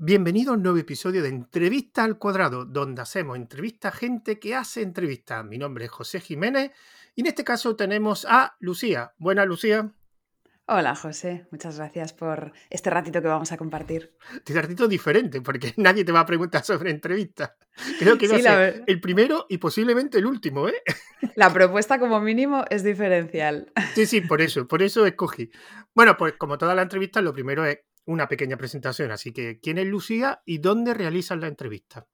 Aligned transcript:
Bienvenido 0.00 0.52
a 0.52 0.54
un 0.54 0.62
nuevo 0.62 0.78
episodio 0.78 1.24
de 1.24 1.28
Entrevista 1.28 2.04
al 2.04 2.18
Cuadrado, 2.18 2.64
donde 2.64 3.02
hacemos 3.02 3.36
entrevista 3.36 3.88
a 3.88 3.90
gente 3.90 4.38
que 4.38 4.54
hace 4.54 4.82
entrevistas. 4.82 5.44
Mi 5.44 5.58
nombre 5.58 5.86
es 5.86 5.90
José 5.90 6.20
Jiménez 6.20 6.70
y 7.16 7.22
en 7.22 7.26
este 7.26 7.42
caso 7.42 7.74
tenemos 7.74 8.24
a 8.24 8.56
Lucía. 8.60 9.12
Buena 9.18 9.44
Lucía. 9.44 9.92
Hola 10.66 10.94
José, 10.94 11.48
muchas 11.50 11.78
gracias 11.78 12.12
por 12.12 12.52
este 12.70 12.90
ratito 12.90 13.20
que 13.20 13.26
vamos 13.26 13.50
a 13.50 13.56
compartir. 13.56 14.14
Este 14.34 14.62
ratito 14.62 14.86
diferente, 14.86 15.40
porque 15.40 15.74
nadie 15.78 16.04
te 16.04 16.12
va 16.12 16.20
a 16.20 16.26
preguntar 16.26 16.62
sobre 16.62 16.92
entrevistas. 16.92 17.54
Creo 17.98 18.16
que 18.16 18.28
va 18.28 18.36
a 18.36 18.40
ser 18.40 18.84
el 18.86 19.00
primero 19.00 19.46
y 19.48 19.58
posiblemente 19.58 20.18
el 20.18 20.26
último, 20.26 20.68
¿eh? 20.68 20.80
La 21.34 21.52
propuesta 21.52 21.98
como 21.98 22.20
mínimo 22.20 22.64
es 22.70 22.84
diferencial. 22.84 23.72
Sí, 23.96 24.06
sí, 24.06 24.20
por 24.20 24.42
eso, 24.42 24.68
por 24.68 24.80
eso 24.80 25.06
escogí. 25.06 25.50
Bueno, 25.92 26.16
pues 26.16 26.34
como 26.34 26.56
toda 26.56 26.76
la 26.76 26.82
entrevista, 26.82 27.20
lo 27.20 27.32
primero 27.32 27.64
es 27.64 27.80
una 28.08 28.26
pequeña 28.26 28.56
presentación. 28.56 29.10
Así 29.12 29.32
que, 29.32 29.60
¿quién 29.60 29.78
es 29.78 29.86
Lucía 29.86 30.42
y 30.44 30.58
dónde 30.58 30.94
realizas 30.94 31.38
la 31.38 31.46
entrevista? 31.46 32.08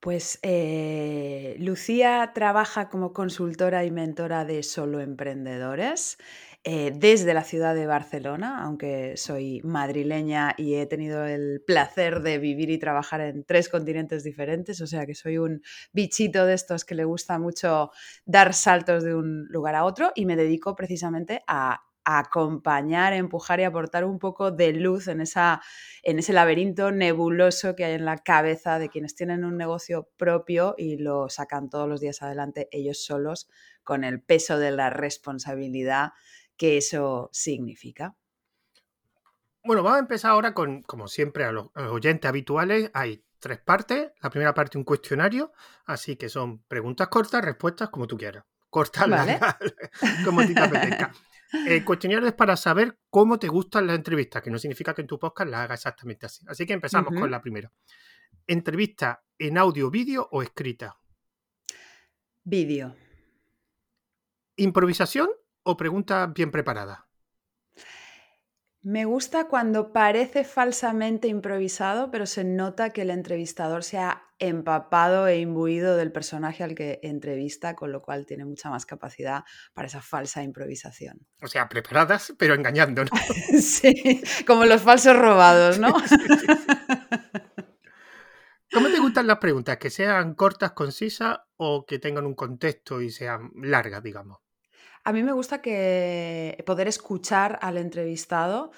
Pues 0.00 0.38
eh, 0.42 1.54
Lucía 1.60 2.32
trabaja 2.34 2.88
como 2.88 3.12
consultora 3.12 3.84
y 3.84 3.90
mentora 3.90 4.44
de 4.44 4.64
solo 4.64 5.00
emprendedores 5.00 6.18
eh, 6.64 6.92
desde 6.94 7.34
la 7.34 7.44
ciudad 7.44 7.74
de 7.74 7.86
Barcelona, 7.86 8.62
aunque 8.64 9.16
soy 9.16 9.60
madrileña 9.62 10.54
y 10.58 10.74
he 10.74 10.86
tenido 10.86 11.24
el 11.24 11.62
placer 11.66 12.20
de 12.20 12.38
vivir 12.38 12.68
y 12.70 12.78
trabajar 12.78 13.20
en 13.20 13.44
tres 13.44 13.68
continentes 13.68 14.24
diferentes, 14.24 14.80
o 14.80 14.86
sea 14.88 15.06
que 15.06 15.14
soy 15.14 15.38
un 15.38 15.62
bichito 15.92 16.46
de 16.46 16.54
estos 16.54 16.84
que 16.84 16.96
le 16.96 17.04
gusta 17.04 17.38
mucho 17.38 17.92
dar 18.24 18.54
saltos 18.54 19.04
de 19.04 19.14
un 19.14 19.46
lugar 19.50 19.76
a 19.76 19.84
otro 19.84 20.12
y 20.16 20.26
me 20.26 20.36
dedico 20.36 20.74
precisamente 20.74 21.42
a 21.46 21.80
acompañar, 22.04 23.12
empujar 23.12 23.60
y 23.60 23.64
aportar 23.64 24.04
un 24.04 24.18
poco 24.18 24.50
de 24.50 24.72
luz 24.72 25.08
en, 25.08 25.20
esa, 25.20 25.62
en 26.02 26.18
ese 26.18 26.32
laberinto 26.32 26.90
nebuloso 26.90 27.76
que 27.76 27.84
hay 27.84 27.94
en 27.94 28.04
la 28.04 28.18
cabeza 28.18 28.78
de 28.78 28.88
quienes 28.88 29.14
tienen 29.14 29.44
un 29.44 29.56
negocio 29.56 30.08
propio 30.16 30.74
y 30.76 30.96
lo 30.96 31.28
sacan 31.28 31.70
todos 31.70 31.88
los 31.88 32.00
días 32.00 32.22
adelante 32.22 32.68
ellos 32.72 33.04
solos 33.04 33.48
con 33.84 34.04
el 34.04 34.22
peso 34.22 34.58
de 34.58 34.70
la 34.70 34.90
responsabilidad 34.90 36.12
que 36.56 36.76
eso 36.76 37.28
significa. 37.32 38.16
Bueno, 39.64 39.82
vamos 39.82 39.96
a 39.98 40.00
empezar 40.00 40.32
ahora 40.32 40.54
con, 40.54 40.82
como 40.82 41.06
siempre, 41.06 41.44
a 41.44 41.52
los, 41.52 41.68
oyentes 41.74 42.28
habituales. 42.28 42.90
Hay 42.94 43.24
tres 43.38 43.58
partes. 43.58 44.10
La 44.20 44.30
primera 44.30 44.54
parte, 44.54 44.76
un 44.76 44.84
cuestionario. 44.84 45.52
Así 45.84 46.16
que 46.16 46.28
son 46.28 46.62
preguntas 46.64 47.08
cortas, 47.08 47.44
respuestas 47.44 47.88
como 47.90 48.06
tú 48.06 48.16
quieras. 48.16 48.44
Cortas, 48.70 49.04
como 50.24 50.40
a 50.40 50.46
ti 50.46 50.54
te 50.54 50.60
apetezca. 50.60 51.12
El 51.52 51.84
cuestionario 51.84 52.28
es 52.28 52.34
para 52.34 52.56
saber 52.56 52.98
cómo 53.10 53.38
te 53.38 53.48
gustan 53.48 53.86
las 53.86 53.96
entrevistas, 53.96 54.42
que 54.42 54.50
no 54.50 54.58
significa 54.58 54.94
que 54.94 55.02
en 55.02 55.06
tu 55.06 55.18
podcast 55.18 55.50
la 55.50 55.62
haga 55.62 55.74
exactamente 55.74 56.26
así. 56.26 56.44
Así 56.48 56.66
que 56.66 56.72
empezamos 56.72 57.12
con 57.18 57.30
la 57.30 57.40
primera. 57.40 57.70
¿Entrevista 58.46 59.22
en 59.38 59.58
audio, 59.58 59.90
vídeo 59.90 60.28
o 60.32 60.42
escrita? 60.42 60.96
Vídeo. 62.44 62.96
¿Improvisación 64.56 65.28
o 65.62 65.76
pregunta 65.76 66.26
bien 66.26 66.50
preparada? 66.50 67.06
Me 68.84 69.04
gusta 69.04 69.46
cuando 69.46 69.92
parece 69.92 70.42
falsamente 70.42 71.28
improvisado, 71.28 72.10
pero 72.10 72.26
se 72.26 72.42
nota 72.42 72.90
que 72.90 73.02
el 73.02 73.10
entrevistador 73.10 73.84
se 73.84 73.98
ha 73.98 74.24
empapado 74.40 75.28
e 75.28 75.38
imbuido 75.38 75.96
del 75.96 76.10
personaje 76.10 76.64
al 76.64 76.74
que 76.74 76.98
entrevista, 77.04 77.76
con 77.76 77.92
lo 77.92 78.02
cual 78.02 78.26
tiene 78.26 78.44
mucha 78.44 78.70
más 78.70 78.84
capacidad 78.84 79.44
para 79.72 79.86
esa 79.86 80.02
falsa 80.02 80.42
improvisación. 80.42 81.24
O 81.40 81.46
sea, 81.46 81.68
preparadas, 81.68 82.34
pero 82.36 82.54
engañando, 82.54 83.04
¿no? 83.04 83.10
sí, 83.60 84.20
como 84.48 84.64
los 84.64 84.82
falsos 84.82 85.16
robados, 85.16 85.78
¿no? 85.78 85.94
¿Cómo 88.72 88.88
te 88.88 88.98
gustan 88.98 89.28
las 89.28 89.38
preguntas? 89.38 89.76
¿Que 89.76 89.90
sean 89.90 90.34
cortas, 90.34 90.72
concisas 90.72 91.38
o 91.56 91.86
que 91.86 92.00
tengan 92.00 92.26
un 92.26 92.34
contexto 92.34 93.00
y 93.00 93.10
sean 93.10 93.52
largas, 93.54 94.02
digamos? 94.02 94.40
A 95.04 95.12
mí 95.12 95.22
me 95.22 95.32
gusta 95.32 95.60
que 95.60 96.62
poder 96.66 96.88
escuchar 96.88 97.58
al 97.62 97.78
entrevistado 97.78 98.70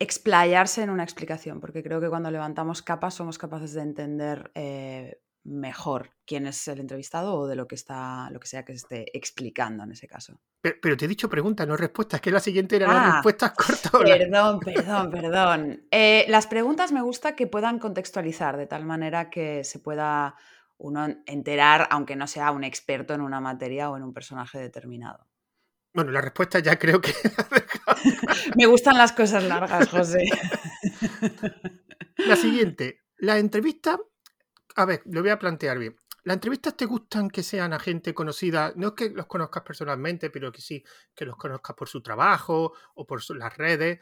explayarse 0.00 0.82
en 0.82 0.90
una 0.90 1.04
explicación, 1.04 1.60
porque 1.60 1.82
creo 1.82 2.00
que 2.00 2.08
cuando 2.08 2.30
levantamos 2.30 2.82
capas 2.82 3.14
somos 3.14 3.36
capaces 3.36 3.74
de 3.74 3.82
entender 3.82 4.50
eh, 4.54 5.20
mejor 5.44 6.10
quién 6.26 6.46
es 6.46 6.66
el 6.68 6.80
entrevistado 6.80 7.34
o 7.34 7.46
de 7.46 7.54
lo 7.54 7.68
que 7.68 7.74
está, 7.74 8.30
lo 8.30 8.40
que 8.40 8.48
sea 8.48 8.64
que 8.64 8.72
esté 8.72 9.14
explicando 9.16 9.84
en 9.84 9.92
ese 9.92 10.08
caso. 10.08 10.40
Pero, 10.62 10.96
te 10.96 11.04
he 11.04 11.08
dicho 11.08 11.28
preguntas, 11.28 11.68
no 11.68 11.76
respuestas, 11.76 12.20
que 12.22 12.30
la 12.30 12.40
siguiente 12.40 12.76
era 12.76 12.86
las 12.86 12.96
ah, 12.96 13.12
respuestas 13.12 13.52
cortas. 13.56 13.92
Perdón, 13.92 14.60
perdón, 14.60 15.10
perdón. 15.10 15.86
Eh, 15.90 16.24
las 16.28 16.46
preguntas 16.46 16.92
me 16.92 17.02
gusta 17.02 17.36
que 17.36 17.46
puedan 17.46 17.78
contextualizar 17.78 18.56
de 18.56 18.66
tal 18.66 18.86
manera 18.86 19.28
que 19.28 19.64
se 19.64 19.78
pueda 19.80 20.34
uno 20.80 21.06
enterar, 21.26 21.86
aunque 21.90 22.16
no 22.16 22.26
sea 22.26 22.50
un 22.50 22.64
experto 22.64 23.12
en 23.14 23.20
una 23.20 23.40
materia 23.40 23.90
o 23.90 23.96
en 23.96 24.02
un 24.02 24.14
personaje 24.14 24.58
determinado. 24.58 25.28
Bueno, 25.92 26.10
la 26.10 26.20
respuesta 26.20 26.58
ya 26.60 26.78
creo 26.78 27.00
que... 27.00 27.12
Me 28.56 28.66
gustan 28.66 28.96
las 28.96 29.12
cosas 29.12 29.44
largas, 29.44 29.88
José. 29.88 30.24
La 32.16 32.36
siguiente, 32.36 33.02
la 33.18 33.38
entrevista, 33.38 33.98
a 34.76 34.84
ver, 34.84 35.02
lo 35.06 35.20
voy 35.20 35.30
a 35.30 35.38
plantear 35.38 35.78
bien. 35.78 35.96
¿Las 36.24 36.36
entrevistas 36.36 36.76
te 36.76 36.86
gustan 36.86 37.28
que 37.28 37.42
sean 37.42 37.72
a 37.72 37.78
gente 37.78 38.14
conocida? 38.14 38.72
No 38.76 38.88
es 38.88 38.92
que 38.94 39.10
los 39.10 39.26
conozcas 39.26 39.62
personalmente, 39.62 40.30
pero 40.30 40.52
que 40.52 40.60
sí, 40.60 40.84
que 41.14 41.24
los 41.24 41.36
conozcas 41.36 41.76
por 41.76 41.88
su 41.88 42.02
trabajo 42.02 42.72
o 42.94 43.06
por 43.06 43.22
las 43.36 43.56
redes. 43.56 43.98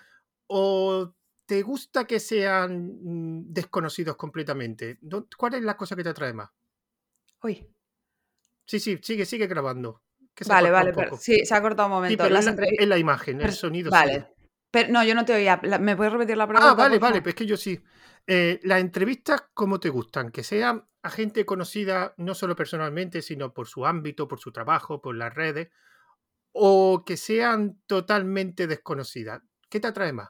¿O 0.47 1.15
te 1.47 1.62
gusta 1.62 2.06
que 2.06 2.21
sean 2.21 2.99
mm, 3.03 3.53
desconocidos 3.53 4.16
completamente? 4.16 4.99
¿Cuál 5.37 5.55
es 5.55 5.62
la 5.62 5.77
cosa 5.77 5.97
que 5.97 6.03
te 6.03 6.10
atrae 6.10 6.33
más? 6.33 6.50
Uy. 7.43 7.69
Sí, 8.66 8.81
sí, 8.81 8.99
sigue, 9.03 9.25
sigue 9.25 9.47
grabando. 9.47 10.03
Vale, 10.47 10.71
vale, 10.71 10.93
pero, 10.93 11.16
sí, 11.16 11.44
se 11.44 11.54
ha 11.54 11.60
cortado 11.60 11.88
un 11.88 11.94
momento. 11.94 12.25
Sí, 12.25 12.31
en 12.78 12.88
la 12.88 12.99
imagen, 12.99 13.41
el 13.41 13.53
sonido. 13.53 13.91
Vale. 13.91 14.34
Pero, 14.71 14.93
no, 14.93 15.03
yo 15.03 15.15
no 15.15 15.25
te 15.25 15.34
oía. 15.34 15.60
¿Me 15.81 15.97
puedes 15.97 16.12
repetir 16.12 16.37
la 16.37 16.47
pregunta? 16.47 16.71
Ah, 16.71 16.75
vale, 16.75 16.98
vale, 16.98 17.22
pues 17.22 17.32
es 17.32 17.38
que 17.38 17.47
yo 17.47 17.56
sí. 17.56 17.81
Eh, 18.27 18.60
las 18.62 18.81
entrevistas, 18.81 19.47
¿cómo 19.54 19.81
te 19.81 19.88
gustan? 19.88 20.31
Que 20.31 20.44
sean 20.44 20.87
a 21.03 21.10
gente 21.10 21.47
conocida 21.47 22.15
no 22.19 22.34
solo 22.34 22.54
personalmente, 22.54 23.22
sino 23.22 23.54
por 23.54 23.66
su 23.66 23.87
ámbito, 23.87 24.28
por 24.28 24.38
su 24.38 24.53
trabajo, 24.53 25.00
por 25.00 25.16
las 25.16 25.34
redes, 25.34 25.71
o 26.53 27.04
que 27.06 27.16
sean 27.16 27.81
totalmente 27.87 28.66
desconocidas. 28.66 29.43
¿Qué 29.71 29.81
te 29.81 29.88
atrae 29.88 30.12
más? 30.12 30.28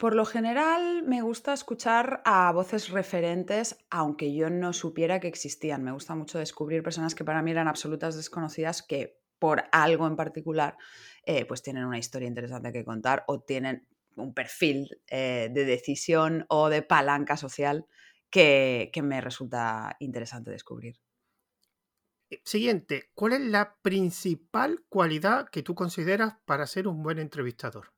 Por 0.00 0.14
lo 0.14 0.24
general 0.24 1.02
me 1.02 1.20
gusta 1.20 1.52
escuchar 1.52 2.22
a 2.24 2.50
voces 2.52 2.88
referentes, 2.88 3.76
aunque 3.90 4.34
yo 4.34 4.48
no 4.48 4.72
supiera 4.72 5.20
que 5.20 5.28
existían. 5.28 5.84
Me 5.84 5.92
gusta 5.92 6.14
mucho 6.14 6.38
descubrir 6.38 6.82
personas 6.82 7.14
que 7.14 7.22
para 7.22 7.42
mí 7.42 7.50
eran 7.50 7.68
absolutas 7.68 8.16
desconocidas 8.16 8.82
que 8.82 9.20
por 9.38 9.64
algo 9.72 10.06
en 10.06 10.16
particular 10.16 10.78
eh, 11.26 11.44
pues 11.44 11.60
tienen 11.60 11.84
una 11.84 11.98
historia 11.98 12.28
interesante 12.28 12.72
que 12.72 12.82
contar 12.82 13.24
o 13.26 13.42
tienen 13.42 13.86
un 14.16 14.32
perfil 14.32 14.88
eh, 15.06 15.50
de 15.52 15.66
decisión 15.66 16.46
o 16.48 16.70
de 16.70 16.80
palanca 16.80 17.36
social 17.36 17.84
que, 18.30 18.90
me 19.02 19.20
resulta 19.20 19.96
interesante 19.98 20.50
descubrir. 20.50 20.98
Eh, 22.30 22.40
siguiente, 22.42 23.10
¿cuál 23.12 23.34
es 23.34 23.40
la 23.42 23.76
principal 23.82 24.82
cualidad 24.88 25.50
que 25.50 25.62
tú 25.62 25.74
consideras 25.74 26.36
para 26.46 26.66
ser 26.66 26.88
un 26.88 27.02
buen 27.02 27.18
entrevistador? 27.18 27.92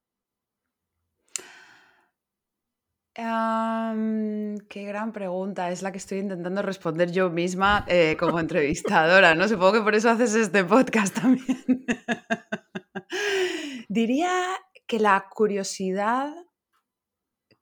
Qué 3.15 4.85
gran 4.85 5.13
pregunta. 5.13 5.71
Es 5.71 5.83
la 5.83 5.93
que 5.93 5.99
estoy 5.99 6.19
intentando 6.19 6.63
responder 6.63 7.13
yo 7.13 7.31
misma 7.31 7.85
eh, 7.89 8.17
como 8.19 8.41
entrevistadora, 8.41 9.35
¿no? 9.35 9.49
Supongo 9.49 9.75
que 9.75 9.81
por 9.83 9.95
eso 9.95 10.11
haces 10.11 10.35
este 10.35 10.65
podcast 10.65 11.21
también. 11.21 11.65
Diría 13.89 14.33
que 14.87 14.99
la 14.99 15.27
curiosidad, 15.31 16.35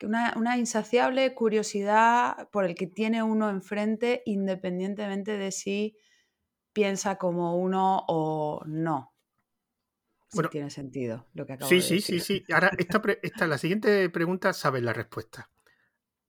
una, 0.02 0.34
una 0.36 0.56
insaciable 0.56 1.34
curiosidad 1.34 2.48
por 2.50 2.64
el 2.64 2.74
que 2.74 2.86
tiene 2.86 3.22
uno 3.22 3.50
enfrente, 3.50 4.22
independientemente 4.26 5.36
de 5.36 5.50
si 5.50 5.96
piensa 6.72 7.16
como 7.16 7.56
uno 7.56 8.04
o 8.06 8.62
no. 8.66 9.12
Bueno, 10.32 10.48
tiene 10.50 10.70
sentido 10.70 11.26
lo 11.34 11.44
que 11.46 11.54
acabo 11.54 11.68
sí, 11.68 11.76
de 11.76 11.82
sí, 11.82 11.94
decir. 11.94 12.20
Sí, 12.20 12.38
sí, 12.38 12.44
sí. 12.46 12.52
Ahora, 12.52 12.70
esta, 13.22 13.46
la 13.46 13.58
siguiente 13.58 14.08
pregunta 14.10 14.52
sabes 14.52 14.82
la 14.82 14.92
respuesta. 14.92 15.50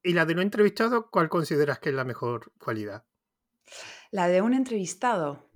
¿Y 0.02 0.14
la 0.14 0.26
de 0.26 0.34
no 0.34 0.42
entrevistado, 0.42 1.10
cuál 1.10 1.28
consideras 1.28 1.78
que 1.78 1.90
es 1.90 1.94
la 1.94 2.04
mejor 2.04 2.52
cualidad? 2.58 3.04
La 4.10 4.26
de 4.26 4.42
un 4.42 4.54
entrevistado. 4.54 5.48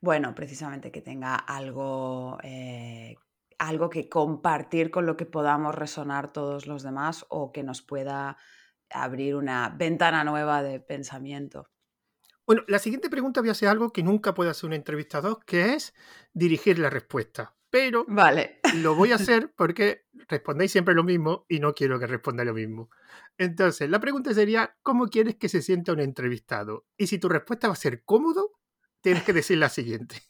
Bueno, 0.00 0.34
precisamente 0.34 0.90
que 0.90 1.02
tenga 1.02 1.34
algo, 1.34 2.38
eh, 2.42 3.16
algo 3.58 3.90
que 3.90 4.08
compartir 4.08 4.90
con 4.90 5.04
lo 5.04 5.16
que 5.16 5.26
podamos 5.26 5.74
resonar 5.74 6.32
todos 6.32 6.66
los 6.66 6.82
demás 6.82 7.26
o 7.28 7.52
que 7.52 7.62
nos 7.62 7.82
pueda 7.82 8.38
abrir 8.90 9.36
una 9.36 9.68
ventana 9.68 10.24
nueva 10.24 10.62
de 10.62 10.80
pensamiento. 10.80 11.68
Bueno, 12.46 12.62
la 12.66 12.78
siguiente 12.78 13.10
pregunta 13.10 13.42
voy 13.42 13.50
a 13.50 13.54
ser 13.54 13.68
algo 13.68 13.92
que 13.92 14.02
nunca 14.02 14.32
puede 14.32 14.50
hacer 14.50 14.68
un 14.68 14.72
entrevistador, 14.72 15.44
que 15.44 15.74
es 15.74 15.94
dirigir 16.32 16.78
la 16.78 16.88
respuesta. 16.88 17.57
Pero 17.70 18.04
vale. 18.08 18.60
lo 18.76 18.94
voy 18.94 19.12
a 19.12 19.16
hacer 19.16 19.52
porque 19.56 20.06
respondéis 20.28 20.72
siempre 20.72 20.94
lo 20.94 21.04
mismo 21.04 21.44
y 21.48 21.60
no 21.60 21.74
quiero 21.74 21.98
que 21.98 22.06
responda 22.06 22.44
lo 22.44 22.54
mismo. 22.54 22.90
Entonces, 23.36 23.88
la 23.90 24.00
pregunta 24.00 24.32
sería, 24.34 24.76
¿cómo 24.82 25.08
quieres 25.08 25.36
que 25.36 25.48
se 25.48 25.62
sienta 25.62 25.92
un 25.92 26.00
entrevistado? 26.00 26.86
Y 26.96 27.06
si 27.06 27.18
tu 27.18 27.28
respuesta 27.28 27.68
va 27.68 27.74
a 27.74 27.76
ser 27.76 28.04
cómodo, 28.04 28.58
tienes 29.00 29.22
que 29.22 29.32
decir 29.32 29.58
la 29.58 29.68
siguiente. 29.68 30.22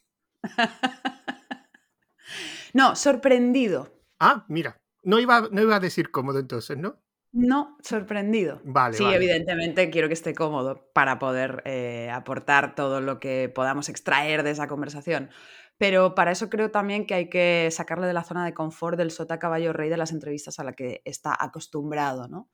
no, 2.73 2.95
sorprendido. 2.95 3.93
Ah, 4.19 4.45
mira, 4.49 4.81
no 5.03 5.19
iba, 5.19 5.47
no 5.51 5.61
iba 5.61 5.75
a 5.75 5.79
decir 5.79 6.11
cómodo 6.11 6.39
entonces, 6.39 6.77
¿no? 6.77 7.01
No, 7.31 7.77
sorprendido. 7.83 8.59
Vale, 8.63 8.97
sí, 8.97 9.03
vale. 9.03 9.17
evidentemente 9.17 9.91
quiero 9.91 10.07
que 10.07 10.15
esté 10.15 10.33
cómodo 10.33 10.89
para 10.93 11.19
poder 11.19 11.61
eh, 11.65 12.09
aportar 12.11 12.73
todo 12.73 13.01
lo 13.01 13.19
que 13.19 13.51
podamos 13.53 13.87
extraer 13.87 14.41
de 14.41 14.51
esa 14.51 14.67
conversación. 14.67 15.29
Pero 15.79 16.13
para 16.13 16.31
eso 16.31 16.49
creo 16.49 16.71
también 16.71 17.07
que 17.07 17.13
hay 17.13 17.29
que 17.29 17.69
sacarle 17.71 18.05
de 18.05 18.13
la 18.13 18.25
zona 18.25 18.43
de 18.43 18.53
confort 18.53 18.97
del 18.97 19.11
sota 19.11 19.39
caballo 19.39 19.71
rey 19.71 19.89
de 19.89 19.95
las 19.95 20.11
entrevistas 20.11 20.59
a 20.59 20.65
la 20.65 20.73
que 20.73 21.01
está 21.05 21.35
acostumbrado, 21.39 22.27
¿no? 22.27 22.49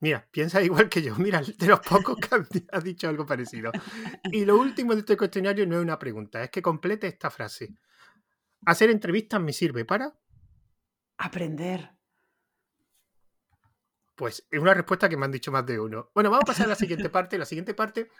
Mira, 0.00 0.26
piensa 0.32 0.62
igual 0.62 0.88
que 0.88 1.02
yo. 1.02 1.14
Mira, 1.16 1.42
de 1.42 1.66
los 1.66 1.80
pocos 1.80 2.16
que 2.16 2.64
has 2.72 2.82
dicho 2.82 3.06
algo 3.06 3.26
parecido. 3.26 3.70
Y 4.32 4.46
lo 4.46 4.58
último 4.58 4.94
de 4.94 5.00
este 5.00 5.16
cuestionario 5.16 5.66
no 5.66 5.76
es 5.76 5.82
una 5.82 5.98
pregunta, 5.98 6.42
es 6.42 6.50
que 6.50 6.62
complete 6.62 7.06
esta 7.06 7.30
frase. 7.30 7.74
Hacer 8.64 8.88
entrevistas 8.88 9.40
me 9.40 9.52
sirve 9.52 9.84
para 9.84 10.14
aprender. 11.18 11.90
Pues 14.14 14.46
es 14.50 14.60
una 14.60 14.74
respuesta 14.74 15.08
que 15.08 15.16
me 15.16 15.24
han 15.24 15.32
dicho 15.32 15.50
más 15.50 15.64
de 15.66 15.80
uno. 15.80 16.10
Bueno, 16.14 16.30
vamos 16.30 16.44
a 16.44 16.46
pasar 16.46 16.66
a 16.66 16.70
la 16.70 16.74
siguiente 16.74 17.08
parte. 17.10 17.38
La 17.38 17.44
siguiente 17.44 17.74
parte 17.74 18.10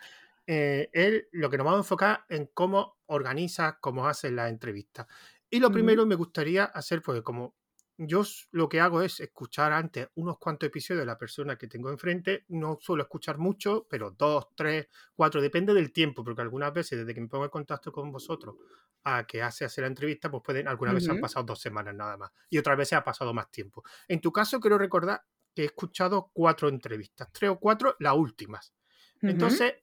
eh, 0.47 0.91
es 0.93 1.25
lo 1.33 1.51
que 1.51 1.59
nos 1.59 1.65
vamos 1.65 1.79
a 1.79 1.83
enfocar 1.83 2.25
en 2.29 2.47
cómo 2.53 2.99
organiza, 3.07 3.79
cómo 3.81 4.07
hace 4.07 4.31
la 4.31 4.49
entrevista. 4.49 5.07
Y 5.51 5.61
lo 5.61 5.71
primero 5.71 6.07
me 6.07 6.15
gustaría 6.15 6.65
hacer, 6.65 7.03
pues 7.03 7.21
como 7.23 7.55
yo 7.99 8.23
lo 8.53 8.69
que 8.69 8.81
hago 8.81 9.03
es 9.03 9.21
escuchar 9.21 9.73
antes 9.73 10.09
unos 10.15 10.39
cuantos 10.39 10.67
episodios 10.67 11.03
de 11.03 11.07
la 11.07 11.19
persona 11.19 11.57
que 11.57 11.69
tengo 11.69 11.91
enfrente. 11.91 12.45
No 12.49 12.79
suelo 12.81 13.03
escuchar 13.03 13.39
mucho, 13.39 13.87
pero 13.89 14.11
dos, 14.11 14.49
tres, 14.57 14.89
cuatro, 15.15 15.41
depende 15.41 15.75
del 15.75 15.93
tiempo, 15.93 16.25
porque 16.25 16.41
algunas 16.43 16.73
veces 16.73 17.01
desde 17.01 17.15
que 17.15 17.21
me 17.21 17.29
pongo 17.29 17.45
en 17.45 17.51
contacto 17.51 17.93
con 17.93 18.11
vosotros 18.11 18.57
a 19.05 19.27
que 19.27 19.43
hace 19.43 19.65
hacer 19.65 19.83
la 19.83 19.89
entrevista, 19.89 20.31
pues 20.31 20.43
pueden, 20.45 20.69
algunas 20.69 20.95
veces 20.95 21.11
han 21.11 21.21
pasado 21.21 21.45
dos 21.45 21.61
semanas 21.61 21.95
nada 21.95 22.17
más 22.17 22.31
y 22.49 22.59
otras 22.59 22.77
veces 22.77 22.95
ha 22.95 23.05
pasado 23.05 23.35
más 23.35 23.51
tiempo. 23.51 23.83
En 24.09 24.21
tu 24.21 24.33
caso, 24.33 24.61
quiero 24.61 24.79
recordar 24.79 25.23
que 25.55 25.63
he 25.63 25.67
escuchado 25.67 26.31
cuatro 26.33 26.69
entrevistas, 26.69 27.29
tres 27.33 27.51
o 27.51 27.59
cuatro, 27.59 27.97
las 27.99 28.15
últimas. 28.15 28.75
Entonces, 29.21 29.75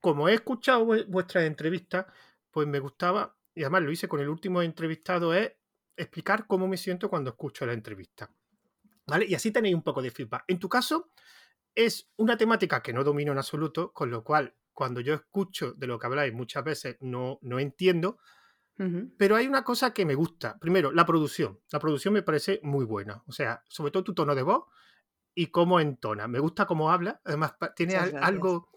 como 0.00 0.28
he 0.28 0.34
escuchado 0.34 0.84
vuestras 0.84 1.44
entrevistas, 1.44 2.06
pues 2.50 2.66
me 2.66 2.78
gustaba, 2.78 3.36
y 3.54 3.62
además 3.62 3.82
lo 3.82 3.90
hice 3.90 4.08
con 4.08 4.20
el 4.20 4.28
último 4.28 4.62
entrevistado, 4.62 5.34
es 5.34 5.52
explicar 5.96 6.46
cómo 6.46 6.68
me 6.68 6.76
siento 6.76 7.08
cuando 7.08 7.30
escucho 7.30 7.66
la 7.66 7.72
entrevista. 7.72 8.30
¿Vale? 9.06 9.26
Y 9.26 9.34
así 9.34 9.50
tenéis 9.50 9.74
un 9.74 9.82
poco 9.82 10.00
de 10.00 10.10
feedback. 10.10 10.44
En 10.46 10.58
tu 10.58 10.68
caso, 10.68 11.10
es 11.74 12.10
una 12.16 12.36
temática 12.36 12.82
que 12.82 12.92
no 12.92 13.02
domino 13.02 13.32
en 13.32 13.38
absoluto, 13.38 13.92
con 13.92 14.10
lo 14.10 14.22
cual, 14.22 14.54
cuando 14.72 15.00
yo 15.00 15.14
escucho 15.14 15.72
de 15.72 15.86
lo 15.86 15.98
que 15.98 16.06
habláis, 16.06 16.32
muchas 16.32 16.64
veces 16.64 16.96
no, 17.00 17.38
no 17.42 17.58
entiendo, 17.58 18.18
pero 19.16 19.36
hay 19.36 19.46
una 19.46 19.62
cosa 19.62 19.92
que 19.92 20.04
me 20.04 20.14
gusta. 20.14 20.58
Primero, 20.58 20.90
la 20.92 21.06
producción. 21.06 21.60
La 21.70 21.78
producción 21.78 22.14
me 22.14 22.22
parece 22.22 22.58
muy 22.62 22.84
buena. 22.84 23.22
O 23.26 23.32
sea, 23.32 23.62
sobre 23.68 23.92
todo 23.92 24.04
tu 24.04 24.14
tono 24.14 24.34
de 24.34 24.42
voz 24.42 24.64
y 25.34 25.48
cómo 25.48 25.80
entona. 25.80 26.28
Me 26.28 26.40
gusta 26.40 26.66
cómo 26.66 26.90
habla. 26.90 27.20
Además, 27.24 27.54
tiene 27.76 27.96
algo. 27.96 28.70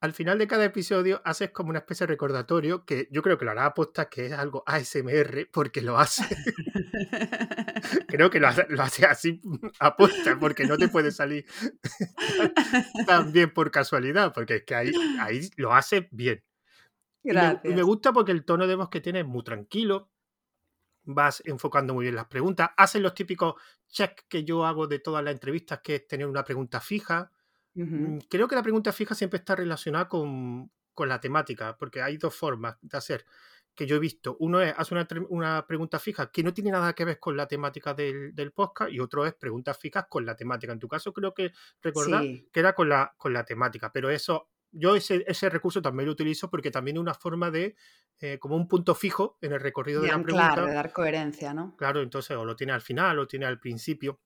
Al 0.00 0.12
final 0.12 0.38
de 0.38 0.46
cada 0.46 0.64
episodio 0.64 1.22
haces 1.24 1.50
como 1.50 1.70
una 1.70 1.80
especie 1.80 2.06
de 2.06 2.12
recordatorio 2.12 2.84
que 2.84 3.08
yo 3.10 3.22
creo 3.22 3.38
que 3.38 3.46
lo 3.46 3.50
hará 3.52 3.64
aposta 3.64 4.10
que 4.10 4.26
es 4.26 4.32
algo 4.32 4.62
ASMR 4.66 5.48
porque 5.50 5.80
lo 5.80 5.98
hace. 5.98 6.22
creo 8.06 8.30
que 8.30 8.38
lo 8.38 8.48
hace, 8.48 8.66
lo 8.68 8.82
hace 8.82 9.06
así 9.06 9.40
aposta 9.80 10.38
porque 10.38 10.66
no 10.66 10.76
te 10.76 10.88
puede 10.88 11.12
salir 11.12 11.46
tan 13.06 13.32
bien 13.32 13.52
por 13.52 13.70
casualidad, 13.70 14.32
porque 14.34 14.56
es 14.56 14.64
que 14.64 14.74
ahí, 14.74 14.92
ahí 15.18 15.48
lo 15.56 15.74
hace 15.74 16.08
bien. 16.12 16.42
Y 17.64 17.74
me, 17.74 17.82
gusta 17.82 18.12
porque 18.12 18.32
el 18.32 18.44
tono 18.44 18.66
de 18.66 18.76
voz 18.76 18.88
que 18.88 19.00
tiene 19.00 19.20
es 19.20 19.26
muy 19.26 19.42
tranquilo. 19.42 20.10
Vas 21.04 21.42
enfocando 21.44 21.94
muy 21.94 22.04
bien 22.04 22.16
las 22.16 22.26
preguntas. 22.26 22.70
Hacen 22.76 23.02
los 23.02 23.14
típicos 23.14 23.54
checks 23.88 24.24
que 24.28 24.44
yo 24.44 24.64
hago 24.64 24.86
de 24.86 24.98
todas 24.98 25.24
las 25.24 25.32
entrevistas, 25.32 25.80
que 25.82 25.96
es 25.96 26.06
tener 26.06 26.26
una 26.26 26.44
pregunta 26.44 26.80
fija. 26.80 27.30
Mm, 27.74 28.18
creo 28.28 28.48
que 28.48 28.54
la 28.54 28.62
pregunta 28.62 28.92
fija 28.92 29.14
siempre 29.14 29.38
está 29.38 29.56
relacionada 29.56 30.08
con, 30.08 30.70
la 30.98 31.20
temática, 31.20 31.76
porque 31.76 32.00
hay 32.00 32.16
dos 32.16 32.34
formas 32.34 32.78
de 32.80 32.96
hacer 32.96 33.24
que 33.74 33.86
yo 33.86 33.96
he 33.96 33.98
visto. 33.98 34.36
Uno 34.40 34.62
es 34.62 34.74
hacer 34.76 35.04
una, 35.28 35.66
pregunta 35.66 35.98
fija 35.98 36.30
que 36.30 36.42
no 36.42 36.54
tiene 36.54 36.70
nada 36.70 36.94
que 36.94 37.04
ver 37.04 37.20
con 37.20 37.36
la 37.36 37.46
temática 37.46 37.92
del, 37.92 38.52
podcast 38.54 38.90
y 38.90 39.00
otro 39.00 39.26
es 39.26 39.34
preguntas 39.34 39.76
fijas 39.78 40.06
con 40.08 40.24
la 40.24 40.34
temática. 40.34 40.72
En 40.72 40.78
tu 40.78 40.88
caso 40.88 41.12
creo 41.12 41.34
que 41.34 41.52
recordar 41.82 42.22
que 42.22 42.60
era 42.60 42.74
con 42.74 42.88
la, 42.88 43.14
con 43.18 43.34
la 43.34 43.44
temática, 43.44 43.92
pero 43.92 44.08
eso 44.08 44.48
yo 44.78 44.96
ese, 44.96 45.24
ese, 45.26 45.48
recurso 45.48 45.82
también 45.82 46.06
lo 46.06 46.12
utilizo 46.12 46.50
porque 46.50 46.70
también 46.70 46.96
es 46.96 47.00
una 47.00 47.14
forma 47.14 47.50
de, 47.50 47.76
eh, 48.20 48.38
como 48.38 48.56
un 48.56 48.68
punto 48.68 48.94
fijo 48.94 49.38
en 49.40 49.52
el 49.52 49.60
recorrido 49.60 50.00
de, 50.00 50.08
la 50.08 50.22
pregunta. 50.22 50.64
de 50.64 50.74
dar 50.74 50.92
coherencia, 50.92 51.52
¿no? 51.54 51.76
Claro, 51.76 52.02
entonces 52.02 52.36
o 52.36 52.44
lo 52.44 52.56
tiene 52.56 52.72
al 52.72 52.82
final 52.82 53.18
o 53.18 53.26
tiene 53.26 53.46
al 53.46 53.58
principio. 53.58 54.20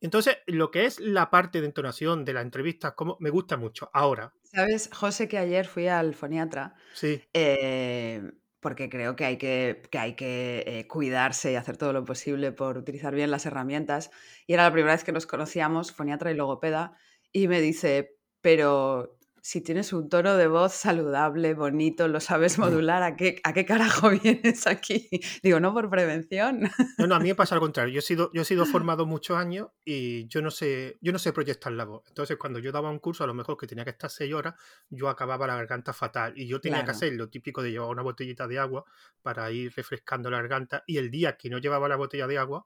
Entonces, 0.00 0.38
lo 0.46 0.70
que 0.70 0.84
es 0.84 1.00
la 1.00 1.30
parte 1.30 1.60
de 1.60 1.66
entonación 1.66 2.24
de 2.24 2.34
la 2.34 2.42
entrevista, 2.42 2.94
como 2.94 3.16
me 3.20 3.30
gusta 3.30 3.56
mucho. 3.56 3.90
Ahora. 3.94 4.34
Sabes, 4.42 4.90
José, 4.92 5.28
que 5.28 5.38
ayer 5.38 5.66
fui 5.66 5.88
al 5.88 6.14
foniatra. 6.14 6.74
Sí. 6.92 7.22
Eh, 7.32 8.22
porque 8.60 8.88
creo 8.88 9.16
que 9.16 9.24
hay 9.24 9.36
que, 9.36 9.82
que, 9.90 9.98
hay 9.98 10.14
que 10.14 10.64
eh, 10.66 10.86
cuidarse 10.88 11.52
y 11.52 11.56
hacer 11.56 11.76
todo 11.76 11.92
lo 11.92 12.04
posible 12.04 12.50
por 12.50 12.76
utilizar 12.76 13.14
bien 13.14 13.30
las 13.30 13.46
herramientas. 13.46 14.10
Y 14.46 14.54
era 14.54 14.64
la 14.64 14.72
primera 14.72 14.94
vez 14.94 15.04
que 15.04 15.12
nos 15.12 15.26
conocíamos, 15.26 15.92
foniatra 15.92 16.32
y 16.32 16.34
logopeda, 16.34 16.96
y 17.32 17.48
me 17.48 17.60
dice, 17.60 18.16
pero 18.40 19.18
si 19.44 19.60
tienes 19.60 19.92
un 19.92 20.08
tono 20.08 20.38
de 20.38 20.46
voz 20.46 20.72
saludable, 20.72 21.52
bonito, 21.52 22.08
lo 22.08 22.18
sabes 22.18 22.58
modular, 22.58 23.02
¿a 23.02 23.14
qué, 23.14 23.42
a 23.44 23.52
qué 23.52 23.66
carajo 23.66 24.08
vienes 24.22 24.66
aquí? 24.66 25.06
Digo, 25.42 25.60
no 25.60 25.74
por 25.74 25.90
prevención. 25.90 26.62
No, 26.96 27.06
no, 27.06 27.14
a 27.14 27.20
mí 27.20 27.28
me 27.28 27.34
pasa 27.34 27.54
al 27.54 27.60
contrario. 27.60 27.92
Yo 27.92 27.98
he 27.98 28.02
sido, 28.02 28.30
yo 28.32 28.40
he 28.40 28.44
sido 28.46 28.64
formado 28.64 29.04
muchos 29.04 29.36
años 29.36 29.68
y 29.84 30.26
yo 30.28 30.40
no 30.40 30.50
sé, 30.50 30.96
yo 31.02 31.12
no 31.12 31.18
sé 31.18 31.34
proyectar 31.34 31.70
la 31.72 31.84
voz. 31.84 32.04
Entonces, 32.08 32.38
cuando 32.38 32.58
yo 32.58 32.72
daba 32.72 32.88
un 32.88 32.98
curso, 32.98 33.22
a 33.22 33.26
lo 33.26 33.34
mejor 33.34 33.58
que 33.58 33.66
tenía 33.66 33.84
que 33.84 33.90
estar 33.90 34.08
seis 34.08 34.32
horas, 34.32 34.54
yo 34.88 35.10
acababa 35.10 35.46
la 35.46 35.56
garganta 35.56 35.92
fatal. 35.92 36.32
Y 36.36 36.46
yo 36.46 36.58
tenía 36.58 36.82
que 36.82 36.92
hacer 36.92 37.12
lo 37.12 37.28
típico 37.28 37.62
de 37.62 37.70
llevar 37.70 37.90
una 37.90 38.02
botellita 38.02 38.48
de 38.48 38.58
agua 38.58 38.86
para 39.20 39.50
ir 39.50 39.74
refrescando 39.76 40.30
la 40.30 40.38
garganta. 40.38 40.84
Y 40.86 40.96
el 40.96 41.10
día 41.10 41.36
que 41.36 41.50
no 41.50 41.58
llevaba 41.58 41.86
la 41.86 41.96
botella 41.96 42.26
de 42.26 42.38
agua, 42.38 42.64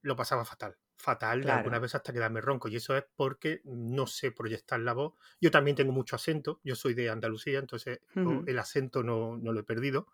lo 0.00 0.16
pasaba 0.16 0.46
fatal 0.46 0.74
fatal, 1.02 1.48
algunas 1.50 1.80
veces 1.80 1.96
hasta 1.96 2.12
quedarme 2.12 2.40
ronco. 2.40 2.68
Y 2.68 2.76
eso 2.76 2.96
es 2.96 3.04
porque 3.16 3.60
no 3.64 4.06
sé 4.06 4.30
proyectar 4.30 4.78
la 4.80 4.92
voz. 4.92 5.14
Yo 5.40 5.50
también 5.50 5.76
tengo 5.76 5.92
mucho 5.92 6.16
acento, 6.16 6.60
yo 6.62 6.76
soy 6.76 6.94
de 6.94 7.10
Andalucía, 7.10 7.58
entonces 7.58 8.00
el 8.14 8.58
acento 8.58 9.02
no, 9.02 9.36
lo 9.36 9.60
he 9.60 9.64
perdido. 9.64 10.06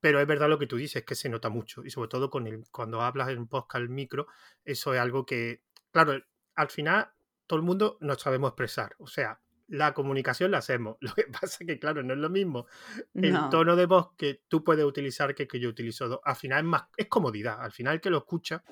Pero 0.00 0.20
es 0.20 0.26
verdad 0.26 0.50
lo 0.50 0.58
que 0.58 0.66
tú 0.66 0.76
dices, 0.76 1.02
que 1.04 1.14
se 1.14 1.30
nota 1.30 1.48
mucho. 1.48 1.82
Y 1.82 1.90
sobre 1.90 2.08
todo 2.08 2.28
con 2.28 2.46
el, 2.46 2.64
cuando 2.70 3.00
hablas 3.00 3.30
en 3.30 3.46
podcast 3.48 3.76
al 3.76 3.88
micro, 3.88 4.26
eso 4.62 4.92
es 4.92 5.00
algo 5.00 5.24
que, 5.24 5.62
claro, 5.90 6.22
al 6.54 6.68
final 6.68 7.08
todo 7.46 7.58
el 7.58 7.64
mundo 7.64 7.96
nos 8.02 8.20
sabemos 8.20 8.50
expresar. 8.50 8.94
O 8.98 9.06
sea, 9.06 9.40
la 9.68 9.94
comunicación 9.94 10.50
la 10.50 10.58
hacemos. 10.58 10.98
Lo 11.00 11.14
que 11.14 11.24
pasa 11.24 11.56
es 11.60 11.66
que, 11.66 11.78
claro, 11.78 12.02
no 12.02 12.12
es 12.12 12.18
lo 12.18 12.28
mismo 12.28 12.66
el 13.14 13.34
tono 13.50 13.76
de 13.76 13.86
voz 13.86 14.12
que 14.18 14.42
tú 14.46 14.62
puedes 14.62 14.84
utilizar 14.84 15.34
que 15.34 15.48
que 15.48 15.58
yo 15.58 15.70
utilizo. 15.70 16.20
Al 16.22 16.36
final 16.36 16.58
es 16.58 16.64
más, 16.66 16.82
es 16.98 17.06
comodidad. 17.06 17.62
Al 17.62 17.72
final 17.72 18.02
que 18.02 18.10
lo 18.10 18.18
escucha 18.18 18.62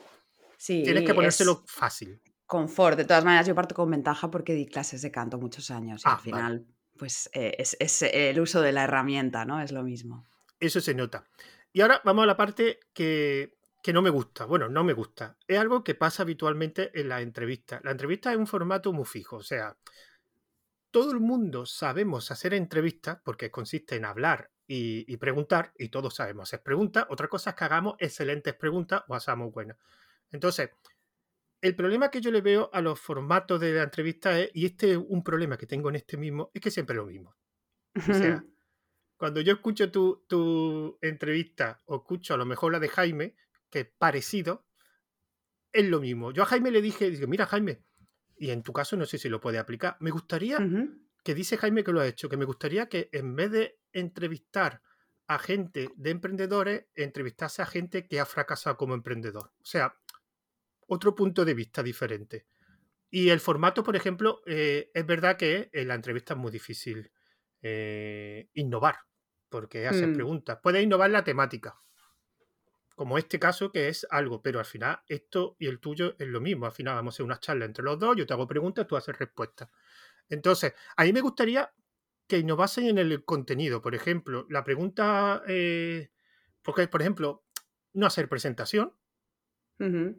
Tienes 0.66 1.04
que 1.04 1.14
ponérselo 1.14 1.64
fácil. 1.66 2.20
Confort. 2.46 2.96
De 2.96 3.04
todas 3.04 3.24
maneras, 3.24 3.46
yo 3.46 3.54
parto 3.54 3.74
con 3.74 3.90
ventaja 3.90 4.30
porque 4.30 4.54
di 4.54 4.66
clases 4.66 5.02
de 5.02 5.10
canto 5.10 5.38
muchos 5.38 5.70
años. 5.70 6.02
Y 6.04 6.08
al 6.08 6.14
ah, 6.14 6.18
final, 6.18 6.66
pues 6.98 7.30
eh, 7.32 7.56
es, 7.58 8.02
el 8.02 8.38
uso 8.40 8.60
de 8.60 8.72
la 8.72 8.84
herramienta, 8.84 9.44
¿no? 9.44 9.60
Es 9.60 9.72
lo 9.72 9.82
mismo. 9.82 10.26
Eso 10.60 10.80
se 10.80 10.94
nota. 10.94 11.24
Y 11.72 11.80
ahora 11.80 12.00
vamos 12.04 12.24
a 12.24 12.26
la 12.26 12.36
parte 12.36 12.78
que, 12.92 13.56
que 13.82 13.92
no 13.92 14.02
me 14.02 14.10
gusta. 14.10 14.44
Bueno, 14.44 14.68
no 14.68 14.84
me 14.84 14.92
gusta. 14.92 15.36
Es 15.48 15.58
algo 15.58 15.82
que 15.82 15.94
pasa 15.94 16.22
habitualmente 16.22 16.90
en 16.98 17.08
la 17.08 17.20
entrevista. 17.22 17.80
La 17.82 17.90
entrevista 17.90 18.30
es 18.30 18.38
un 18.38 18.46
formato 18.46 18.92
muy 18.92 19.06
fijo. 19.06 19.36
O 19.36 19.42
sea, 19.42 19.76
todo 20.90 21.12
el 21.12 21.20
mundo 21.20 21.66
sabemos 21.66 22.30
hacer 22.30 22.54
entrevistas 22.54 23.18
porque 23.24 23.50
consiste 23.50 23.96
en 23.96 24.04
hablar 24.04 24.50
y, 24.66 25.10
y, 25.12 25.16
preguntar, 25.16 25.72
y 25.78 25.88
todos 25.88 26.14
sabemos 26.14 26.50
hacer 26.50 26.62
preguntas. 26.62 27.06
Otra 27.08 27.28
cosa 27.28 27.50
es 27.50 27.56
que 27.56 27.64
hagamos 27.64 27.94
excelentes 27.98 28.54
preguntas 28.54 29.02
o 29.08 29.14
hagamos 29.14 29.52
buenas. 29.52 29.78
Entonces, 30.32 30.70
el 31.60 31.76
problema 31.76 32.10
que 32.10 32.20
yo 32.20 32.30
le 32.30 32.40
veo 32.40 32.70
a 32.72 32.80
los 32.80 32.98
formatos 32.98 33.60
de 33.60 33.72
la 33.72 33.84
entrevista 33.84 34.38
es, 34.40 34.50
y 34.52 34.66
este 34.66 34.92
es 34.92 34.96
un 34.96 35.22
problema 35.22 35.56
que 35.56 35.66
tengo 35.66 35.90
en 35.90 35.96
este 35.96 36.16
mismo, 36.16 36.50
es 36.52 36.60
que 36.60 36.70
siempre 36.70 36.94
es 36.94 36.98
lo 36.98 37.06
mismo. 37.06 37.36
O 37.96 38.14
sea, 38.14 38.44
cuando 39.16 39.40
yo 39.40 39.52
escucho 39.52 39.92
tu, 39.92 40.98
entrevista 41.00 41.80
o 41.84 41.96
escucho 41.96 42.34
a 42.34 42.36
lo 42.36 42.46
mejor 42.46 42.72
la 42.72 42.80
de 42.80 42.88
Jaime, 42.88 43.36
que 43.70 43.80
es 43.80 43.88
parecido, 43.96 44.66
es 45.72 45.88
lo 45.88 46.00
mismo. 46.00 46.32
Yo 46.32 46.42
a 46.42 46.46
Jaime 46.46 46.72
le 46.72 46.82
dije, 46.82 47.08
digo, 47.10 47.28
mira 47.28 47.46
Jaime, 47.46 47.84
y 48.36 48.50
en 48.50 48.62
tu 48.62 48.72
caso 48.72 48.96
no 48.96 49.06
sé 49.06 49.18
si 49.18 49.28
lo 49.28 49.40
puede 49.40 49.58
aplicar, 49.58 49.96
me 50.00 50.10
gustaría, 50.10 50.58
que 51.22 51.34
dice 51.34 51.56
Jaime 51.56 51.84
que 51.84 51.92
lo 51.92 52.00
ha 52.00 52.08
hecho, 52.08 52.28
que 52.28 52.36
me 52.36 52.44
gustaría 52.44 52.88
que 52.88 53.08
en 53.12 53.36
vez 53.36 53.52
de 53.52 53.78
entrevistar 53.92 54.82
a 55.28 55.38
gente 55.38 55.90
de 55.94 56.10
emprendedores 56.10 56.86
entrevistarse 56.94 57.62
a 57.62 57.66
gente 57.66 58.06
que 58.06 58.20
ha 58.20 58.26
fracasado 58.26 58.76
como 58.76 58.94
emprendedor. 58.94 59.52
O 59.60 59.64
sea, 59.64 59.96
otro 60.92 61.14
punto 61.14 61.44
de 61.44 61.54
vista 61.54 61.82
diferente. 61.82 62.46
Y 63.10 63.30
el 63.30 63.40
formato, 63.40 63.82
por 63.82 63.96
ejemplo, 63.96 64.42
eh, 64.46 64.90
es 64.94 65.06
verdad 65.06 65.36
que 65.36 65.70
en 65.72 65.88
la 65.88 65.94
entrevista 65.94 66.34
es 66.34 66.40
muy 66.40 66.50
difícil 66.50 67.10
eh, 67.62 68.48
innovar, 68.54 68.96
porque 69.48 69.86
hacer 69.86 70.08
mm. 70.08 70.14
preguntas. 70.14 70.58
Puedes 70.62 70.82
innovar 70.82 71.10
la 71.10 71.24
temática, 71.24 71.80
como 72.94 73.18
este 73.18 73.38
caso 73.38 73.72
que 73.72 73.88
es 73.88 74.06
algo, 74.10 74.42
pero 74.42 74.58
al 74.58 74.64
final 74.64 75.00
esto 75.08 75.56
y 75.58 75.66
el 75.66 75.78
tuyo 75.80 76.14
es 76.18 76.28
lo 76.28 76.40
mismo. 76.40 76.66
Al 76.66 76.72
final 76.72 76.94
vamos 76.94 77.14
a 77.14 77.16
hacer 77.16 77.26
una 77.26 77.40
charla 77.40 77.64
entre 77.64 77.84
los 77.84 77.98
dos, 77.98 78.16
yo 78.16 78.26
te 78.26 78.32
hago 78.34 78.46
preguntas, 78.46 78.86
tú 78.86 78.96
haces 78.96 79.18
respuestas. 79.18 79.68
Entonces, 80.28 80.74
a 80.96 81.04
mí 81.04 81.12
me 81.12 81.20
gustaría 81.20 81.72
que 82.26 82.38
innovasen 82.38 82.86
en 82.86 82.98
el 82.98 83.24
contenido. 83.24 83.82
Por 83.82 83.94
ejemplo, 83.94 84.46
la 84.48 84.64
pregunta, 84.64 85.42
eh, 85.46 86.10
porque, 86.62 86.88
por 86.88 87.02
ejemplo, 87.02 87.44
no 87.92 88.06
hacer 88.06 88.28
presentación, 88.28 88.94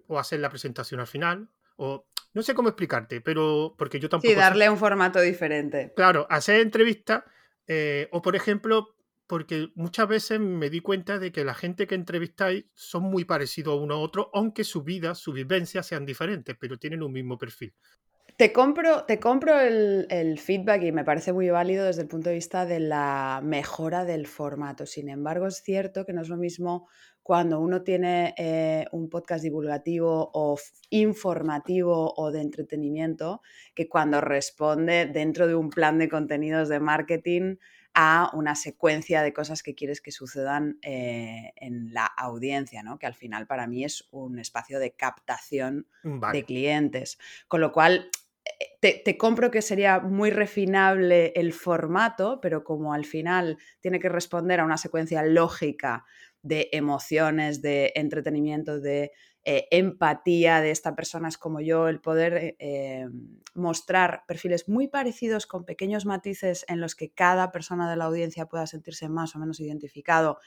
o 0.07 0.19
hacer 0.19 0.39
la 0.39 0.49
presentación 0.49 0.99
al 0.99 1.07
final, 1.07 1.49
o 1.75 2.07
no 2.33 2.41
sé 2.41 2.53
cómo 2.53 2.69
explicarte, 2.69 3.21
pero 3.21 3.75
porque 3.77 3.99
yo 3.99 4.09
tampoco... 4.09 4.29
Sí, 4.31 4.35
darle 4.35 4.69
un 4.69 4.77
formato 4.77 5.21
diferente. 5.21 5.93
Claro, 5.95 6.25
hacer 6.29 6.61
entrevistas, 6.61 7.23
eh, 7.67 8.09
o 8.11 8.21
por 8.21 8.35
ejemplo, 8.35 8.95
porque 9.27 9.69
muchas 9.75 10.07
veces 10.07 10.39
me 10.39 10.69
di 10.69 10.79
cuenta 10.79 11.19
de 11.19 11.31
que 11.31 11.43
la 11.43 11.53
gente 11.53 11.87
que 11.87 11.95
entrevistáis 11.95 12.65
son 12.73 13.03
muy 13.03 13.25
parecidos 13.25 13.79
uno 13.79 13.95
a 13.95 13.99
otro, 13.99 14.29
aunque 14.33 14.63
su 14.63 14.83
vida, 14.83 15.15
su 15.15 15.31
vivencia 15.31 15.83
sean 15.83 16.05
diferentes, 16.05 16.55
pero 16.59 16.77
tienen 16.77 17.03
un 17.03 17.11
mismo 17.11 17.37
perfil. 17.37 17.73
Te 18.37 18.51
compro, 18.51 19.05
te 19.05 19.19
compro 19.19 19.59
el, 19.59 20.39
feedback 20.39 20.81
y 20.83 20.91
me 20.91 21.03
parece 21.03 21.33
muy 21.33 21.49
válido 21.49 21.85
desde 21.85 22.01
el 22.01 22.07
punto 22.07 22.29
de 22.29 22.35
vista 22.35 22.65
de 22.65 22.79
la 22.79 23.41
mejora 23.43 24.05
del 24.05 24.25
formato. 24.25 24.87
Sin 24.87 25.07
embargo, 25.09 25.45
es 25.45 25.61
cierto 25.63 26.03
que 26.03 26.13
no 26.13 26.21
es 26.21 26.29
lo 26.29 26.37
mismo 26.37 26.87
cuando 27.23 27.59
uno 27.61 27.83
tiene 27.83 28.35
eh, 28.37 28.85
un 28.91 29.09
podcast 29.09 29.41
divulgativo 29.41 30.29
o 30.33 30.57
informativo 30.89 32.13
o 32.15 32.31
de 32.31 32.41
entretenimiento 32.41 33.41
que 33.73 33.87
cuando 33.87 34.19
responde 34.19 35.05
dentro 35.05 35.47
de 35.47 35.55
un 35.55 35.69
plan 35.69 35.97
de 35.97 36.09
contenidos 36.09 36.67
de 36.67 36.81
marketing 36.81 37.55
a 37.93 38.31
una 38.33 38.55
secuencia 38.55 39.21
de 39.21 39.33
cosas 39.33 39.63
que 39.63 39.75
quieres 39.75 40.01
que 40.01 40.11
sucedan 40.11 40.79
eh, 40.81 41.53
en 41.55 41.93
la 41.93 42.05
audiencia, 42.05 42.83
¿no? 42.83 42.99
que 42.99 43.05
al 43.05 43.13
final 43.13 43.47
para 43.47 43.67
mí 43.67 43.85
es 43.85 44.07
un 44.11 44.39
espacio 44.39 44.79
de 44.79 44.91
captación 44.91 45.87
de 46.03 46.43
clientes. 46.43 47.19
Con 47.47 47.61
lo 47.61 47.71
cual, 47.71 48.09
te, 48.81 49.01
te, 49.05 49.15
compro 49.15 49.51
que 49.51 49.61
sería 49.61 49.99
muy 49.99 50.31
refinable 50.31 51.33
el 51.35 51.53
formato, 51.53 52.41
pero 52.41 52.63
como 52.63 52.93
al 52.93 53.05
final 53.05 53.57
tiene 53.79 53.99
que 53.99 54.09
responder 54.09 54.59
a 54.59 54.65
una 54.65 54.77
secuencia 54.77 55.23
lógica 55.23 56.03
de 56.43 56.69
emociones, 56.73 57.61
de 57.61 57.91
entretenimiento, 57.95 58.79
de 58.79 59.11
eh, 59.45 59.67
empatía 59.71 60.61
de 60.61 60.71
esta 60.71 60.95
persona 60.95 61.27
es 61.27 61.37
como 61.37 61.59
yo, 61.59 61.87
el 61.87 61.99
poder 61.99 62.33
eh, 62.35 62.55
eh, 62.59 63.07
mostrar 63.55 64.23
perfiles 64.27 64.69
muy 64.69 64.87
parecidos 64.87 65.47
con 65.47 65.65
pequeños 65.65 66.05
matices 66.05 66.65
en 66.67 66.79
los 66.79 66.95
que 66.95 67.11
cada 67.11 67.51
persona 67.51 67.89
de 67.89 67.97
la 67.97 68.05
audiencia 68.05 68.45
pueda 68.45 68.67
sentirse 68.67 69.09
más 69.09 69.35
o 69.35 69.39
menos 69.39 69.59
identificado 69.59 70.37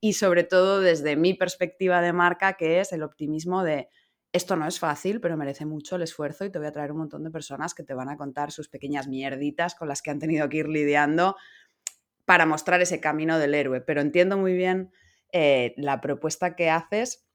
y 0.00 0.12
sobre 0.12 0.44
todo 0.44 0.80
desde 0.80 1.16
mi 1.16 1.34
perspectiva 1.34 2.00
de 2.00 2.12
marca, 2.12 2.54
que 2.54 2.80
es 2.80 2.92
el 2.92 3.02
optimismo 3.02 3.64
de 3.64 3.88
esto 4.32 4.56
no 4.56 4.66
es 4.66 4.80
fácil, 4.80 5.20
pero 5.20 5.36
merece 5.36 5.64
mucho 5.64 5.94
el 5.94 6.02
esfuerzo 6.02 6.44
y 6.44 6.50
te 6.50 6.58
voy 6.58 6.66
a 6.66 6.72
traer 6.72 6.90
un 6.90 6.98
montón 6.98 7.22
de 7.22 7.30
personas 7.30 7.72
que 7.72 7.84
te 7.84 7.94
van 7.94 8.08
a 8.08 8.16
contar 8.16 8.50
sus 8.50 8.68
pequeñas 8.68 9.06
mierditas 9.06 9.76
con 9.76 9.86
las 9.86 10.02
que 10.02 10.10
han 10.10 10.18
tenido 10.18 10.48
que 10.48 10.58
ir 10.58 10.68
lidiando 10.68 11.36
para 12.24 12.44
mostrar 12.44 12.82
ese 12.82 13.00
camino 13.00 13.38
del 13.38 13.54
héroe. 13.54 13.80
Pero 13.80 14.00
entiendo 14.00 14.36
muy 14.36 14.54
bien 14.54 14.90
eh, 15.36 15.74
la 15.76 16.00
propuesta 16.00 16.54
que 16.54 16.70
haces 16.70 17.26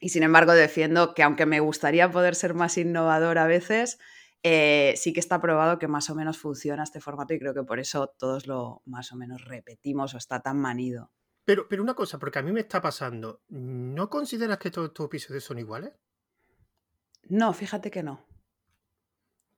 y 0.00 0.08
sin 0.08 0.24
embargo 0.24 0.52
defiendo 0.52 1.14
que 1.14 1.22
aunque 1.22 1.46
me 1.46 1.60
gustaría 1.60 2.10
poder 2.10 2.34
ser 2.34 2.52
más 2.52 2.76
innovador 2.76 3.38
a 3.38 3.46
veces, 3.46 4.00
eh, 4.42 4.94
sí 4.96 5.12
que 5.12 5.20
está 5.20 5.40
probado 5.40 5.78
que 5.78 5.86
más 5.86 6.10
o 6.10 6.16
menos 6.16 6.36
funciona 6.36 6.82
este 6.82 7.00
formato 7.00 7.32
y 7.32 7.38
creo 7.38 7.54
que 7.54 7.62
por 7.62 7.78
eso 7.78 8.12
todos 8.18 8.48
lo 8.48 8.82
más 8.86 9.12
o 9.12 9.16
menos 9.16 9.44
repetimos 9.44 10.14
o 10.14 10.18
está 10.18 10.40
tan 10.40 10.58
manido. 10.58 11.12
Pero, 11.44 11.68
pero 11.68 11.84
una 11.84 11.94
cosa, 11.94 12.18
porque 12.18 12.40
a 12.40 12.42
mí 12.42 12.50
me 12.50 12.58
está 12.58 12.82
pasando, 12.82 13.42
¿no 13.50 14.10
consideras 14.10 14.58
que 14.58 14.72
todos 14.72 14.88
estos 14.88 15.06
episodios 15.06 15.44
son 15.44 15.60
iguales? 15.60 15.92
No, 17.28 17.52
fíjate 17.52 17.92
que 17.92 18.02
no. 18.02 18.26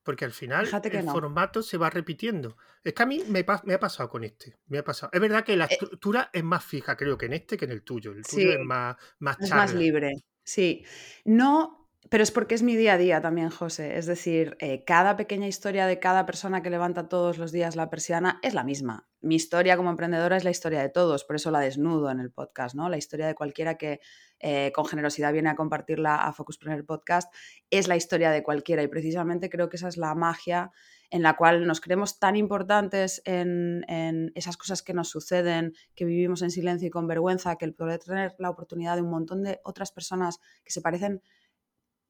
Porque 0.07 0.25
al 0.25 0.31
final 0.31 0.69
el 0.85 1.03
formato 1.03 1.65
se 1.65 1.77
va 1.77 1.91
repitiendo. 1.91 2.57
Es 2.85 2.95
que 2.95 3.03
a 3.03 3.07
mí 3.07 3.25
me, 3.27 3.41
ha 3.41 3.81
pasado 3.81 4.09
con 4.09 4.23
este. 4.23 4.57
Me 4.69 4.79
ha 4.79 4.85
pasado. 4.85 5.11
Es 5.13 5.21
verdad 5.21 5.43
que 5.45 5.57
la 5.57 5.65
eh 5.65 5.73
estructura 5.73 6.31
es 6.33 6.45
más 6.45 6.65
fija, 6.65 6.97
creo 6.97 7.19
que 7.19 7.27
en 7.27 7.33
este 7.33 7.57
que 7.57 7.65
en 7.65 7.73
el 7.73 7.83
tuyo. 7.83 8.13
El 8.13 8.23
tuyo 8.23 8.53
es 8.53 8.65
más, 8.65 8.97
más 9.19 9.37
Es 9.41 9.51
más 9.51 9.75
libre. 9.75 10.13
Sí. 10.45 10.85
No, 11.25 11.86
pero 12.11 12.23
es 12.23 12.31
porque 12.31 12.55
es 12.55 12.63
mi 12.63 12.77
día 12.77 12.95
a 12.95 12.99
día 12.99 13.21
también, 13.21 13.51
José. 13.51 13.97
Es 13.99 14.07
decir, 14.07 14.57
eh, 14.61 14.85
cada 14.85 15.17
pequeña 15.17 15.47
historia 15.47 15.87
de 15.87 15.99
cada 15.99 16.27
persona 16.27 16.63
que 16.63 16.71
levanta 16.71 17.09
todos 17.09 17.39
los 17.39 17.53
días 17.53 17.77
la 17.77 17.91
persiana 17.91 18.39
es 18.43 18.55
la 18.55 18.65
misma. 18.65 19.09
Mi 19.21 19.35
historia 19.35 19.77
como 19.77 19.91
emprendedora 19.91 20.37
es 20.37 20.45
la 20.45 20.51
historia 20.51 20.81
de 20.81 20.89
todos, 20.89 21.25
por 21.25 21.37
eso 21.37 21.51
la 21.51 21.61
desnudo 21.61 22.11
en 22.11 22.21
el 22.21 22.31
podcast, 22.31 22.75
¿no? 22.75 22.89
La 22.89 22.97
historia 22.97 23.27
de 23.27 23.35
cualquiera 23.35 23.77
que 23.77 24.01
eh, 24.39 24.71
con 24.75 24.85
generosidad 24.85 25.33
viene 25.33 25.49
a 25.49 25.57
compartirla 25.57 26.17
a 26.17 26.33
Focuspreneur 26.33 26.85
Podcast 26.85 27.33
es 27.71 27.89
la 27.89 27.97
historia 27.97 28.31
de 28.31 28.43
cualquiera 28.43 28.83
y 28.83 28.89
precisamente 28.89 29.49
creo 29.49 29.69
que 29.69 29.77
esa 29.77 29.89
es 29.89 29.97
la 29.97 30.15
magia 30.15 30.71
en 31.11 31.23
la 31.23 31.37
cual 31.37 31.67
nos 31.67 31.81
creemos 31.81 32.19
tan 32.19 32.37
importantes 32.37 33.23
en, 33.25 33.85
en, 33.89 34.33
esas 34.35 34.57
cosas 34.57 34.83
que 34.83 34.93
nos 34.93 35.09
suceden, 35.09 35.73
que 35.95 36.05
vivimos 36.05 36.43
en 36.43 36.51
silencio 36.51 36.89
y 36.89 36.91
con 36.91 37.07
vergüenza, 37.07 37.57
que 37.57 37.65
el 37.65 37.75
poder 37.75 38.01
tener 38.01 38.35
la 38.39 38.51
oportunidad 38.51 38.97
de 38.97 39.03
un 39.03 39.11
montón 39.11 39.43
de 39.43 39.61
otras 39.65 39.93
personas 39.93 40.41
que 40.65 40.73
se 40.73 40.81
parecen 40.81 41.23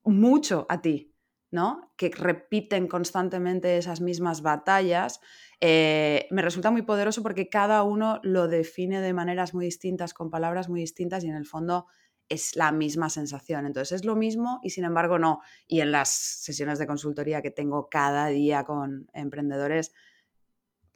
mucho 0.06 0.66
a 0.68 0.80
ti, 0.80 1.14
¿no? 1.50 1.92
Que 1.96 2.10
repiten 2.10 2.88
constantemente 2.88 3.76
esas 3.76 4.00
mismas 4.00 4.42
batallas, 4.42 5.20
eh, 5.60 6.26
me 6.30 6.42
resulta 6.42 6.70
muy 6.70 6.82
poderoso 6.82 7.22
porque 7.22 7.48
cada 7.48 7.82
uno 7.82 8.20
lo 8.22 8.48
define 8.48 9.00
de 9.00 9.12
maneras 9.12 9.54
muy 9.54 9.64
distintas, 9.64 10.14
con 10.14 10.30
palabras 10.30 10.68
muy 10.68 10.80
distintas 10.80 11.24
y 11.24 11.28
en 11.28 11.36
el 11.36 11.46
fondo 11.46 11.86
es 12.28 12.56
la 12.56 12.72
misma 12.72 13.08
sensación. 13.08 13.66
Entonces 13.66 14.00
es 14.00 14.04
lo 14.04 14.16
mismo 14.16 14.60
y 14.62 14.70
sin 14.70 14.84
embargo 14.84 15.18
no. 15.18 15.40
Y 15.66 15.80
en 15.80 15.92
las 15.92 16.08
sesiones 16.08 16.78
de 16.78 16.86
consultoría 16.86 17.42
que 17.42 17.50
tengo 17.50 17.88
cada 17.88 18.26
día 18.26 18.64
con 18.64 19.08
emprendedores, 19.12 19.92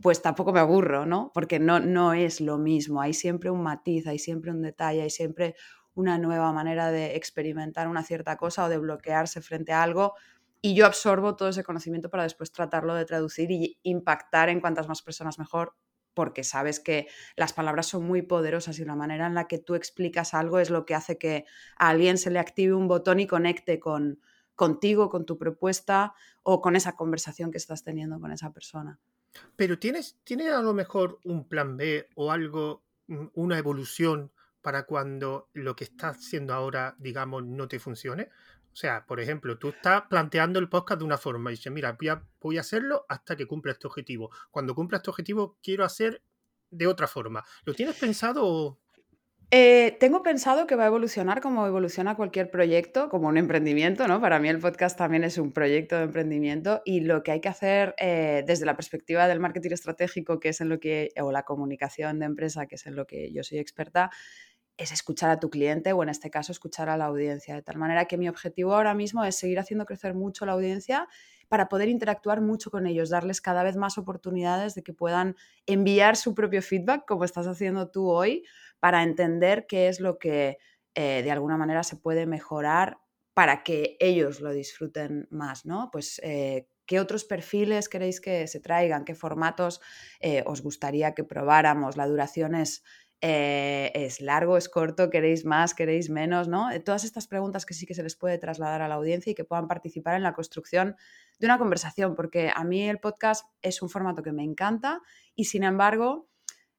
pues 0.03 0.23
tampoco 0.23 0.53
me 0.53 0.61
aburro, 0.61 1.07
¿no? 1.07 1.31
Porque 1.33 1.59
no, 1.59 1.79
no 1.79 2.15
es 2.15 2.41
lo 2.41 2.59
mismo. 2.59 3.01
Hay 3.01 3.15
siempre 3.15 3.51
un 3.51 3.63
matiz, 3.63 4.07
hay 4.07 4.19
siempre 4.19 4.51
un 4.51 4.63
detalle, 4.63 5.03
hay 5.03 5.11
siempre 5.11 5.55
una 5.95 6.19
nueva 6.19 6.53
manera 6.53 6.91
de 6.91 7.17
experimentar 7.17 7.89
una 7.89 8.05
cierta 8.05 8.37
cosa 8.37 8.65
o 8.65 8.69
de 8.69 8.79
bloquearse 8.79 9.41
frente 9.43 9.73
a 9.73 9.83
algo. 9.83 10.15
Y 10.63 10.75
yo 10.75 10.87
absorbo 10.87 11.37
todo 11.37 11.49
ese 11.49 11.65
conocimiento 11.65 12.11
para 12.11 12.25
después 12.25 12.53
tratarlo 12.53 12.95
de 12.95 13.05
traducir 13.05 13.51
y 13.51 13.79
impactar 13.83 14.49
en 14.49 14.61
cuantas 14.61 14.89
más 14.89 15.03
personas 15.03 15.39
mejor, 15.39 15.75
porque 16.15 16.45
sabes 16.45 16.81
que 16.81 17.09
las 17.37 17.53
palabras 17.53 17.87
son 17.87 18.05
muy 18.05 18.23
poderosas 18.23 18.79
y 18.79 18.85
la 18.85 18.95
manera 18.95 19.27
en 19.27 19.35
la 19.35 19.49
que 19.49 19.59
tú 19.59 19.75
explicas 19.75 20.35
algo 20.35 20.59
es 20.59 20.71
lo 20.71 20.85
que 20.85 20.95
hace 20.95 21.19
que 21.19 21.45
a 21.77 21.89
alguien 21.89 22.19
se 22.19 22.31
le 22.31 22.39
active 22.39 22.75
un 22.75 22.89
botón 22.89 23.21
y 23.21 23.27
conecte 23.27 23.81
con, 23.81 24.21
contigo, 24.55 25.09
con 25.09 25.25
tu 25.25 25.39
propuesta 25.39 26.13
o 26.43 26.61
con 26.61 26.77
esa 26.77 26.95
conversación 26.95 27.51
que 27.51 27.59
estás 27.59 27.83
teniendo 27.83 28.21
con 28.21 28.31
esa 28.31 28.53
persona. 28.53 28.99
Pero 29.57 29.79
tienes, 29.79 30.19
¿tienes 30.25 30.53
a 30.53 30.61
lo 30.61 30.75
mejor 30.75 31.19
un 31.25 31.49
plan 31.49 31.77
B 31.77 32.09
o 32.17 32.31
algo, 32.31 32.85
una 33.35 33.57
evolución 33.57 34.33
para 34.63 34.85
cuando 34.85 35.49
lo 35.53 35.77
que 35.77 35.85
estás 35.85 36.19
haciendo 36.19 36.55
ahora, 36.55 36.95
digamos, 36.99 37.45
no 37.45 37.69
te 37.69 37.79
funcione? 37.79 38.29
O 38.73 38.77
sea, 38.77 39.05
por 39.07 39.21
ejemplo, 39.21 39.59
tú 39.59 39.71
estás 39.71 40.03
planteando 40.09 40.59
el 40.59 40.69
podcast 40.69 41.01
de 41.01 41.05
una 41.05 41.19
forma 41.19 41.51
y 41.51 41.57
dices, 41.57 41.73
mira, 41.73 41.97
voy 42.41 42.57
a, 42.57 42.61
hacerlo 42.61 43.05
hasta 43.09 43.37
que 43.37 43.47
cumpla 43.47 43.73
este 43.73 43.87
objetivo. 43.87 44.31
Cuando 44.51 44.75
cumpla 44.75 44.99
este 44.99 45.11
objetivo, 45.11 45.59
quiero 45.63 45.85
hacer 45.85 46.23
de 46.71 46.87
otra 46.87 47.09
forma. 47.09 47.45
¿Lo 47.65 47.75
tienes 47.75 47.97
pensado? 47.97 48.79
Eh, 49.53 49.97
tengo 49.99 50.23
pensado 50.23 50.69
que 50.69 50.77
va 50.77 50.85
a 50.85 50.87
evolucionar 50.87 51.41
como 51.41 51.67
evoluciona 51.67 52.15
cualquier 52.15 52.53
proyecto, 52.53 53.09
como 53.09 53.27
un 53.27 53.37
emprendimiento, 53.37 54.07
¿no? 54.07 54.21
Para 54.21 54.39
mí 54.39 54.49
el 54.49 54.61
podcast 54.61 54.97
también 54.97 55.25
es 55.25 55.39
un 55.39 55.51
proyecto 55.51 55.97
de 55.97 56.05
emprendimiento 56.05 56.83
y 56.85 57.01
lo 57.01 57.25
que 57.25 57.33
hay 57.33 57.41
que 57.41 57.49
hacer 57.49 57.97
eh, 57.99 58.45
desde 58.47 58.65
la 58.65 58.77
perspectiva 58.77 59.27
del 59.27 59.41
marketing 59.41 59.73
estratégico, 59.73 60.39
que 60.39 60.51
es 60.51 60.61
en 60.61 60.69
lo 60.69 60.79
que, 60.79 61.11
o 61.21 61.33
la 61.33 61.43
comunicación 61.43 62.21
de 62.21 62.27
empresa, 62.27 62.67
que 62.67 62.77
es 62.77 62.87
en 62.87 62.95
lo 62.95 63.09
que 63.09 63.33
yo 63.33 63.43
soy 63.43 63.59
experta, 63.59 64.13
es 64.81 64.93
escuchar 64.93 65.31
a 65.31 65.39
tu 65.39 65.51
cliente 65.51 65.93
o 65.93 66.03
en 66.03 66.09
este 66.09 66.31
caso 66.31 66.53
escuchar 66.53 66.89
a 66.89 66.97
la 66.97 67.05
audiencia. 67.05 67.55
De 67.55 67.63
tal 67.63 67.77
manera 67.77 68.07
que 68.07 68.17
mi 68.17 68.29
objetivo 68.29 68.75
ahora 68.75 68.95
mismo 68.95 69.25
es 69.25 69.37
seguir 69.37 69.59
haciendo 69.59 69.85
crecer 69.85 70.15
mucho 70.15 70.47
la 70.47 70.53
audiencia 70.53 71.07
para 71.49 71.69
poder 71.69 71.89
interactuar 71.89 72.41
mucho 72.41 72.71
con 72.71 72.87
ellos, 72.87 73.11
darles 73.11 73.41
cada 73.41 73.63
vez 73.63 73.77
más 73.77 73.99
oportunidades 73.99 74.75
de 74.75 74.83
que 74.83 74.95
puedan 74.95 75.37
enviar 75.67 76.17
su 76.17 76.35
propio 76.35 76.63
feedback, 76.63 77.05
como 77.07 77.25
estás 77.25 77.47
haciendo 77.47 77.91
tú 77.91 78.09
hoy, 78.09 78.45
para 78.79 79.03
entender 79.03 79.67
qué 79.67 79.89
es 79.89 80.01
lo 80.01 80.19
que 80.19 80.59
eh, 80.95 81.23
de 81.23 81.31
alguna 81.31 81.59
manera 81.59 81.83
se 81.83 81.97
puede 81.97 82.25
mejorar 82.27 82.99
para 83.35 83.63
que 83.63 83.97
ellos 84.01 84.41
lo 84.41 84.53
disfruten 84.53 85.29
más, 85.31 85.67
¿no? 85.67 85.91
Pues 85.93 86.21
eh, 86.25 86.69
qué 86.87 87.01
otros 87.01 87.25
perfiles 87.25 87.89
queréis 87.89 88.21
que 88.21 88.47
se 88.47 88.61
traigan, 88.61 89.05
qué 89.05 89.15
formatos 89.15 89.81
eh, 90.21 90.43
os 90.47 90.63
gustaría 90.63 91.15
que 91.15 91.25
probáramos, 91.25 91.97
la 91.97 92.07
duración 92.07 92.55
es 92.55 92.83
eh, 93.23 93.93
es 93.95 94.21
largo, 94.21 94.57
es 94.57 94.69
corto, 94.69 95.11
queréis 95.11 95.45
más, 95.45 95.75
queréis 95.75 96.09
menos, 96.09 96.49
¿no? 96.49 96.71
Eh, 96.71 96.81
todas 96.81 97.05
estas 97.05 97.27
preguntas 97.27 97.67
que 97.67 97.75
sí 97.75 97.85
que 97.85 97.95
se 97.95 98.03
les 98.03 98.17
puede 98.17 98.39
trasladar 98.39 98.81
a 98.81 98.89
la 98.89 98.95
audiencia 98.95 99.31
y 99.31 99.35
que 99.35 99.45
puedan 99.45 99.69
participar 99.69 100.15
en 100.15 100.23
la 100.23 100.33
construcción 100.33 100.97
de 101.39 101.47
una 101.47 101.59
conversación, 101.59 102.15
porque 102.15 102.51
a 102.55 102.65
mí 102.65 102.89
el 102.89 102.99
podcast 102.99 103.45
es 103.61 103.83
un 103.83 103.91
formato 103.91 104.23
que 104.23 104.33
me 104.33 104.43
encanta 104.43 105.03
y 105.35 105.45
sin 105.45 105.65
embargo 105.65 106.31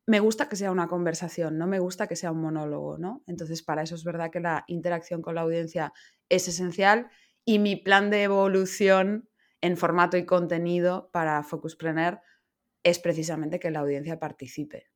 me 0.08 0.20
gusta 0.20 0.50
que 0.50 0.56
sea 0.56 0.72
una 0.72 0.88
conversación, 0.88 1.60
no 1.60 1.68
me 1.68 1.80
gusta 1.80 2.08
que 2.08 2.16
sea 2.16 2.32
un 2.32 2.42
monólogo, 2.42 2.98
¿no? 2.98 3.24
Entonces, 3.28 3.62
para 3.62 3.84
eso 3.84 3.94
es 3.94 4.04
verdad 4.04 4.32
que 4.32 4.40
la 4.40 4.64
interacción 4.68 5.22
con 5.22 5.36
la 5.36 5.42
audiencia 5.42 5.94
es 6.28 6.48
esencial 6.48 7.10
y 7.46 7.60
mi 7.60 7.76
plan 7.76 8.10
de 8.10 8.24
evolución 8.24 9.30
en 9.62 9.78
formato 9.78 10.18
y 10.18 10.26
contenido 10.26 11.12
para 11.14 11.44
Focuspreneur 11.44 12.20
es 12.84 12.98
precisamente 12.98 13.60
que 13.60 13.70
la 13.70 13.80
audiencia 13.80 14.20
participe. 14.20 14.90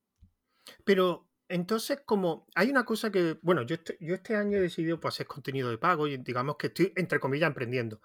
Pero 0.84 1.25
entonces, 1.48 2.02
como 2.06 2.48
hay 2.56 2.70
una 2.70 2.86
cosa 2.86 3.12
que, 3.12 3.38
bueno, 3.42 3.62
yo 3.64 3.76
este, 3.76 3.98
yo 4.00 4.16
este 4.16 4.36
año 4.36 4.58
he 4.58 4.62
decidido 4.62 5.00
pues, 5.00 5.16
hacer 5.16 5.28
contenido 5.28 5.70
de 5.70 5.78
pago 5.78 6.08
y 6.08 6.18
digamos 6.18 6.56
que 6.58 6.68
estoy, 6.68 6.94
entre 6.96 7.20
comillas, 7.20 7.48
emprendiendo. 7.48 8.02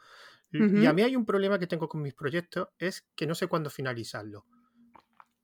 Y 0.53 0.85
a 0.87 0.93
mí 0.93 1.03
hay 1.03 1.15
un 1.15 1.25
problema 1.25 1.61
que 1.61 1.69
tengo 1.69 1.89
con 1.89 2.03
mis 2.03 2.15
proyectos, 2.15 2.69
es 2.77 3.07
que 3.15 3.25
no 3.25 3.37
sé 3.37 3.47
cuándo 3.47 3.71
finalizarlo. 3.71 4.47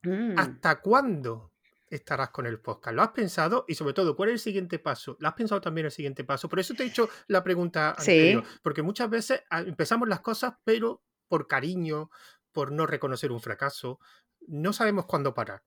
Mm. 0.02 0.36
¿Hasta 0.36 0.80
cuándo 0.80 1.52
estarás 1.88 2.30
con 2.30 2.44
el 2.44 2.60
podcast? 2.60 2.96
¿Lo 2.96 3.02
has 3.02 3.10
pensado? 3.10 3.64
Y 3.68 3.76
sobre 3.76 3.94
todo, 3.94 4.16
¿cuál 4.16 4.30
es 4.30 4.34
el 4.34 4.40
siguiente 4.40 4.80
paso? 4.80 5.16
¿Lo 5.20 5.28
has 5.28 5.34
pensado 5.34 5.60
también 5.60 5.84
el 5.84 5.92
siguiente 5.92 6.24
paso? 6.24 6.48
Por 6.48 6.58
eso 6.58 6.74
te 6.74 6.82
he 6.82 6.86
hecho 6.86 7.08
la 7.28 7.44
pregunta 7.44 7.90
anterior, 7.90 8.42
porque 8.62 8.82
muchas 8.82 9.08
veces 9.08 9.42
ah, 9.48 9.60
empezamos 9.60 10.08
las 10.08 10.20
cosas, 10.20 10.54
pero 10.64 11.04
por 11.28 11.46
cariño, 11.46 12.10
por 12.50 12.72
no 12.72 12.84
reconocer 12.84 13.30
un 13.30 13.40
fracaso, 13.40 14.00
no 14.48 14.72
sabemos 14.72 15.06
cuándo 15.06 15.34
parar. 15.34 15.62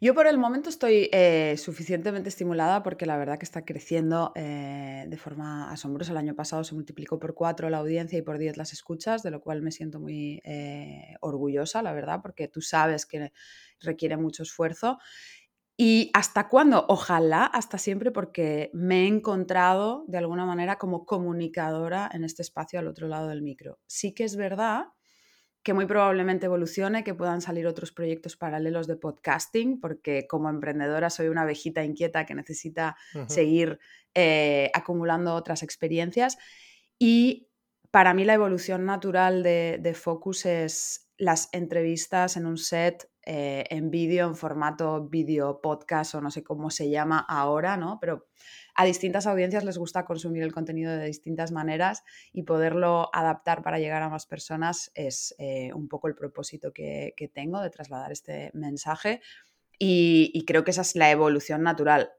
Yo 0.00 0.14
por 0.14 0.26
el 0.26 0.38
momento 0.38 0.68
estoy 0.68 1.08
eh, 1.12 1.56
suficientemente 1.58 2.28
estimulada 2.28 2.82
porque 2.82 3.06
la 3.06 3.16
verdad 3.16 3.38
que 3.38 3.44
está 3.44 3.64
creciendo 3.64 4.32
eh, 4.34 5.06
de 5.08 5.16
forma 5.16 5.70
asombrosa. 5.70 6.12
El 6.12 6.18
año 6.18 6.34
pasado 6.34 6.64
se 6.64 6.74
multiplicó 6.74 7.18
por 7.18 7.34
cuatro 7.34 7.70
la 7.70 7.78
audiencia 7.78 8.18
y 8.18 8.22
por 8.22 8.38
diez 8.38 8.56
las 8.56 8.72
escuchas, 8.72 9.22
de 9.22 9.30
lo 9.30 9.40
cual 9.40 9.62
me 9.62 9.72
siento 9.72 10.00
muy 10.00 10.40
eh, 10.44 11.14
orgullosa, 11.20 11.82
la 11.82 11.92
verdad, 11.92 12.20
porque 12.22 12.48
tú 12.48 12.60
sabes 12.60 13.06
que 13.06 13.32
requiere 13.80 14.16
mucho 14.16 14.42
esfuerzo. 14.42 14.98
¿Y 15.78 16.10
hasta 16.14 16.48
cuándo? 16.48 16.86
Ojalá, 16.88 17.44
hasta 17.44 17.78
siempre, 17.78 18.10
porque 18.10 18.70
me 18.72 19.04
he 19.04 19.06
encontrado 19.08 20.04
de 20.08 20.18
alguna 20.18 20.46
manera 20.46 20.78
como 20.78 21.04
comunicadora 21.04 22.10
en 22.12 22.24
este 22.24 22.42
espacio 22.42 22.78
al 22.78 22.88
otro 22.88 23.08
lado 23.08 23.28
del 23.28 23.42
micro. 23.42 23.78
Sí 23.86 24.14
que 24.14 24.24
es 24.24 24.36
verdad 24.36 24.86
que 25.66 25.74
muy 25.74 25.86
probablemente 25.86 26.46
evolucione, 26.46 27.02
que 27.02 27.12
puedan 27.12 27.40
salir 27.40 27.66
otros 27.66 27.90
proyectos 27.90 28.36
paralelos 28.36 28.86
de 28.86 28.94
podcasting, 28.94 29.80
porque 29.80 30.28
como 30.28 30.48
emprendedora 30.48 31.10
soy 31.10 31.26
una 31.26 31.42
abejita 31.42 31.82
inquieta 31.82 32.24
que 32.24 32.36
necesita 32.36 32.96
seguir 33.26 33.80
eh, 34.14 34.70
acumulando 34.74 35.34
otras 35.34 35.64
experiencias. 35.64 36.38
Y 37.00 37.48
para 37.90 38.14
mí 38.14 38.24
la 38.24 38.34
evolución 38.34 38.84
natural 38.84 39.42
de, 39.42 39.92
Focus 40.00 40.46
es 40.46 41.10
las 41.16 41.48
entrevistas 41.50 42.36
en 42.36 42.46
un 42.46 42.58
set, 42.58 43.10
eh, 43.24 43.64
en 43.68 43.90
vídeo, 43.90 44.28
en 44.28 44.36
formato 44.36 45.08
vídeo 45.08 45.60
podcast 45.60 46.14
o 46.14 46.20
no 46.20 46.30
sé 46.30 46.44
cómo 46.44 46.70
se 46.70 46.90
llama 46.90 47.26
ahora, 47.28 47.76
¿no? 47.76 47.98
Pero 48.00 48.28
a 48.76 48.84
distintas 48.84 49.26
audiencias 49.26 49.64
les 49.64 49.78
gusta 49.78 50.04
consumir 50.04 50.42
el 50.42 50.52
contenido 50.52 50.92
de 50.92 51.06
distintas 51.06 51.50
maneras 51.50 52.04
y 52.32 52.42
poderlo 52.42 53.08
adaptar 53.14 53.62
para 53.62 53.78
llegar 53.78 54.02
a 54.02 54.10
más 54.10 54.26
personas 54.26 54.92
es 54.94 55.34
eh, 55.38 55.72
un 55.72 55.88
poco 55.88 56.08
el 56.08 56.14
propósito 56.14 56.72
que, 56.72 57.14
tengo 57.32 57.60
de 57.60 57.70
trasladar 57.70 58.12
este 58.12 58.50
mensaje 58.52 59.20
y, 59.78 60.44
creo 60.46 60.62
que 60.62 60.70
esa 60.70 60.82
es 60.82 60.94
la 60.94 61.10
evolución 61.10 61.62
natural. 61.62 62.12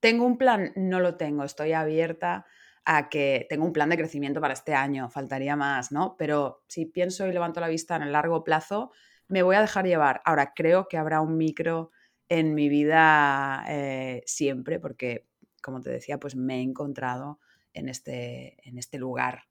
¿Tengo 0.00 0.26
un 0.26 0.36
plan? 0.36 0.72
No 0.76 0.98
lo 0.98 1.16
tengo, 1.16 1.44
estoy 1.44 1.72
abierta 1.74 2.46
a 2.84 3.08
que 3.08 3.46
tengo 3.48 3.64
un 3.64 3.72
plan 3.72 3.90
de 3.90 3.96
crecimiento 3.96 4.40
para 4.40 4.54
este 4.54 4.74
año, 4.74 5.08
faltaría 5.10 5.56
más, 5.56 5.92
¿no? 5.92 6.16
Pero 6.16 6.64
si 6.68 6.86
pienso 6.86 7.26
y 7.26 7.32
levanto 7.32 7.60
la 7.60 7.68
vista 7.68 7.96
en 7.96 8.02
el 8.02 8.12
largo 8.12 8.42
plazo, 8.42 8.90
me 9.28 9.42
voy 9.42 9.56
a 9.56 9.60
dejar 9.60 9.86
llevar. 9.86 10.22
Ahora, 10.24 10.52
creo 10.54 10.88
que 10.88 10.96
habrá 10.96 11.20
un 11.20 11.36
micro 11.36 11.90
en 12.28 12.54
mi 12.54 12.68
vida 12.68 13.64
eh, 13.68 14.22
siempre, 14.26 14.80
porque 14.80 15.26
como 15.62 15.80
te 15.80 15.90
decía, 15.90 16.18
pues 16.18 16.36
me 16.36 16.58
he 16.58 16.62
encontrado 16.62 17.40
en 17.72 17.88
este, 17.88 18.56
en 18.68 18.78
este 18.78 18.98
lugar. 18.98 19.44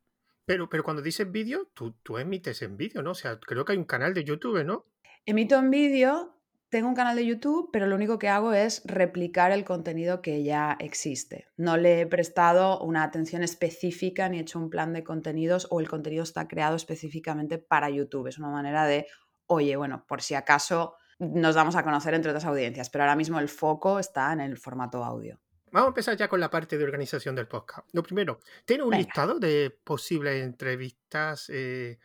Pero, 0.46 0.70
pero 0.70 0.84
cuando 0.84 1.02
dices 1.02 1.32
vídeo, 1.32 1.70
tú, 1.74 1.94
tú 2.04 2.18
emites 2.18 2.62
en 2.62 2.78
vídeo, 2.78 3.02
¿no? 3.02 3.12
O 3.12 3.16
sea, 3.16 3.40
creo 3.40 3.66
que 3.66 3.74
hay 3.74 3.78
un 3.78 3.86
canal 3.86 4.14
de 4.14 4.24
YouTube, 4.24 4.64
¿no? 4.64 4.86
Emito 5.26 5.58
en 5.58 5.70
vídeo, 5.70 6.42
tengo 6.70 6.88
un 6.88 6.96
canal 6.96 7.16
de 7.16 7.26
YouTube, 7.26 7.70
pero 7.72 7.86
lo 7.86 7.96
único 7.96 8.18
que 8.18 8.30
hago 8.30 8.54
es 8.54 8.82
replicar 8.86 9.52
el 9.52 9.66
contenido 9.66 10.22
que 10.22 10.42
ya 10.44 10.78
existe. 10.80 11.50
No 11.58 11.78
le 11.78 12.02
he 12.02 12.08
prestado 12.08 12.80
una 12.82 13.04
atención 13.04 13.44
específica 13.44 14.30
ni 14.30 14.38
he 14.38 14.42
hecho 14.42 14.58
un 14.58 14.70
plan 14.70 14.94
de 14.94 15.04
contenidos 15.04 15.68
o 15.70 15.82
el 15.82 15.90
contenido 15.90 16.24
está 16.24 16.48
creado 16.48 16.78
específicamente 16.78 17.58
para 17.58 17.90
YouTube. 17.90 18.28
Es 18.28 18.40
una 18.40 18.50
manera 18.50 18.86
de, 18.86 19.06
oye, 19.48 19.76
bueno, 19.76 20.06
por 20.08 20.22
si 20.22 20.34
acaso 20.34 20.96
nos 21.20 21.56
damos 21.56 21.76
a 21.76 21.84
conocer 21.84 22.14
entre 22.14 22.32
otras 22.32 22.46
audiencias, 22.46 22.90
pero 22.90 23.04
ahora 23.04 23.18
mismo 23.18 23.40
el 23.40 23.50
foco 23.50 24.00
está 24.00 24.32
en 24.32 24.40
el 24.40 24.58
formato 24.58 25.04
audio. 25.04 25.40
Vamos 25.72 25.88
a 25.88 25.90
empezar 25.90 26.18
ya 26.18 26.28
con 26.28 26.40
la 26.40 26.50
parte 26.50 26.78
de 26.78 26.84
organización 26.84 27.34
del 27.34 27.48
podcast. 27.48 27.88
Lo 27.94 28.04
primero, 28.04 28.42
¿tiene 28.66 28.84
un 28.84 28.92
listado 28.92 29.40
de 29.40 29.74
posibles 29.84 30.44
entrevistas? 30.44 31.50
Eh, 31.50 31.98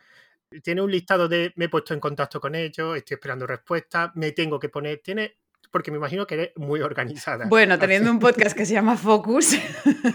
¿Tiene 0.63 0.81
un 0.81 0.89
listado 0.89 1.27
de 1.27 1.51
me 1.57 1.65
he 1.65 1.69
puesto 1.69 1.93
en 1.93 1.99
contacto 1.99 2.39
con 2.39 2.55
ellos, 2.55 2.95
estoy 2.95 3.15
esperando 3.15 3.45
respuesta, 3.45 4.13
me 4.15 4.31
tengo 4.31 4.57
que 4.57 4.69
poner? 4.69 4.99
¿Tiene 4.99 5.39
porque 5.71 5.91
me 5.91 5.97
imagino 5.97 6.25
que 6.27 6.35
eres 6.35 6.51
muy 6.55 6.81
organizada. 6.81 7.45
Bueno, 7.47 7.77
teniendo 7.79 8.11
un 8.11 8.19
podcast 8.19 8.55
que 8.55 8.65
se 8.65 8.73
llama 8.73 8.97
Focus, 8.97 9.57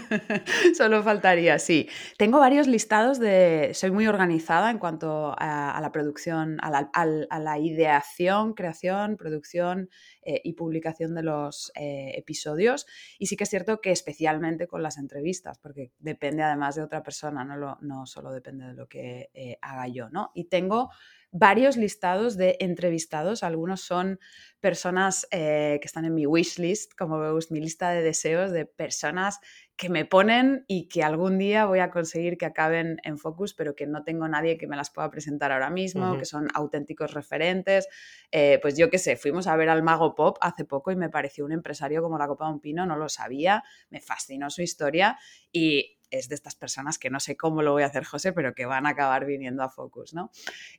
solo 0.77 1.03
faltaría, 1.03 1.59
sí. 1.59 1.89
Tengo 2.17 2.39
varios 2.39 2.67
listados 2.67 3.19
de... 3.19 3.71
Soy 3.73 3.91
muy 3.91 4.07
organizada 4.07 4.71
en 4.71 4.79
cuanto 4.79 5.35
a, 5.37 5.79
la 5.81 5.91
producción, 5.91 6.57
a 6.61 7.39
la, 7.39 7.59
ideación, 7.59 8.53
creación, 8.53 9.17
producción 9.17 9.89
eh, 10.21 10.41
y 10.43 10.53
publicación 10.53 11.15
de 11.15 11.23
los 11.23 11.71
eh, 11.75 12.13
episodios. 12.15 12.85
Y 13.19 13.27
sí 13.27 13.35
que 13.35 13.43
es 13.43 13.49
cierto 13.49 13.81
que 13.81 13.91
especialmente 13.91 14.67
con 14.67 14.81
las 14.83 14.97
entrevistas, 14.97 15.59
porque 15.59 15.91
depende 15.99 16.43
además 16.43 16.75
de 16.75 16.83
otra 16.83 17.03
persona, 17.03 17.43
no, 17.43 17.77
no 17.81 18.05
solo 18.05 18.31
depende 18.31 18.67
de 18.67 18.73
lo 18.73 18.87
que 18.87 19.29
eh, 19.33 19.57
haga 19.61 19.87
yo, 19.87 20.09
¿no? 20.09 20.31
Y 20.33 20.45
tengo 20.45 20.89
varios 21.33 21.77
listados 21.77 22.37
de 22.37 22.57
entrevistados. 22.59 23.41
Algunos 23.43 23.81
son 23.81 24.19
personas 24.61 25.27
eh, 25.31 25.79
que 25.81 25.87
están 25.87 26.05
en 26.05 26.13
mi 26.13 26.27
wishlist, 26.27 26.93
como 26.95 27.19
veis, 27.19 27.51
mi 27.51 27.59
lista 27.59 27.89
de 27.89 28.03
deseos 28.03 28.51
de 28.51 28.65
personas 28.65 29.39
que 29.75 29.89
me 29.89 30.05
ponen 30.05 30.63
y 30.67 30.87
que 30.87 31.03
algún 31.03 31.39
día 31.39 31.65
voy 31.65 31.79
a 31.79 31.89
conseguir 31.89 32.37
que 32.37 32.45
acaben 32.45 32.97
en 33.03 33.17
Focus, 33.17 33.55
pero 33.55 33.75
que 33.75 33.87
no 33.87 34.03
tengo 34.03 34.27
nadie 34.27 34.59
que 34.59 34.67
me 34.67 34.77
las 34.77 34.91
pueda 34.91 35.09
presentar 35.09 35.51
ahora 35.51 35.71
mismo, 35.71 36.17
que 36.19 36.25
son 36.25 36.47
auténticos 36.53 37.15
referentes. 37.15 37.87
Eh, 38.31 38.59
pues 38.61 38.77
yo 38.77 38.91
qué 38.91 38.99
sé, 38.99 39.17
fuimos 39.17 39.47
a 39.47 39.55
ver 39.55 39.69
al 39.69 39.81
Mago 39.81 40.13
Pop 40.13 40.37
hace 40.39 40.65
poco 40.65 40.91
y 40.91 40.95
me 40.95 41.09
pareció 41.09 41.45
un 41.45 41.51
empresario 41.51 42.03
como 42.03 42.19
la 42.19 42.27
Copa 42.27 42.45
de 42.45 42.53
un 42.53 42.59
Pino, 42.59 42.85
no 42.85 42.95
lo 42.95 43.09
sabía, 43.09 43.63
me 43.89 44.01
fascinó 44.01 44.51
su 44.51 44.61
historia 44.61 45.17
y 45.51 45.97
es 46.13 46.29
de 46.29 46.35
estas 46.35 46.55
personas 46.55 46.99
que 46.99 47.09
no 47.09 47.19
sé 47.19 47.35
cómo 47.35 47.61
lo 47.61 47.71
voy 47.71 47.83
a 47.83 47.87
hacer, 47.87 48.03
José, 48.03 48.33
pero 48.33 48.53
que 48.53 48.65
van 48.65 48.85
a 48.85 48.89
acabar 48.89 49.25
viniendo 49.25 49.63
a 49.63 49.69
Focus, 49.69 50.13
¿no? 50.13 50.31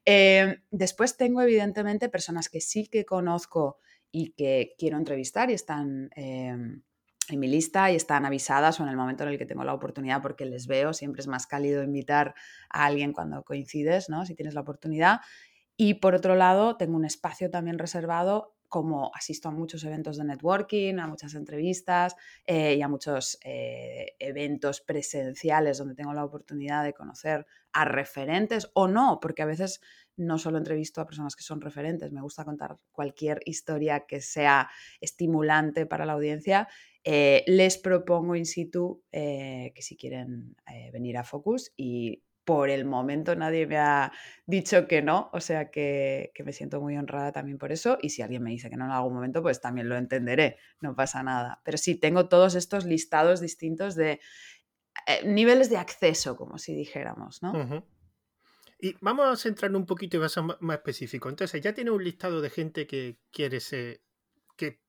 Em, 0.04 0.62
después 0.70 1.16
tengo, 1.16 1.42
evidentemente, 1.42 2.08
personas 2.08 2.48
que 2.48 2.60
sí 2.60 2.86
que 2.86 3.04
conozco 3.04 3.78
y 4.12 4.30
que 4.30 4.74
quiero 4.78 4.96
entrevistar 4.96 5.50
y 5.50 5.54
están 5.54 6.10
em, 6.14 6.82
en 7.28 7.40
mi 7.40 7.48
lista 7.48 7.90
y 7.90 7.96
están 7.96 8.24
avisadas 8.24 8.78
o 8.78 8.84
en 8.84 8.90
el 8.90 8.96
momento 8.96 9.24
en 9.24 9.30
el 9.30 9.38
que 9.38 9.46
tengo 9.46 9.64
la 9.64 9.74
oportunidad 9.74 10.22
porque 10.22 10.44
les 10.44 10.66
veo, 10.66 10.92
siempre 10.92 11.20
es 11.20 11.26
más 11.26 11.46
cálido 11.46 11.82
invitar 11.82 12.34
a 12.70 12.84
alguien 12.84 13.12
cuando 13.12 13.42
coincides, 13.42 14.08
¿no? 14.08 14.24
Si 14.26 14.34
tienes 14.34 14.54
la 14.54 14.60
oportunidad. 14.60 15.20
Y 15.76 15.94
por 15.94 16.14
otro 16.14 16.36
lado, 16.36 16.76
tengo 16.76 16.96
un 16.96 17.04
espacio 17.04 17.50
también 17.50 17.78
reservado 17.78 18.54
como 18.74 19.12
asisto 19.14 19.48
a 19.48 19.52
muchos 19.52 19.84
eventos 19.84 20.16
de 20.16 20.24
networking, 20.24 20.98
a 20.98 21.06
muchas 21.06 21.36
entrevistas 21.36 22.16
eh, 22.44 22.74
y 22.74 22.82
a 22.82 22.88
muchos 22.88 23.38
eh, 23.44 24.16
eventos 24.18 24.80
presenciales 24.80 25.78
donde 25.78 25.94
tengo 25.94 26.12
la 26.12 26.24
oportunidad 26.24 26.82
de 26.82 26.92
conocer 26.92 27.46
a 27.72 27.84
referentes 27.84 28.72
o 28.74 28.88
no, 28.88 29.20
porque 29.22 29.42
a 29.42 29.46
veces 29.46 29.80
no 30.16 30.38
solo 30.38 30.58
entrevisto 30.58 31.00
a 31.00 31.06
personas 31.06 31.36
que 31.36 31.44
son 31.44 31.60
referentes, 31.60 32.10
me 32.10 32.20
gusta 32.20 32.44
contar 32.44 32.76
cualquier 32.90 33.38
historia 33.44 34.06
que 34.08 34.20
sea 34.20 34.68
estimulante 35.00 35.86
para 35.86 36.04
la 36.04 36.14
audiencia. 36.14 36.66
Eh, 37.04 37.44
les 37.46 37.78
propongo 37.78 38.34
in 38.34 38.44
situ 38.44 39.04
que 39.12 39.82
si 39.82 39.96
quieren 39.96 40.56
venir 40.92 41.16
a 41.16 41.22
Focus 41.22 41.72
y 41.76 42.24
por 42.44 42.68
el 42.70 42.84
momento 42.84 43.34
nadie 43.34 43.66
me 43.66 43.78
ha 43.78 44.12
dicho 44.46 44.86
que 44.86 45.02
no, 45.02 45.30
o 45.32 45.40
sea 45.40 45.70
que, 45.70 46.32
me 46.44 46.52
siento 46.52 46.80
muy 46.80 46.96
honrada 46.96 47.32
también 47.32 47.58
por 47.58 47.72
eso 47.72 47.98
y 48.00 48.10
si 48.10 48.22
alguien 48.22 48.42
me 48.42 48.50
dice 48.50 48.70
que 48.70 48.76
no 48.76 48.84
en 48.84 48.90
algún 48.90 49.14
momento, 49.14 49.42
pues 49.42 49.60
también 49.60 49.88
lo 49.88 49.96
entenderé, 49.96 50.58
no 50.80 50.94
pasa 50.94 51.22
nada. 51.22 51.60
Pero 51.64 51.78
sí, 51.78 51.94
tengo 51.94 52.28
todos 52.28 52.54
estos 52.54 52.84
listados 52.84 53.40
distintos 53.40 53.94
de 53.94 54.20
eh, 55.06 55.26
niveles 55.26 55.70
de 55.70 55.78
acceso, 55.78 56.36
como 56.36 56.58
si 56.58 56.74
dijéramos, 56.74 57.42
¿no? 57.42 57.84
Y 58.78 58.94
vamos 59.00 59.26
a 59.26 59.36
centrarnos 59.36 59.80
un 59.80 59.86
poquito 59.86 60.18
y 60.18 60.20
más, 60.20 60.36
más 60.60 60.76
específico. 60.76 61.28
Entonces, 61.30 61.62
ya 61.62 61.72
tiene 61.72 61.90
un 61.90 62.04
listado 62.04 62.42
de 62.42 62.50
gente 62.50 62.86
que 62.86 63.18
quiere 63.30 63.60
ser, 63.60 64.02
que 64.56 64.82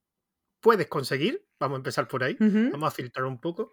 puedes 0.59 0.87
conseguir, 0.87 1.47
vamos 1.59 1.77
a 1.77 1.79
empezar 1.79 2.07
por 2.07 2.23
ahí, 2.23 2.35
vamos 2.39 2.87
a 2.87 2.91
filtrar 2.91 3.25
un 3.25 3.39
poco. 3.39 3.71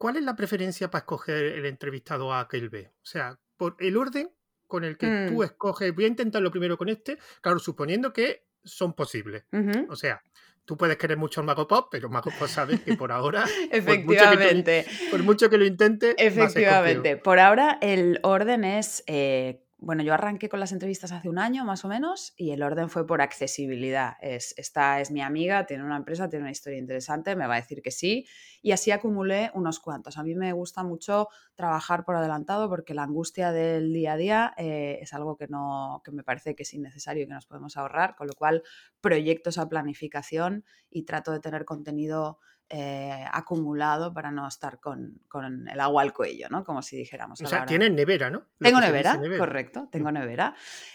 ¿Cuál 0.00 0.16
es 0.16 0.22
la 0.22 0.34
preferencia 0.34 0.90
para 0.90 1.00
escoger 1.00 1.44
el 1.44 1.66
entrevistado 1.66 2.32
A 2.32 2.48
que 2.48 2.56
el 2.56 2.70
B? 2.70 2.88
O 2.90 3.04
sea, 3.06 3.38
por 3.58 3.76
el 3.80 3.98
orden 3.98 4.30
con 4.66 4.82
el 4.84 4.96
que 4.96 5.26
tú 5.28 5.40
Mm. 5.40 5.42
escoges, 5.42 5.94
voy 5.94 6.04
a 6.04 6.08
intentarlo 6.08 6.50
primero 6.50 6.78
con 6.78 6.88
este, 6.88 7.18
claro, 7.42 7.58
suponiendo 7.58 8.10
que 8.10 8.46
son 8.64 8.94
posibles. 8.94 9.44
O 9.90 9.96
sea, 9.96 10.22
tú 10.64 10.78
puedes 10.78 10.96
querer 10.96 11.18
mucho 11.18 11.40
al 11.40 11.46
Mago 11.46 11.68
Pop, 11.68 11.88
pero 11.90 12.08
Mago 12.08 12.30
Pop 12.38 12.48
sabe 12.48 12.80
que 12.80 12.96
por 12.96 13.12
ahora, 13.12 13.44
por 13.70 13.82
mucho 13.82 13.86
que, 13.90 13.98
tú, 14.06 14.12
Efectivamente. 14.14 14.86
por 15.10 15.22
mucho 15.22 15.50
que 15.50 15.58
lo 15.58 15.66
intente, 15.66 16.06
ser 16.16 16.16
contigo. 16.32 16.44
Efectivamente. 16.46 17.16
Por 17.18 17.38
ahora 17.38 17.78
el 17.82 18.20
orden 18.22 18.64
es, 18.64 19.04
eh, 19.06 19.62
bueno, 19.82 20.02
yo 20.02 20.12
arranqué 20.12 20.50
con 20.50 20.60
las 20.60 20.72
entrevistas 20.72 21.10
hace 21.10 21.28
un 21.30 21.38
año 21.38 21.64
más 21.64 21.84
o 21.86 21.88
menos 21.88 22.34
y 22.36 22.50
el 22.50 22.62
orden 22.62 22.90
fue 22.90 23.06
por 23.06 23.22
accesibilidad. 23.22 24.14
Es, 24.20 24.52
esta 24.58 25.00
es 25.00 25.10
mi 25.10 25.22
amiga, 25.22 25.64
tiene 25.64 25.84
una 25.84 25.96
empresa, 25.96 26.28
tiene 26.28 26.42
una 26.44 26.50
historia 26.50 26.78
interesante, 26.78 27.34
me 27.34 27.46
va 27.46 27.54
a 27.54 27.60
decir 27.60 27.80
que 27.80 27.90
sí. 27.90 28.26
Y 28.60 28.72
así 28.72 28.90
acumulé 28.90 29.50
unos 29.54 29.80
cuantos. 29.80 30.18
A 30.18 30.22
mí 30.22 30.34
me 30.34 30.52
gusta 30.52 30.82
mucho 30.84 31.28
trabajar 31.54 32.04
por 32.04 32.16
adelantado 32.16 32.68
porque 32.68 32.92
la 32.92 33.04
angustia 33.04 33.52
del 33.52 33.92
día 33.92 34.12
a 34.12 34.16
día 34.16 34.54
eh, 34.58 34.98
es 35.00 35.14
algo 35.14 35.36
que, 35.36 35.48
no, 35.48 36.02
que 36.04 36.12
me 36.12 36.22
parece 36.22 36.54
que 36.54 36.64
es 36.64 36.74
innecesario 36.74 37.24
y 37.24 37.26
que 37.26 37.34
nos 37.34 37.46
podemos 37.46 37.78
ahorrar, 37.78 38.16
con 38.16 38.26
lo 38.26 38.34
cual 38.34 38.62
proyecto 39.00 39.48
esa 39.48 39.66
planificación 39.66 40.64
y 40.90 41.04
trato 41.04 41.32
de 41.32 41.40
tener 41.40 41.64
contenido 41.64 42.38
eh, 42.72 43.24
acumulado 43.32 44.14
para 44.14 44.30
no 44.30 44.46
estar 44.46 44.78
con, 44.78 45.20
con 45.26 45.68
el 45.68 45.80
agua 45.80 46.02
al 46.02 46.12
cuello, 46.12 46.48
¿no? 46.48 46.62
Como 46.62 46.82
si 46.82 46.96
dijéramos. 46.96 47.40
O 47.40 47.46
sea, 47.46 47.66
tienes 47.66 47.90
nevera, 47.90 48.30
¿no? 48.30 48.38
Lo 48.58 48.68
Tengo 48.68 48.80
nevera, 48.80 49.20
correcto, 49.38 49.88
tengo 49.90 50.12
nevera. 50.12 50.54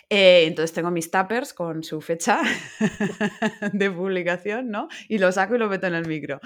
Eh, 0.10 0.46
entonces 0.46 0.74
tengo 0.74 0.90
mis 0.90 1.12
tuppers 1.12 1.54
con 1.54 1.84
su 1.84 2.00
fecha 2.00 2.40
de 3.74 3.92
publicación, 3.92 4.70
¿no? 4.70 4.88
Y 5.10 5.18
lo 5.18 5.32
saco 5.34 5.56
y 5.56 5.58
lo 5.58 5.68
meto 5.68 5.88
en 5.88 5.96
el 5.96 6.08
micro. 6.08 6.40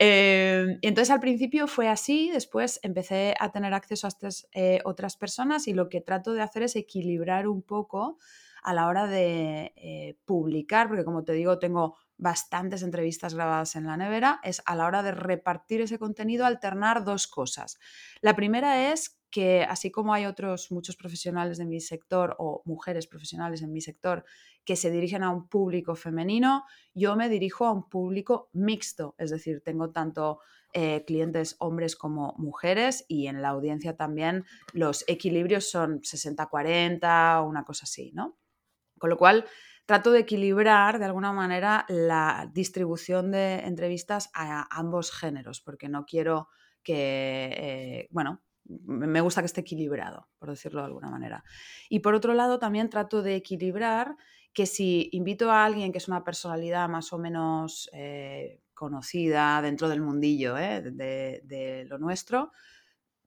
Eh, 0.00 0.78
entonces 0.82 1.10
al 1.10 1.20
principio 1.20 1.68
fue 1.68 1.88
así, 1.88 2.30
después 2.32 2.80
empecé 2.82 3.34
a 3.38 3.52
tener 3.52 3.74
acceso 3.74 4.06
a 4.06 4.08
estas 4.08 4.48
eh, 4.52 4.80
otras 4.84 5.16
personas 5.16 5.68
y 5.68 5.74
lo 5.74 5.88
que 5.88 6.00
trato 6.00 6.32
de 6.32 6.42
hacer 6.42 6.64
es 6.64 6.74
equilibrar 6.74 7.46
un 7.46 7.62
poco 7.62 8.18
a 8.62 8.74
la 8.74 8.86
hora 8.86 9.06
de 9.06 9.72
eh, 9.76 10.16
publicar, 10.24 10.88
porque 10.88 11.04
como 11.04 11.24
te 11.24 11.32
digo, 11.32 11.58
tengo 11.58 11.96
bastantes 12.18 12.82
entrevistas 12.82 13.34
grabadas 13.34 13.76
en 13.76 13.86
la 13.86 13.96
nevera, 13.96 14.40
es 14.42 14.62
a 14.66 14.76
la 14.76 14.86
hora 14.86 15.02
de 15.02 15.12
repartir 15.12 15.80
ese 15.80 15.98
contenido, 15.98 16.46
alternar 16.46 17.04
dos 17.04 17.26
cosas. 17.26 17.78
La 18.20 18.36
primera 18.36 18.92
es 18.92 19.18
que 19.32 19.64
así 19.64 19.90
como 19.90 20.12
hay 20.12 20.26
otros 20.26 20.70
muchos 20.70 20.94
profesionales 20.94 21.58
de 21.58 21.64
mi 21.64 21.80
sector 21.80 22.36
o 22.38 22.62
mujeres 22.66 23.06
profesionales 23.06 23.62
en 23.62 23.72
mi 23.72 23.80
sector 23.80 24.24
que 24.64 24.76
se 24.76 24.90
dirigen 24.90 25.24
a 25.24 25.30
un 25.30 25.48
público 25.48 25.96
femenino, 25.96 26.64
yo 26.94 27.16
me 27.16 27.28
dirijo 27.28 27.64
a 27.64 27.72
un 27.72 27.88
público 27.88 28.50
mixto, 28.52 29.14
es 29.18 29.30
decir, 29.30 29.62
tengo 29.64 29.90
tanto 29.90 30.40
eh, 30.74 31.04
clientes 31.06 31.56
hombres 31.58 31.96
como 31.96 32.34
mujeres 32.38 33.04
y 33.08 33.26
en 33.26 33.42
la 33.42 33.48
audiencia 33.48 33.96
también 33.96 34.44
los 34.72 35.04
equilibrios 35.08 35.68
son 35.68 36.00
60-40 36.00 37.42
o 37.42 37.48
una 37.48 37.64
cosa 37.64 37.84
así, 37.84 38.12
¿no? 38.14 38.38
Con 38.98 39.10
lo 39.10 39.16
cual, 39.16 39.46
trato 39.86 40.12
de 40.12 40.20
equilibrar 40.20 40.98
de 40.98 41.04
alguna 41.04 41.32
manera 41.32 41.84
la 41.88 42.50
distribución 42.52 43.30
de 43.30 43.60
entrevistas 43.60 44.30
a 44.34 44.66
ambos 44.70 45.12
géneros, 45.12 45.60
porque 45.60 45.88
no 45.88 46.04
quiero 46.04 46.48
que, 46.82 47.52
eh, 47.56 48.08
bueno, 48.10 48.42
me 48.64 49.20
gusta 49.20 49.42
que 49.42 49.46
esté 49.46 49.60
equilibrado, 49.62 50.28
por 50.38 50.50
decirlo 50.50 50.80
de 50.80 50.86
alguna 50.86 51.10
manera. 51.10 51.44
Y 51.88 52.00
por 52.00 52.14
otro 52.14 52.32
lado, 52.34 52.58
también 52.58 52.90
trato 52.90 53.22
de 53.22 53.34
equilibrar 53.36 54.16
que 54.52 54.66
si 54.66 55.08
invito 55.12 55.50
a 55.50 55.64
alguien 55.64 55.92
que 55.92 55.98
es 55.98 56.08
una 56.08 56.24
personalidad 56.24 56.88
más 56.88 57.12
o 57.12 57.18
menos 57.18 57.88
eh, 57.92 58.60
conocida 58.74 59.62
dentro 59.62 59.88
del 59.88 60.00
mundillo 60.00 60.56
eh, 60.58 60.82
de, 60.82 61.40
de, 61.44 61.84
lo 61.86 61.98
nuestro, 61.98 62.52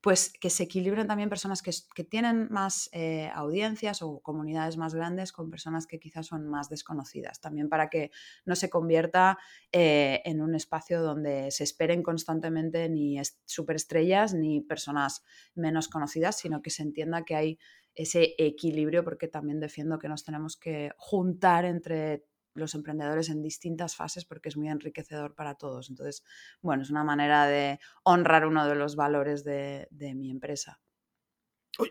pues 0.06 0.32
que 0.40 0.52
se 0.52 0.62
equilibren 0.62 1.08
también 1.08 1.30
personas 1.30 1.64
que, 1.64 2.04
tienen 2.04 2.48
más 2.52 2.92
eh, 2.92 3.32
audiencias 3.34 4.04
o 4.04 4.20
comunidades 4.20 4.78
más 4.78 4.94
grandes 4.94 5.32
con 5.32 5.50
personas 5.50 5.88
que 5.88 6.00
quizás 6.00 6.28
son 6.28 6.48
más 6.48 6.70
desconocidas, 6.70 7.42
también 7.42 7.70
para 7.70 7.90
que 7.90 8.12
no 8.46 8.56
se 8.56 8.70
convierta 8.70 9.40
eh, 9.72 10.22
en 10.24 10.44
un 10.44 10.54
espacio 10.54 11.02
donde 11.02 11.50
se 11.50 11.64
esperen 11.64 12.04
constantemente 12.04 12.88
ni 12.88 13.18
superestrellas 13.46 14.36
ni 14.36 14.62
personas 14.62 15.24
menos 15.56 15.88
conocidas, 15.88 16.38
sino 16.38 16.62
que 16.62 16.70
se 16.70 16.84
entienda 16.84 17.26
que 17.26 17.36
hay 17.36 17.60
ese 17.96 18.36
equilibrio, 18.38 19.04
porque 19.04 19.28
también 19.28 19.60
defiendo 19.60 19.98
que 19.98 20.08
nos 20.08 20.24
tenemos 20.24 20.56
que 20.56 20.92
juntar 20.98 21.66
entre 21.66 22.28
los 22.56 22.74
emprendedores 22.76 23.30
en 23.30 23.42
distintas 23.42 23.96
fases 23.96 24.26
porque 24.26 24.50
es 24.50 24.58
muy 24.58 24.70
enriquecedor 24.70 25.36
para 25.36 25.56
todos. 25.56 25.90
Entonces, 25.90 26.24
bueno, 26.62 26.84
es 26.84 26.90
una 26.90 27.04
manera 27.04 27.46
de 27.46 27.80
honrar 28.04 28.46
uno 28.46 28.68
de 28.68 28.76
los 28.76 28.96
valores 28.96 29.44
de, 29.44 29.88
de 29.92 30.16
mi 30.16 30.32
empresa. 30.32 30.80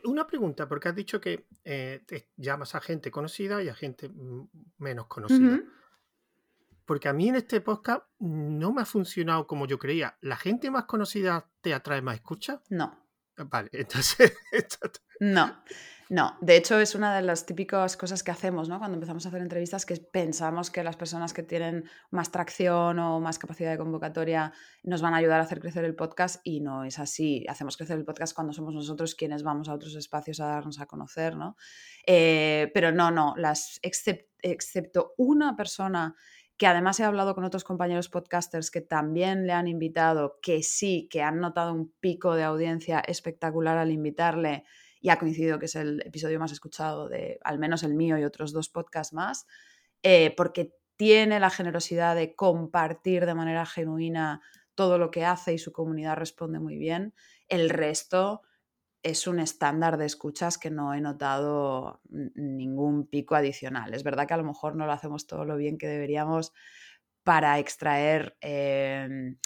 Una 0.05 0.27
pregunta, 0.27 0.67
porque 0.67 0.89
has 0.89 0.95
dicho 0.95 1.21
que 1.21 1.47
eh, 1.63 2.03
te 2.07 2.31
llamas 2.37 2.75
a 2.75 2.81
gente 2.81 3.11
conocida 3.11 3.63
y 3.63 3.69
a 3.69 3.75
gente 3.75 4.11
menos 4.79 5.07
conocida. 5.07 5.39
Uh 5.39 5.59
-huh. 5.59 5.71
Porque 6.87 7.09
a 7.09 7.13
mí 7.13 7.29
en 7.29 7.37
este 7.37 7.61
podcast 7.61 8.03
no 8.19 8.73
me 8.73 8.83
ha 8.83 8.87
funcionado 8.87 9.47
como 9.47 9.67
yo 9.67 9.79
creía. 9.79 10.17
¿La 10.21 10.37
gente 10.37 10.71
más 10.71 10.85
conocida 10.85 11.51
te 11.61 11.75
atrae 11.75 12.01
más 12.01 12.15
escucha? 12.15 12.63
No. 12.71 12.99
Vale, 13.37 13.69
entonces... 13.73 14.33
no. 15.21 15.63
No, 16.15 16.37
de 16.41 16.55
hecho 16.55 16.79
es 16.79 16.95
una 16.95 17.17
de 17.17 17.23
las 17.23 17.45
típicas 17.45 17.97
cosas 17.97 18.23
que 18.23 18.31
hacemos, 18.31 18.69
¿no? 18.69 18.79
Cuando 18.79 18.95
empezamos 18.95 19.27
a 19.27 19.31
hacer 19.31 19.43
entrevistas, 19.43 19.85
que 19.85 19.97
pensamos 19.97 20.71
que 20.71 20.85
las 20.85 20.95
personas 20.95 21.35
que 21.35 21.43
tienen 21.43 21.91
más 22.13 22.31
tracción 22.31 23.01
o 23.01 23.19
más 23.19 23.37
capacidad 23.41 23.73
de 23.73 23.79
convocatoria 23.79 24.53
nos 24.85 25.03
van 25.03 25.15
a 25.15 25.17
ayudar 25.17 25.41
a 25.41 25.43
hacer 25.43 25.59
crecer 25.59 25.85
el 25.85 25.97
podcast 25.97 26.41
y 26.45 26.61
no 26.61 26.85
es 26.85 27.01
así. 27.01 27.45
Hacemos 27.49 27.77
crecer 27.77 27.99
el 27.99 28.05
podcast 28.05 28.33
cuando 28.33 28.53
somos 28.53 28.75
nosotros 28.75 29.17
quienes 29.17 29.43
vamos 29.43 29.69
a 29.69 29.75
otros 29.75 29.97
espacios 29.97 30.39
a 30.39 30.47
darnos 30.47 30.79
a 30.79 30.87
conocer, 30.87 31.35
¿no? 31.35 31.57
Eh, 32.07 32.71
pero 32.73 32.93
no, 32.93 33.11
no, 33.11 33.35
las 33.37 33.81
except, 33.83 34.31
excepto 34.41 35.15
una 35.17 35.57
persona 35.57 36.15
que 36.57 36.69
además 36.69 37.01
he 37.01 37.05
hablado 37.05 37.35
con 37.35 37.43
otros 37.43 37.65
compañeros 37.65 38.09
podcasters 38.09 38.71
que 38.71 38.83
también 38.83 39.49
le 39.49 39.53
han 39.53 39.67
invitado, 39.67 40.39
que 40.41 40.63
sí, 40.63 41.09
que 41.11 41.23
han 41.23 41.41
notado 41.41 41.75
un 41.75 41.93
pico 41.99 42.37
de 42.37 42.45
audiencia 42.45 43.01
espectacular 43.01 43.79
al 43.79 43.91
invitarle 43.91 44.63
y 45.05 45.11
ha 45.11 45.19
coincidido 45.19 45.59
que 45.59 45.67
es 45.67 45.77
el 45.77 46.01
episodio 46.01 46.41
más 46.41 46.51
escuchado 46.51 47.11
de 47.11 47.39
al 47.45 47.59
menos 47.59 47.83
el 47.83 47.93
mío 47.93 48.17
y 48.17 48.25
otros 48.25 48.55
dos 48.55 48.71
podcasts 48.71 49.13
más, 49.13 49.47
eh, 50.03 50.33
porque 50.35 50.73
tiene 50.97 51.39
la 51.41 51.51
generosidad 51.51 52.17
de 52.17 52.35
compartir 52.35 53.27
de 53.27 53.35
manera 53.35 53.67
genuina 53.67 54.41
todo 54.75 54.97
lo 54.97 55.11
que 55.11 55.27
hace 55.27 55.53
y 55.53 55.59
su 55.59 55.73
comunidad 55.73 56.17
responde 56.17 56.59
muy 56.59 56.79
bien. 56.79 57.13
El 57.49 57.69
resto 57.69 58.41
es 59.03 59.27
un 59.27 59.41
estándar 59.41 59.99
de 59.99 60.07
escuchas 60.07 60.57
que 60.57 60.71
no 60.71 60.95
he 60.95 61.03
notado 61.03 62.01
ningún 62.09 63.07
pico 63.07 63.35
adicional. 63.35 63.93
Es 63.93 64.05
verdad 64.05 64.27
que 64.27 64.33
a 64.33 64.39
lo 64.39 64.45
mejor 64.45 64.75
no 64.75 64.87
lo 64.87 64.93
hacemos 64.93 65.27
todo 65.27 65.45
lo 65.45 65.59
bien 65.59 65.77
que 65.77 65.87
deberíamos 65.87 66.55
para 67.25 67.59
extraer 67.59 68.39
eh, 68.41 69.37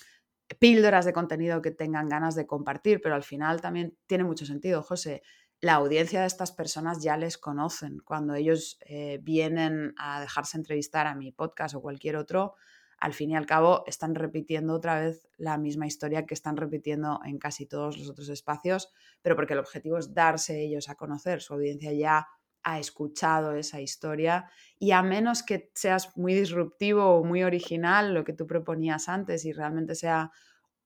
píldoras 0.60 1.04
de 1.04 1.12
contenido 1.12 1.60
que 1.60 1.70
tengan 1.70 2.08
ganas 2.08 2.34
de 2.34 2.46
compartir, 2.46 3.00
pero 3.02 3.14
al 3.14 3.22
final 3.22 3.60
también 3.60 3.96
tiene 4.06 4.24
mucho 4.24 4.46
sentido, 4.46 4.82
José. 4.82 5.22
La 5.60 5.74
audiencia 5.74 6.20
de 6.20 6.26
estas 6.26 6.52
personas 6.52 7.02
ya 7.02 7.16
les 7.16 7.36
conocen. 7.36 7.98
Cuando 8.04 8.34
ellos 8.34 8.78
eh, 8.86 9.18
vienen 9.22 9.92
a 9.98 10.20
dejarse 10.20 10.56
entrevistar 10.56 11.08
a 11.08 11.16
mi 11.16 11.32
podcast 11.32 11.74
o 11.74 11.82
cualquier 11.82 12.16
otro, 12.16 12.54
al 13.00 13.12
fin 13.12 13.30
y 13.30 13.36
al 13.36 13.46
cabo 13.46 13.82
están 13.86 14.14
repitiendo 14.14 14.74
otra 14.74 15.00
vez 15.00 15.28
la 15.36 15.58
misma 15.58 15.86
historia 15.86 16.26
que 16.26 16.34
están 16.34 16.56
repitiendo 16.56 17.20
en 17.24 17.38
casi 17.38 17.66
todos 17.66 17.98
los 17.98 18.08
otros 18.08 18.28
espacios, 18.28 18.92
pero 19.20 19.34
porque 19.34 19.54
el 19.54 19.60
objetivo 19.60 19.98
es 19.98 20.14
darse 20.14 20.60
ellos 20.60 20.88
a 20.88 20.94
conocer. 20.94 21.40
Su 21.40 21.54
audiencia 21.54 21.92
ya 21.92 22.28
ha 22.62 22.78
escuchado 22.78 23.54
esa 23.54 23.80
historia 23.80 24.50
y 24.78 24.92
a 24.92 25.02
menos 25.02 25.42
que 25.42 25.70
seas 25.74 26.16
muy 26.16 26.34
disruptivo 26.34 27.04
o 27.04 27.24
muy 27.24 27.42
original, 27.42 28.14
lo 28.14 28.24
que 28.24 28.32
tú 28.32 28.46
proponías 28.46 29.08
antes 29.08 29.44
y 29.44 29.52
realmente 29.52 29.94
sea 29.94 30.30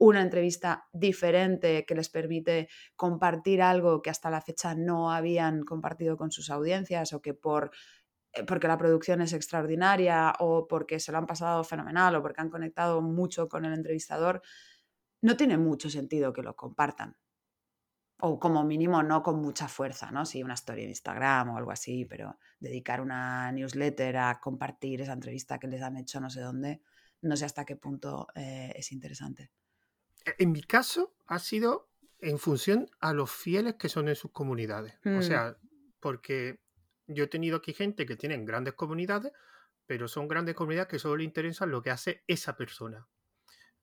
una 0.03 0.21
entrevista 0.21 0.88
diferente 0.93 1.85
que 1.87 1.95
les 1.95 2.09
permite 2.09 2.69
compartir 2.97 3.62
algo 3.62 4.03
que 4.03 4.11
hasta 4.11 4.31
la 4.31 4.41
fecha 4.41 4.75
no 4.75 5.12
habían 5.12 5.62
compartido 5.62 6.17
con 6.17 6.33
sus 6.33 6.51
audiencias 6.51 7.12
o 7.12 7.23
que 7.23 7.35
por 7.35 7.71
porque 8.49 8.67
la 8.67 8.79
producción 8.79 9.21
es 9.21 9.33
extraordinaria 9.33 10.33
o 10.41 10.67
porque 10.67 10.99
se 10.99 11.12
lo 11.12 11.19
han 11.19 11.27
pasado 11.27 11.62
fenomenal 11.62 12.17
o 12.17 12.23
porque 12.23 12.41
han 12.41 12.51
conectado 12.51 13.01
mucho 13.01 13.49
con 13.49 13.65
el 13.65 13.75
entrevistador, 13.75 14.43
no 15.21 15.37
tiene 15.37 15.57
mucho 15.57 15.88
sentido 15.88 16.33
que 16.33 16.43
lo 16.43 16.57
compartan. 16.57 17.17
O 18.21 18.41
como 18.41 18.65
mínimo 18.65 19.03
no 19.05 19.23
con 19.23 19.41
mucha 19.41 19.69
fuerza, 19.69 20.11
¿no? 20.11 20.25
Sí, 20.27 20.43
una 20.43 20.55
story 20.55 20.83
en 20.85 20.88
Instagram 20.88 21.51
o 21.51 21.59
algo 21.59 21.71
así, 21.71 22.07
pero 22.07 22.38
dedicar 22.59 23.01
una 23.01 23.53
newsletter 23.53 24.17
a 24.17 24.41
compartir 24.41 25.03
esa 25.03 25.12
entrevista 25.12 25.59
que 25.59 25.69
les 25.69 25.83
han 25.83 25.97
hecho 25.97 26.21
no 26.21 26.31
sé 26.31 26.41
dónde, 26.41 26.81
no 27.21 27.37
sé 27.37 27.45
hasta 27.45 27.65
qué 27.65 27.77
punto 27.77 28.27
eh, 28.35 28.73
es 28.75 28.91
interesante. 28.91 29.51
En 30.38 30.52
mi 30.52 30.62
caso 30.62 31.14
ha 31.26 31.38
sido 31.38 31.88
en 32.20 32.38
función 32.38 32.88
a 33.00 33.12
los 33.12 33.30
fieles 33.30 33.74
que 33.74 33.88
son 33.88 34.08
en 34.08 34.16
sus 34.16 34.30
comunidades. 34.30 34.94
Mm. 35.04 35.16
O 35.16 35.22
sea, 35.22 35.58
porque 36.00 36.61
yo 37.06 37.24
he 37.24 37.28
tenido 37.28 37.56
aquí 37.56 37.72
gente 37.72 38.06
que 38.06 38.16
tienen 38.16 38.44
grandes 38.44 38.74
comunidades, 38.74 39.32
pero 39.87 40.08
son 40.08 40.28
grandes 40.28 40.54
comunidades 40.54 40.88
que 40.88 40.98
solo 40.98 41.16
le 41.16 41.24
interesan 41.24 41.70
lo 41.70 41.82
que 41.82 41.90
hace 41.90 42.22
esa 42.26 42.56
persona. 42.56 43.08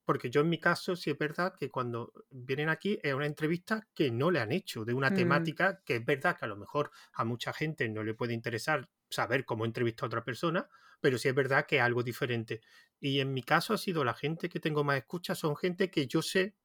Porque 0.05 0.29
yo 0.31 0.41
en 0.41 0.49
mi 0.49 0.59
caso 0.59 0.95
sí 0.95 1.11
es 1.11 1.17
verdad 1.17 1.53
que 1.59 1.69
cuando 1.69 2.13
vienen 2.31 2.69
aquí 2.69 2.97
es 3.03 3.13
una 3.13 3.27
entrevista 3.27 3.87
que 3.93 4.09
no 4.09 4.31
le 4.31 4.39
han 4.39 4.51
hecho, 4.51 4.83
de 4.83 4.93
una 4.93 5.11
Mm, 5.11 5.15
temática 5.15 5.81
que 5.85 5.97
es 5.97 6.05
verdad 6.05 6.35
que 6.37 6.45
a 6.45 6.47
lo 6.47 6.55
mejor 6.55 6.89
a 7.13 7.25
mucha 7.25 7.53
gente 7.53 7.87
no 7.89 8.03
le 8.03 8.15
puede 8.15 8.33
interesar 8.33 8.89
saber 9.09 9.45
cómo 9.45 9.65
entrevista 9.65 10.05
a 10.05 10.07
otra 10.07 10.23
persona, 10.23 10.67
pero 10.99 11.17
sí 11.17 11.27
es 11.27 11.35
verdad 11.35 11.65
que 11.67 11.77
es 11.77 11.83
algo 11.83 12.01
diferente. 12.01 12.61
Y 12.99 13.19
en 13.19 13.33
mi 13.33 13.43
caso 13.43 13.73
ha 13.73 13.77
sido 13.77 14.03
la 14.03 14.13
gente 14.13 14.49
que 14.49 14.59
tengo 14.59 14.83
más 14.83 14.97
escucha, 14.97 15.35
son 15.35 15.55
gente 15.55 15.89
que 15.91 16.07
yo 16.07 16.21
sé 16.21 16.55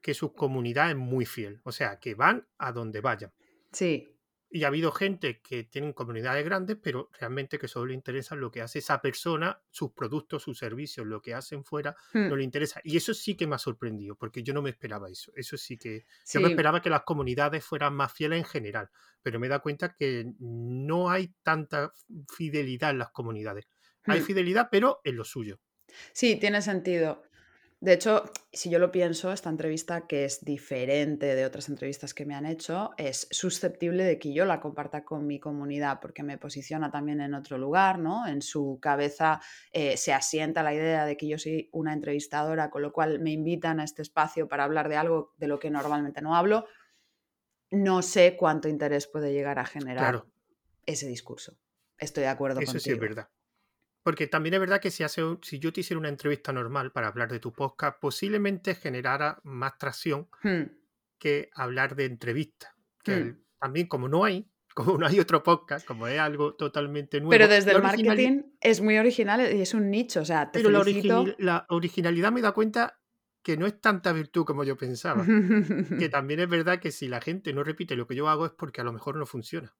que 0.00 0.14
su 0.14 0.34
comunidad 0.34 0.90
es 0.90 0.96
muy 0.96 1.26
fiel, 1.26 1.60
o 1.64 1.72
sea, 1.72 1.98
que 1.98 2.14
van 2.14 2.48
a 2.58 2.72
donde 2.72 3.00
vayan. 3.00 3.32
Sí, 3.72 4.16
Y 4.50 4.62
ha 4.62 4.68
habido 4.68 4.92
gente 4.92 5.40
que 5.42 5.64
tienen 5.64 5.92
comunidades 5.92 6.44
grandes, 6.44 6.76
pero 6.80 7.10
realmente 7.18 7.58
que 7.58 7.66
solo 7.66 7.86
le 7.86 7.94
interesa 7.94 8.36
lo 8.36 8.52
que 8.52 8.62
hace 8.62 8.78
esa 8.78 9.00
persona, 9.00 9.60
sus 9.70 9.92
productos, 9.92 10.44
sus 10.44 10.58
servicios, 10.58 11.04
lo 11.06 11.20
que 11.20 11.34
hacen 11.34 11.64
fuera, 11.64 11.96
mm, 12.12 12.28
no 12.28 12.36
le 12.36 12.44
interesa. 12.44 12.80
Y 12.84 12.96
eso 12.96 13.14
sí 13.14 13.36
que 13.36 13.48
me 13.48 13.56
ha 13.56 13.58
sorprendido, 13.58 14.14
porque 14.16 14.44
yo 14.44 14.54
no 14.54 14.62
me 14.62 14.70
esperaba 14.70 15.10
eso. 15.10 15.32
Eso 15.34 15.56
sí 15.56 15.76
que... 15.76 16.06
Yo 16.32 16.40
me 16.40 16.48
esperaba 16.48 16.80
que 16.82 16.90
las 16.90 17.02
comunidades 17.02 17.64
fueran 17.64 17.94
más 17.96 18.12
fieles 18.12 18.38
en 18.38 18.44
general, 18.44 18.90
pero 19.22 19.40
me 19.40 19.48
da 19.48 19.58
cuenta 19.58 19.94
que 19.96 20.32
no 20.38 21.10
hay 21.10 21.34
tanta 21.42 21.92
fidelidad 22.32 22.90
en 22.90 22.98
las 22.98 23.10
comunidades. 23.10 23.66
Hay 24.06 24.20
mm. 24.20 24.24
fidelidad, 24.24 24.68
pero 24.70 25.00
en 25.04 25.16
lo 25.16 25.24
suyo. 25.24 25.60
Sí, 26.12 26.36
tiene 26.36 26.62
sentido. 26.62 27.22
De 27.84 27.92
hecho, 27.92 28.24
si 28.50 28.70
yo 28.70 28.78
lo 28.78 28.90
pienso, 28.90 29.30
esta 29.30 29.50
entrevista, 29.50 30.06
que 30.06 30.24
es 30.24 30.42
diferente 30.42 31.34
de 31.34 31.44
otras 31.44 31.68
entrevistas 31.68 32.14
que 32.14 32.24
me 32.24 32.34
han 32.34 32.46
hecho, 32.46 32.92
es 32.96 33.28
susceptible 33.30 34.04
de 34.04 34.18
que 34.18 34.32
yo 34.32 34.46
la 34.46 34.58
comparta 34.58 35.04
con 35.04 35.26
mi 35.26 35.38
comunidad, 35.38 36.00
porque 36.00 36.22
me 36.22 36.38
posiciona 36.38 36.90
también 36.90 37.20
en 37.20 37.34
otro 37.34 37.58
lugar, 37.58 37.98
¿no? 37.98 38.26
En 38.26 38.40
su 38.40 38.78
cabeza 38.80 39.42
eh, 39.70 39.98
se 39.98 40.14
asienta 40.14 40.62
la 40.62 40.72
idea 40.72 41.04
de 41.04 41.18
que 41.18 41.28
yo 41.28 41.38
soy 41.38 41.68
una 41.72 41.92
entrevistadora, 41.92 42.70
con 42.70 42.80
lo 42.80 42.90
cual 42.90 43.20
me 43.20 43.32
invitan 43.32 43.80
a 43.80 43.84
este 43.84 44.00
espacio 44.00 44.48
para 44.48 44.64
hablar 44.64 44.88
de 44.88 44.96
algo 44.96 45.34
de 45.36 45.48
lo 45.48 45.58
que 45.58 45.68
normalmente 45.68 46.22
no 46.22 46.34
hablo. 46.36 46.66
No 47.70 48.00
sé 48.00 48.34
cuánto 48.34 48.68
interés 48.68 49.08
puede 49.08 49.30
llegar 49.34 49.58
a 49.58 49.66
generar 49.66 50.22
Claro, 50.22 50.30
ese 50.86 51.06
discurso. 51.06 51.58
Estoy 51.98 52.22
de 52.22 52.28
acuerdo 52.30 52.60
eso 52.60 52.78
sí 52.78 52.92
es 52.92 52.96
contigo. 52.96 53.00
verdad. 53.00 53.28
Porque 54.04 54.26
también 54.28 54.54
es 54.54 54.60
verdad 54.60 54.80
que 54.80 54.90
si, 54.92 55.02
hace, 55.02 55.24
un- 55.24 55.40
si 55.42 55.58
yo 55.58 55.72
te 55.72 55.80
hiciera 55.80 55.98
una 55.98 56.10
entrevista 56.10 56.52
normal 56.52 56.92
para 56.92 57.08
hablar 57.08 57.32
de 57.32 57.40
tu 57.40 57.52
podcast, 57.52 57.98
posiblemente 57.98 58.74
generara 58.76 59.40
más 59.42 59.76
tracción 59.78 60.28
Hmm, 60.42 60.64
que 61.18 61.50
hablar 61.54 61.96
de 61.96 62.04
entrevistas. 62.04 62.70
Que 63.02 63.12
hmm. 63.16 63.18
el- 63.18 63.44
también 63.58 63.86
como 63.88 64.06
no 64.08 64.24
hay, 64.24 64.46
como 64.74 64.98
no 64.98 65.06
hay 65.06 65.18
otro 65.18 65.42
podcast, 65.42 65.86
como 65.86 66.06
es 66.06 66.20
algo 66.20 66.54
totalmente 66.54 67.18
nuevo, 67.18 67.30
Pero 67.30 67.48
desde 67.48 67.72
el 67.72 67.82
marketing 67.82 68.42
es 68.60 68.80
muy 68.80 68.98
original 68.98 69.40
y 69.40 69.60
es 69.62 69.72
un 69.74 69.90
nicho, 69.90 70.20
o 70.20 70.24
sea, 70.24 70.50
te 70.50 70.58
pero 70.60 70.70
la, 70.70 71.34
la 71.38 71.66
originalidad 71.70 72.30
me 72.30 72.42
da 72.42 72.52
cuenta 72.52 73.00
que 73.42 73.56
no 73.56 73.66
es 73.66 73.80
tanta 73.80 74.12
virtud 74.12 74.44
como 74.44 74.64
yo 74.64 74.76
pensaba. 74.76 75.24
Que 75.24 76.08
también 76.10 76.40
es 76.40 76.48
verdad 76.48 76.78
que 76.78 76.90
si 76.90 77.08
la 77.08 77.20
gente 77.20 77.52
no 77.52 77.62
repite 77.64 77.94
lo 77.96 78.06
que 78.06 78.14
yo 78.16 78.28
hago 78.28 78.46
es 78.46 78.52
porque 78.52 78.80
a 78.80 78.84
lo 78.84 78.92
mejor 78.92 79.16
no 79.16 79.26
funciona. 79.26 79.74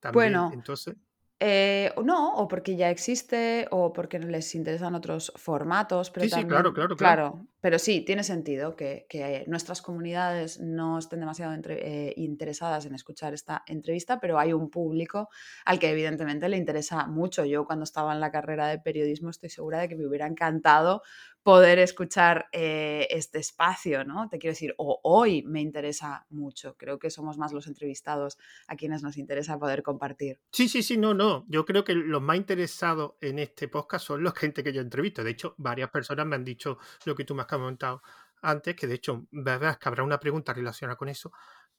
También, 0.00 0.12
Bueno, 0.32 0.50
entonces, 0.54 0.96
eh, 1.44 1.92
o 1.96 2.02
no, 2.02 2.34
o 2.36 2.46
porque 2.46 2.76
ya 2.76 2.88
existe, 2.90 3.66
o 3.70 3.92
porque 3.92 4.18
les 4.20 4.54
interesan 4.54 4.94
otros 4.94 5.32
formatos, 5.36 6.10
pero 6.10 6.24
sí, 6.24 6.30
sí, 6.30 6.46
claro, 6.46 6.72
también, 6.72 6.74
claro, 6.74 6.96
claro. 6.96 7.22
claro, 7.22 7.46
pero 7.62 7.78
sí, 7.78 8.00
tiene 8.00 8.24
sentido 8.24 8.74
que, 8.74 9.06
nuestras 9.46 9.82
comunidades 9.82 10.58
no 10.58 10.98
estén 10.98 11.20
demasiado 11.20 11.54
eh, 11.68 12.12
interesadas 12.16 12.86
en 12.86 12.94
escuchar 12.96 13.34
esta 13.34 13.62
entrevista, 13.68 14.18
pero 14.18 14.36
hay 14.40 14.52
un 14.52 14.68
público 14.68 15.28
al 15.64 15.78
que 15.78 15.90
evidentemente 15.90 16.48
le 16.48 16.56
interesa 16.56 17.06
mucho. 17.06 17.44
Yo 17.44 17.64
cuando 17.64 17.84
estaba 17.84 18.12
en 18.12 18.20
la 18.20 18.32
carrera 18.32 18.66
de 18.66 18.80
periodismo 18.80 19.30
estoy 19.30 19.48
segura 19.48 19.78
de 19.78 19.88
que 19.88 19.94
me 19.94 20.08
hubiera 20.08 20.26
encantado 20.26 21.02
poder 21.42 21.78
escuchar 21.78 22.46
eh, 22.52 23.08
este 23.10 23.38
espacio, 23.38 24.04
¿no? 24.04 24.28
Te 24.28 24.38
quiero 24.38 24.52
decir, 24.52 24.74
o 24.78 25.00
hoy 25.02 25.42
me 25.42 25.60
interesa 25.60 26.26
mucho. 26.30 26.76
Creo 26.76 26.98
que 26.98 27.10
somos 27.10 27.36
más 27.36 27.52
los 27.52 27.66
entrevistados 27.66 28.38
a 28.68 28.76
quienes 28.76 29.02
nos 29.02 29.16
interesa 29.16 29.58
poder 29.58 29.82
compartir. 29.82 30.40
Sí, 30.52 30.68
sí, 30.68 30.82
sí, 30.82 30.96
no, 30.96 31.14
no. 31.14 31.44
Yo 31.48 31.64
creo 31.64 31.84
que 31.84 31.94
los 31.94 32.22
más 32.22 32.36
interesados 32.36 33.12
en 33.20 33.38
este 33.40 33.68
podcast 33.68 34.06
son 34.06 34.22
los 34.22 34.34
gente 34.34 34.62
que 34.62 34.72
yo 34.72 34.80
entrevisto. 34.80 35.24
De 35.24 35.30
hecho, 35.30 35.54
varias 35.58 35.90
personas 35.90 36.26
me 36.26 36.36
han 36.36 36.44
dicho 36.44 36.78
lo 37.04 37.14
que 37.14 37.24
tú 37.24 37.34
me 37.34 37.42
has 37.42 37.48
comentado 37.58 38.02
antes, 38.42 38.74
que 38.76 38.86
de 38.86 38.94
hecho, 38.94 39.26
verás 39.30 39.78
que 39.78 39.88
habrá 39.88 40.02
una 40.02 40.20
pregunta 40.20 40.52
relacionada 40.52 40.96
con 40.96 41.08
eso, 41.08 41.32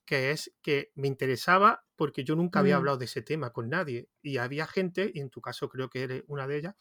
que 0.06 0.32
es 0.32 0.54
que 0.62 0.92
me 0.96 1.08
interesaba 1.08 1.86
porque 1.96 2.24
yo 2.24 2.36
nunca 2.36 2.60
había 2.60 2.76
Mm, 2.76 2.78
hablado 2.78 2.98
de 2.98 3.06
ese 3.06 3.22
tema 3.22 3.52
con 3.52 3.70
nadie. 3.70 4.10
Y 4.22 4.38
había 4.38 4.68
gente, 4.68 5.12
y 5.14 5.20
en 5.20 5.30
tu 5.30 5.42
caso 5.42 5.70
creo 5.70 5.90
que 5.90 6.04
eres 6.04 6.24
una 6.28 6.48
de 6.48 6.58
ellas, 6.58 6.76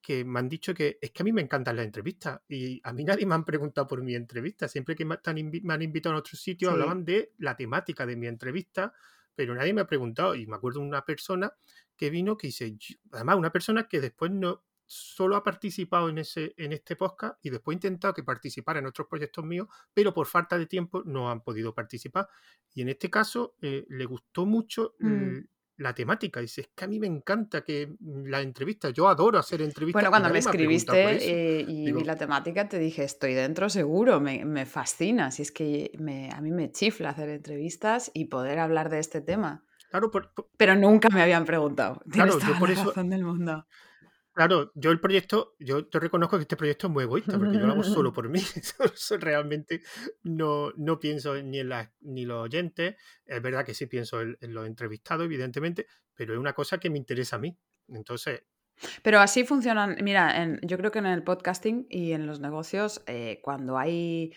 que 0.00 0.24
me 0.24 0.38
han 0.38 0.48
dicho 0.48 0.74
que 0.74 0.98
es 1.00 1.10
que 1.10 1.22
a 1.22 1.24
mí 1.24 1.32
me 1.32 1.42
encantan 1.42 1.76
las 1.76 1.84
entrevistas 1.86 2.40
y 2.48 2.80
a 2.84 2.92
mí 2.92 3.04
nadie 3.04 3.26
me 3.26 3.34
han 3.34 3.44
preguntado 3.44 3.86
por 3.86 4.02
mi 4.02 4.14
entrevista. 4.14 4.68
Siempre 4.68 4.94
que 4.94 5.04
me, 5.04 5.18
me 5.62 5.74
han 5.74 5.82
invitado 5.82 6.14
a 6.14 6.18
otro 6.20 6.36
sitio 6.36 6.70
sí. 6.70 6.70
hablaban 6.70 7.04
de 7.04 7.32
la 7.38 7.56
temática 7.56 8.06
de 8.06 8.16
mi 8.16 8.26
entrevista, 8.28 8.92
pero 9.34 9.54
nadie 9.54 9.74
me 9.74 9.80
ha 9.82 9.86
preguntado. 9.86 10.34
Y 10.34 10.46
me 10.46 10.56
acuerdo 10.56 10.80
de 10.80 10.86
una 10.86 11.04
persona 11.04 11.52
que 11.96 12.10
vino 12.10 12.36
que 12.36 12.48
dice, 12.48 12.76
además 13.12 13.36
una 13.36 13.52
persona 13.52 13.88
que 13.88 14.00
después 14.00 14.30
no 14.30 14.64
solo 14.90 15.36
ha 15.36 15.42
participado 15.44 16.08
en 16.08 16.18
ese 16.18 16.54
en 16.56 16.72
este 16.72 16.96
podcast 16.96 17.38
y 17.44 17.50
después 17.50 17.74
ha 17.74 17.76
intentado 17.76 18.14
que 18.14 18.22
participara 18.24 18.78
en 18.80 18.86
otros 18.86 19.06
proyectos 19.06 19.44
míos, 19.44 19.68
pero 19.94 20.14
por 20.14 20.26
falta 20.26 20.56
de 20.58 20.64
tiempo 20.66 21.02
no 21.04 21.30
han 21.30 21.42
podido 21.42 21.74
participar. 21.74 22.26
Y 22.74 22.80
en 22.82 22.88
este 22.88 23.10
caso 23.10 23.54
eh, 23.60 23.84
le 23.88 24.04
gustó 24.06 24.46
mucho 24.46 24.94
Mm. 24.98 25.40
la 25.76 25.94
temática. 25.94 26.40
Dice, 26.40 26.62
es 26.62 26.68
que 26.74 26.84
a 26.86 26.88
mí 26.88 26.98
me 26.98 27.06
encanta 27.06 27.62
que 27.62 27.94
mm, 28.00 28.24
la 28.26 28.40
entrevista, 28.40 28.90
yo 28.90 29.08
adoro 29.08 29.38
hacer 29.38 29.58
Bueno, 29.58 29.68
entrevistas 29.70 30.02
y 30.02 30.06
cuando 30.08 30.30
me 30.30 30.38
escribiste 30.38 31.58
eh, 31.58 31.64
y 31.68 31.92
vi 31.92 32.02
la 32.04 32.16
temática, 32.16 32.68
te 32.68 32.78
dije, 32.78 33.04
estoy 33.04 33.34
dentro 33.34 33.68
seguro, 33.68 34.20
me, 34.20 34.44
me 34.44 34.64
fascina. 34.66 35.30
Si 35.30 35.42
es 35.42 35.52
que 35.52 35.92
me- 35.98 36.30
a 36.32 36.40
mí 36.40 36.50
me 36.50 36.72
chifla 36.72 37.10
hacer 37.10 37.28
entrevistas 37.28 38.10
y 38.14 38.24
poder 38.24 38.58
hablar 38.58 38.88
de 38.88 38.98
este 39.00 39.20
tema. 39.20 39.64
claro, 39.90 40.10
por- 40.10 40.32
por- 40.34 40.48
Pero 40.56 40.74
nunca 40.74 41.08
me 41.10 41.22
habían 41.22 41.44
preguntado. 41.44 42.00
Tienes 42.12 42.36
claro, 42.36 42.54
yo 42.54 42.58
por 42.58 42.68
la 42.70 42.74
eso, 42.74 42.84
razón 42.86 43.10
del 43.10 43.24
mundo. 43.24 43.66
Claro, 44.38 44.70
yo 44.76 44.92
el 44.92 45.00
proyecto, 45.00 45.56
yo 45.58 45.88
te 45.88 45.98
reconozco 45.98 46.36
que 46.36 46.42
este 46.42 46.56
proyecto 46.56 46.86
es 46.86 46.92
muy 46.92 47.02
egoísta, 47.02 47.36
porque 47.36 47.58
yo 47.58 47.66
lo 47.66 47.72
hago 47.72 47.82
solo 47.82 48.12
por 48.12 48.28
mí. 48.28 48.38
Realmente 49.18 49.82
no, 50.22 50.70
no 50.76 51.00
pienso 51.00 51.34
ni 51.42 51.58
en 51.58 51.70
las, 51.70 51.90
ni 52.02 52.24
los 52.24 52.44
oyentes. 52.44 52.94
Es 53.26 53.42
verdad 53.42 53.66
que 53.66 53.74
sí 53.74 53.86
pienso 53.86 54.20
en, 54.20 54.36
los 54.40 54.68
entrevistados, 54.68 55.24
evidentemente, 55.24 55.88
pero 56.14 56.34
es 56.34 56.38
una 56.38 56.52
cosa 56.52 56.78
que 56.78 56.88
me 56.88 56.98
interesa 56.98 57.34
a 57.34 57.40
mí. 57.40 57.58
Entonces, 57.88 58.44
Pero 59.02 59.18
así 59.18 59.42
funcionan, 59.42 59.96
mira, 60.02 60.32
yo 60.62 60.78
creo 60.78 60.92
que 60.92 61.00
en 61.00 61.06
el 61.06 61.24
podcasting 61.24 61.88
y 61.90 62.12
en 62.12 62.28
los 62.28 62.38
negocios, 62.38 63.02
eh, 63.08 63.40
cuando 63.42 63.76
hay 63.76 64.34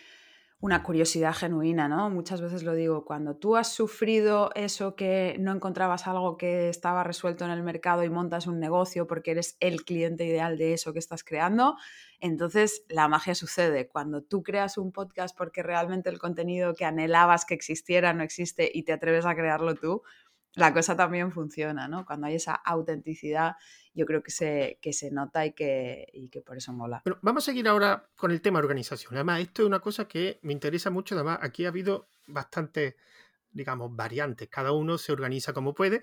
una 0.62 0.84
curiosidad 0.84 1.34
genuina, 1.34 1.88
¿no? 1.88 2.08
Muchas 2.08 2.40
veces 2.40 2.62
lo 2.62 2.72
digo, 2.74 3.04
cuando 3.04 3.34
tú 3.34 3.56
has 3.56 3.72
sufrido 3.74 4.50
eso 4.54 4.94
que 4.94 5.34
no 5.40 5.50
encontrabas 5.50 6.06
algo 6.06 6.36
que 6.36 6.68
estaba 6.68 7.02
resuelto 7.02 7.44
en 7.44 7.50
el 7.50 7.64
mercado 7.64 8.04
y 8.04 8.10
montas 8.10 8.46
un 8.46 8.60
negocio 8.60 9.08
porque 9.08 9.32
eres 9.32 9.56
el 9.58 9.84
cliente 9.84 10.24
ideal 10.24 10.56
de 10.56 10.72
eso 10.72 10.92
que 10.92 11.00
estás 11.00 11.24
creando, 11.24 11.74
entonces 12.20 12.84
la 12.88 13.08
magia 13.08 13.34
sucede. 13.34 13.88
Cuando 13.88 14.22
tú 14.22 14.44
creas 14.44 14.78
un 14.78 14.92
podcast 14.92 15.36
porque 15.36 15.64
realmente 15.64 16.10
el 16.10 16.20
contenido 16.20 16.74
que 16.74 16.84
anhelabas 16.84 17.44
que 17.44 17.54
existiera 17.54 18.12
no 18.12 18.22
existe 18.22 18.70
y 18.72 18.84
te 18.84 18.92
atreves 18.92 19.26
a 19.26 19.34
crearlo 19.34 19.74
tú, 19.74 20.04
la 20.54 20.72
cosa 20.74 20.96
también 20.96 21.32
funciona, 21.32 21.88
¿no? 21.88 22.04
Cuando 22.04 22.26
hay 22.26 22.34
esa 22.34 22.54
autenticidad, 22.54 23.56
yo 23.94 24.04
creo 24.06 24.22
que 24.22 24.30
se, 24.30 24.78
que 24.82 24.92
se 24.92 25.10
nota 25.10 25.46
y 25.46 25.52
que, 25.52 26.06
y 26.12 26.28
que 26.28 26.42
por 26.42 26.56
eso 26.56 26.72
mola. 26.72 27.02
Bueno, 27.04 27.18
vamos 27.22 27.44
a 27.44 27.46
seguir 27.52 27.68
ahora 27.68 28.08
con 28.16 28.30
el 28.30 28.40
tema 28.40 28.58
organización. 28.58 29.14
Además, 29.14 29.40
esto 29.40 29.62
es 29.62 29.66
una 29.68 29.80
cosa 29.80 30.06
que 30.06 30.38
me 30.42 30.52
interesa 30.52 30.90
mucho. 30.90 31.14
Además, 31.14 31.38
aquí 31.42 31.64
ha 31.64 31.68
habido 31.68 32.08
bastantes, 32.26 32.96
digamos, 33.50 33.94
variantes. 33.94 34.48
Cada 34.48 34.72
uno 34.72 34.98
se 34.98 35.12
organiza 35.12 35.52
como 35.52 35.74
puede. 35.74 36.02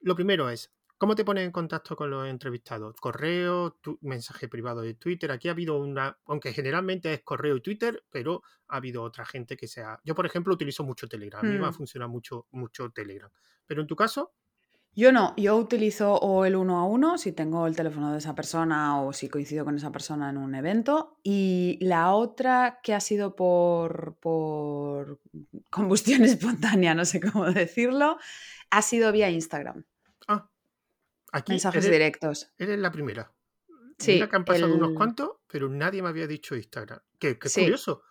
Lo 0.00 0.14
primero 0.14 0.48
es, 0.50 0.72
¿cómo 0.98 1.14
te 1.14 1.24
pones 1.24 1.44
en 1.44 1.52
contacto 1.52 1.94
con 1.96 2.10
los 2.10 2.26
entrevistados? 2.26 2.94
¿Correo, 3.00 3.72
tu- 3.82 3.98
mensaje 4.02 4.48
privado 4.48 4.80
de 4.82 4.94
Twitter? 4.94 5.30
Aquí 5.30 5.48
ha 5.48 5.52
habido 5.52 5.78
una, 5.78 6.18
aunque 6.26 6.52
generalmente 6.52 7.12
es 7.12 7.20
correo 7.22 7.56
y 7.56 7.60
Twitter, 7.62 8.02
pero 8.10 8.42
ha 8.68 8.76
habido 8.76 9.02
otra 9.02 9.24
gente 9.26 9.56
que 9.56 9.66
sea... 9.66 10.00
Yo, 10.04 10.14
por 10.14 10.24
ejemplo, 10.26 10.54
utilizo 10.54 10.84
mucho 10.84 11.06
Telegram. 11.08 11.44
A 11.44 11.48
mí 11.48 11.58
me 11.58 11.66
ha 11.66 11.70
Hmm. 11.70 11.74
funcionado 11.74 12.10
mucho, 12.10 12.46
mucho 12.50 12.90
Telegram. 12.90 13.30
Pero 13.70 13.82
en 13.82 13.86
tu 13.86 13.94
caso, 13.94 14.32
Yo 14.96 15.12
no, 15.12 15.32
yo 15.36 15.56
utilizo 15.56 16.14
o 16.14 16.44
el 16.44 16.56
uno 16.56 16.78
a 16.80 16.84
uno 16.84 17.16
si 17.16 17.30
tengo 17.30 17.68
el 17.68 17.76
teléfono 17.76 18.10
de 18.10 18.18
esa 18.18 18.34
persona 18.34 19.00
o 19.00 19.12
si 19.12 19.28
coincido 19.28 19.64
con 19.64 19.76
esa 19.76 19.92
persona 19.92 20.28
en 20.28 20.36
un 20.36 20.56
evento. 20.56 21.16
Y 21.22 21.78
la 21.80 22.12
otra 22.12 22.80
que 22.82 22.92
ha 22.94 22.98
sido 23.00 23.36
por, 23.36 24.16
por 24.18 25.20
combustión 25.70 26.24
espontánea, 26.24 26.94
no 26.96 27.04
sé 27.04 27.20
cómo 27.20 27.46
decirlo, 27.52 28.18
ha 28.70 28.82
sido 28.82 29.12
vía 29.12 29.30
Instagram. 29.30 29.84
ah, 30.26 30.50
aquí 31.32 31.52
Mensajes 31.52 31.84
eres, 31.84 31.94
directos. 31.94 32.52
eres 32.58 32.78
la 32.80 32.90
primera. 32.90 33.32
Mira 33.68 33.94
Sí, 33.98 34.18
que 34.28 34.36
han 34.36 34.44
pasado 34.44 34.74
unos 34.74 34.92
cuantos, 34.96 35.30
pero 35.46 35.68
nadie 35.68 36.02
me 36.02 36.08
había 36.08 36.26
dicho 36.26 36.56
Instagram. 36.56 36.98
Que, 37.18 37.38
que 37.38 37.46
es 37.46 37.52
Sí, 37.52 37.60
curioso, 37.62 38.02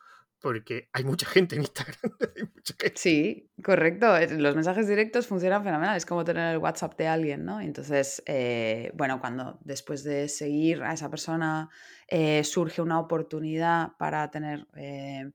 porque 0.41 0.89
hay 0.93 1.03
mucha 1.03 1.25
gente 1.25 1.55
en 1.55 1.61
Instagram. 1.61 1.97
Sí, 2.95 3.49
Correcto, 3.63 4.07
los 4.37 4.55
mensajes 4.55 4.87
directos 4.87 5.27
funcionan 5.27 5.63
fenomenal, 5.63 5.97
es 5.97 6.05
como 6.05 6.23
tener 6.23 6.53
el 6.53 6.59
WhatsApp 6.59 6.97
de 6.97 7.07
alguien, 7.07 7.43
¿no? 7.43 7.59
Entonces, 7.59 8.23
eh, 8.25 8.91
bueno, 8.93 9.19
cuando 9.19 9.59
después 9.63 10.03
de 10.03 10.29
seguir 10.29 10.83
a 10.83 10.93
esa 10.93 11.09
persona 11.09 11.69
eh, 12.07 12.43
surge 12.43 12.81
una 12.81 12.99
oportunidad 12.99 13.89
para 13.97 14.29
tener 14.31 14.67
eh, 14.75 15.29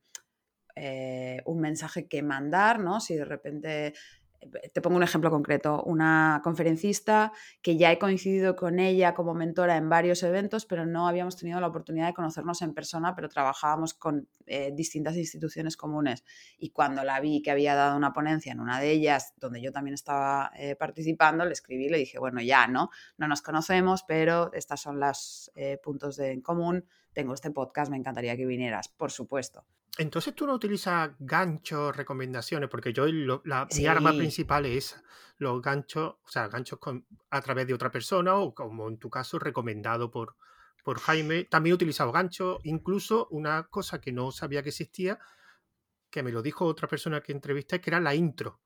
un 1.44 1.60
mensaje 1.60 2.08
que 2.08 2.22
mandar, 2.22 2.80
¿no? 2.80 3.00
Si 3.00 3.14
de 3.14 3.24
repente 3.24 3.94
te 4.72 4.80
pongo 4.80 4.96
un 4.96 5.02
ejemplo 5.02 5.30
concreto, 5.30 5.82
una 5.84 6.40
conferencista 6.42 7.32
que 7.62 7.76
ya 7.76 7.92
he 7.92 7.98
coincidido 7.98 8.56
con 8.56 8.78
ella 8.78 9.14
como 9.14 9.34
mentora 9.34 9.76
en 9.76 9.88
varios 9.88 10.22
eventos, 10.22 10.66
pero 10.66 10.86
no 10.86 11.08
habíamos 11.08 11.36
tenido 11.36 11.60
la 11.60 11.68
oportunidad 11.68 12.06
de 12.06 12.14
conocernos 12.14 12.62
en 12.62 12.74
persona, 12.74 13.14
pero 13.14 13.28
trabajábamos 13.28 13.94
con 13.94 14.28
eh, 14.46 14.72
distintas 14.74 15.16
instituciones 15.16 15.76
comunes. 15.76 16.24
Y 16.58 16.70
cuando 16.70 17.04
la 17.04 17.20
vi 17.20 17.42
que 17.42 17.50
había 17.50 17.74
dado 17.74 17.96
una 17.96 18.12
ponencia 18.12 18.52
en 18.52 18.60
una 18.60 18.80
de 18.80 18.90
ellas, 18.90 19.34
donde 19.36 19.60
yo 19.60 19.72
también 19.72 19.94
estaba 19.94 20.50
eh, 20.56 20.76
participando, 20.76 21.44
le 21.44 21.52
escribí 21.52 21.88
le 21.88 21.98
dije, 21.98 22.18
bueno, 22.18 22.40
ya, 22.40 22.66
¿no? 22.66 22.90
No 23.16 23.28
nos 23.28 23.42
conocemos, 23.42 24.04
pero 24.06 24.52
estas 24.52 24.80
son 24.80 25.00
los 25.00 25.50
eh, 25.54 25.78
puntos 25.82 26.16
de, 26.16 26.32
en 26.32 26.40
común. 26.40 26.86
Tengo 27.12 27.34
este 27.34 27.50
podcast, 27.50 27.90
me 27.90 27.96
encantaría 27.96 28.36
que 28.36 28.46
vinieras, 28.46 28.88
por 28.88 29.12
supuesto. 29.12 29.64
Entonces 29.96 30.34
tú 30.34 30.46
no 30.46 30.54
utilizas 30.54 31.10
ganchos, 31.20 31.96
recomendaciones, 31.96 32.68
porque 32.68 32.92
yo 32.92 33.06
la, 33.44 33.68
mi 33.76 33.86
arma 33.86 34.12
principal 34.12 34.66
es 34.66 35.00
los 35.38 35.62
ganchos, 35.62 36.16
o 36.24 36.28
sea, 36.28 36.48
ganchos 36.48 36.80
a 37.30 37.40
través 37.40 37.66
de 37.66 37.74
otra 37.74 37.90
persona 37.90 38.36
o 38.36 38.54
como 38.54 38.88
en 38.88 38.98
tu 38.98 39.08
caso 39.08 39.38
recomendado 39.38 40.10
por, 40.10 40.36
por 40.82 40.98
Jaime. 40.98 41.44
También 41.44 41.72
he 41.72 41.74
utilizado 41.74 42.10
ganchos, 42.10 42.58
incluso 42.64 43.28
una 43.30 43.68
cosa 43.68 44.00
que 44.00 44.10
no 44.10 44.32
sabía 44.32 44.62
que 44.62 44.70
existía, 44.70 45.20
que 46.10 46.22
me 46.24 46.32
lo 46.32 46.42
dijo 46.42 46.64
otra 46.64 46.88
persona 46.88 47.20
que 47.20 47.32
entrevisté, 47.32 47.80
que 47.80 47.90
era 47.90 48.00
la 48.00 48.16
intro, 48.16 48.60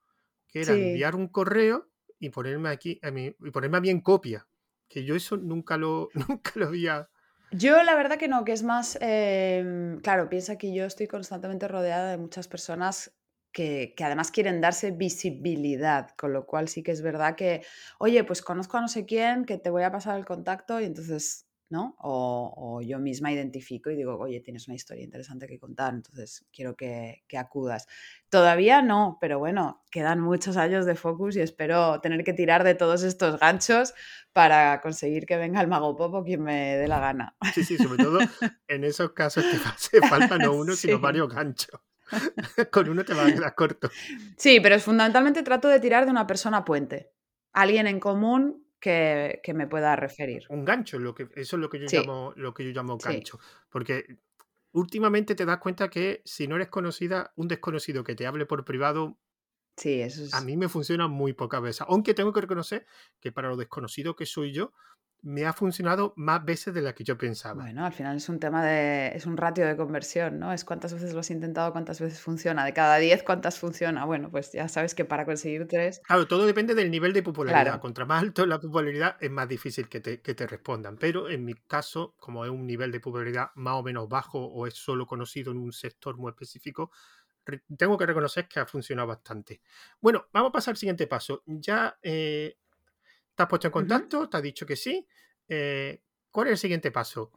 que 0.46 0.62
era 0.62 0.74
enviar 0.74 1.14
un 1.14 1.28
correo 1.28 1.90
y 2.18 2.30
ponerme 2.30 2.70
aquí 2.70 2.98
a 3.02 3.10
mí, 3.10 3.34
y 3.38 3.50
ponerme 3.50 3.76
a 3.76 3.80
mí 3.80 3.90
en 3.90 4.00
copia, 4.00 4.46
que 4.88 5.04
yo 5.04 5.14
eso 5.14 5.36
nunca 5.36 5.76
lo, 5.76 6.08
nunca 6.28 6.52
lo 6.54 6.68
había 6.68 7.10
yo 7.50 7.82
la 7.82 7.94
verdad 7.94 8.18
que 8.18 8.28
no, 8.28 8.44
que 8.44 8.52
es 8.52 8.62
más, 8.62 8.98
em, 9.00 10.00
claro, 10.00 10.28
piensa 10.28 10.58
que 10.58 10.72
yo 10.72 10.84
estoy 10.84 11.06
constantemente 11.06 11.68
rodeada 11.68 12.10
de 12.10 12.18
muchas 12.18 12.48
personas 12.48 13.12
que, 13.52 13.94
que, 13.96 14.04
además 14.04 14.30
quieren 14.30 14.60
darse 14.60 14.90
visibilidad, 14.90 16.10
con 16.16 16.32
lo 16.32 16.46
cual 16.46 16.68
sí 16.68 16.82
que 16.82 16.92
es 16.92 17.02
verdad 17.02 17.34
que, 17.36 17.62
oye, 17.98 18.22
pues 18.24 18.42
conozco 18.42 18.76
a 18.76 18.82
no 18.82 18.88
sé 18.88 19.06
quién, 19.06 19.44
que 19.44 19.58
te 19.58 19.70
voy 19.70 19.82
a 19.82 19.90
pasar 19.92 20.18
el 20.18 20.26
contacto 20.26 20.80
y 20.80 20.84
entonces 20.84 21.47
¿no? 21.70 21.94
O, 21.98 22.80
yo 22.82 22.98
misma 22.98 23.32
identifico 23.32 23.90
y 23.90 23.96
digo, 23.96 24.16
oye, 24.18 24.40
tienes 24.40 24.68
una 24.68 24.74
historia 24.74 25.04
interesante 25.04 25.46
que 25.46 25.58
contar, 25.58 25.94
entonces 25.94 26.46
quiero 26.52 26.76
que, 26.76 27.24
acudas. 27.36 27.86
Todavía 28.30 28.82
no, 28.82 29.18
pero 29.20 29.38
bueno, 29.38 29.84
quedan 29.90 30.20
muchos 30.20 30.56
años 30.56 30.86
de 30.86 30.94
focus 30.94 31.36
y 31.36 31.40
espero 31.40 32.00
tener 32.00 32.24
que 32.24 32.32
tirar 32.32 32.64
de 32.64 32.74
todos 32.74 33.02
estos 33.02 33.38
ganchos 33.38 33.94
para 34.32 34.80
conseguir 34.80 35.26
que 35.26 35.36
venga 35.36 35.60
el 35.60 35.68
mago 35.68 35.96
popo 35.96 36.24
quien 36.24 36.42
me 36.42 36.76
dé 36.76 36.88
la 36.88 37.00
gana. 37.00 37.36
Sí, 37.54 37.64
sí, 37.64 37.76
sobre 37.76 38.02
todo 38.02 38.18
en 38.68 38.84
esos 38.84 39.12
casos 39.12 39.44
te 39.50 39.56
hace 39.56 40.00
falta 40.06 40.38
no 40.38 40.52
uno, 40.54 40.74
sino 40.74 40.98
varios 40.98 41.32
ganchos. 41.32 41.80
Con 42.70 42.88
uno 42.88 43.04
te 43.04 43.14
va 43.14 43.26
a 43.26 43.32
quedar 43.32 43.54
corto. 43.54 43.90
Sí, 44.36 44.60
pero 44.60 44.78
fundamentalmente 44.80 45.42
trato 45.42 45.68
de 45.68 45.80
tirar 45.80 46.06
de 46.06 46.10
una 46.10 46.26
persona 46.26 46.64
puente. 46.64 47.12
Alguien 47.52 47.86
en 47.86 48.00
común 48.00 48.67
que, 48.80 49.40
me 49.54 49.66
pueda 49.66 49.96
referir. 49.96 50.44
Un 50.48 50.64
gancho, 50.64 50.98
lo 50.98 51.14
que, 51.14 51.28
eso 51.34 51.56
es 51.56 51.60
lo 51.60 51.68
que 51.68 51.80
yo 51.80 51.86
llamo, 51.90 52.32
lo 52.36 52.54
que 52.54 52.64
yo 52.64 52.70
llamo 52.70 52.98
gancho. 52.98 53.38
Porque 53.70 54.18
últimamente 54.72 55.34
te 55.34 55.44
das 55.44 55.58
cuenta 55.58 55.88
que 55.88 56.22
si 56.24 56.46
no 56.46 56.56
eres 56.56 56.68
conocida, 56.68 57.32
un 57.36 57.48
desconocido 57.48 58.04
que 58.04 58.14
te 58.14 58.26
hable 58.26 58.46
por 58.46 58.64
privado. 58.64 59.18
Sí, 59.76 60.00
eso 60.00 60.24
A 60.36 60.40
mí 60.40 60.56
me 60.56 60.68
funciona 60.68 61.06
muy 61.08 61.32
poca 61.32 61.60
veces. 61.60 61.82
Aunque 61.88 62.14
tengo 62.14 62.32
que 62.32 62.40
reconocer 62.40 62.86
que 63.20 63.32
para 63.32 63.48
lo 63.48 63.56
desconocido 63.56 64.16
que 64.16 64.26
soy 64.26 64.52
yo, 64.52 64.72
me 65.22 65.46
ha 65.46 65.52
funcionado 65.52 66.12
más 66.16 66.44
veces 66.44 66.72
de 66.74 66.82
las 66.82 66.94
que 66.94 67.04
yo 67.04 67.18
pensaba. 67.18 67.62
Bueno, 67.62 67.84
al 67.84 67.92
final 67.92 68.16
es 68.16 68.28
un 68.28 68.38
tema 68.38 68.64
de, 68.64 69.08
es 69.14 69.26
un 69.26 69.36
ratio 69.36 69.66
de 69.66 69.76
conversión, 69.76 70.38
¿no? 70.38 70.52
Es 70.52 70.64
cuántas 70.64 70.92
veces 70.92 71.12
lo 71.12 71.20
has 71.20 71.30
intentado, 71.30 71.72
cuántas 71.72 72.00
veces 72.00 72.20
funciona. 72.20 72.64
De 72.64 72.72
cada 72.72 72.96
10, 72.98 73.22
cuántas 73.24 73.58
funciona. 73.58 74.04
Bueno, 74.04 74.30
pues 74.30 74.52
ya 74.52 74.68
sabes 74.68 74.94
que 74.94 75.04
para 75.04 75.24
conseguir 75.24 75.66
tres... 75.66 76.00
Claro, 76.04 76.26
todo 76.28 76.46
depende 76.46 76.74
del 76.74 76.90
nivel 76.90 77.12
de 77.12 77.22
popularidad. 77.22 77.80
Contra 77.80 78.04
más 78.04 78.22
alto 78.22 78.46
la 78.46 78.60
popularidad, 78.60 79.16
es 79.20 79.30
más 79.30 79.48
difícil 79.48 79.88
que 79.88 80.00
te, 80.00 80.20
que 80.20 80.34
te 80.34 80.46
respondan. 80.46 80.96
Pero 80.96 81.28
en 81.28 81.44
mi 81.44 81.54
caso, 81.54 82.14
como 82.18 82.44
es 82.44 82.50
un 82.50 82.66
nivel 82.66 82.92
de 82.92 83.00
popularidad 83.00 83.50
más 83.56 83.74
o 83.74 83.82
menos 83.82 84.08
bajo 84.08 84.38
o 84.38 84.66
es 84.66 84.74
solo 84.74 85.06
conocido 85.06 85.50
en 85.52 85.58
un 85.58 85.72
sector 85.72 86.16
muy 86.16 86.30
específico, 86.30 86.90
tengo 87.76 87.96
que 87.96 88.06
reconocer 88.06 88.46
que 88.48 88.60
ha 88.60 88.66
funcionado 88.66 89.08
bastante. 89.08 89.62
Bueno, 90.00 90.26
vamos 90.32 90.50
a 90.50 90.52
pasar 90.52 90.72
al 90.72 90.76
siguiente 90.76 91.06
paso. 91.06 91.42
Ya 91.46 91.98
eh, 92.02 92.58
¿Te 93.38 93.44
has 93.44 93.48
puesto 93.48 93.68
en 93.68 93.72
contacto? 93.72 94.28
¿Te 94.28 94.36
ha 94.36 94.40
dicho 94.40 94.66
que 94.66 94.74
sí? 94.74 95.06
Eh, 95.46 96.02
¿Cuál 96.28 96.48
es 96.48 96.52
el 96.54 96.58
siguiente 96.58 96.90
paso? 96.90 97.30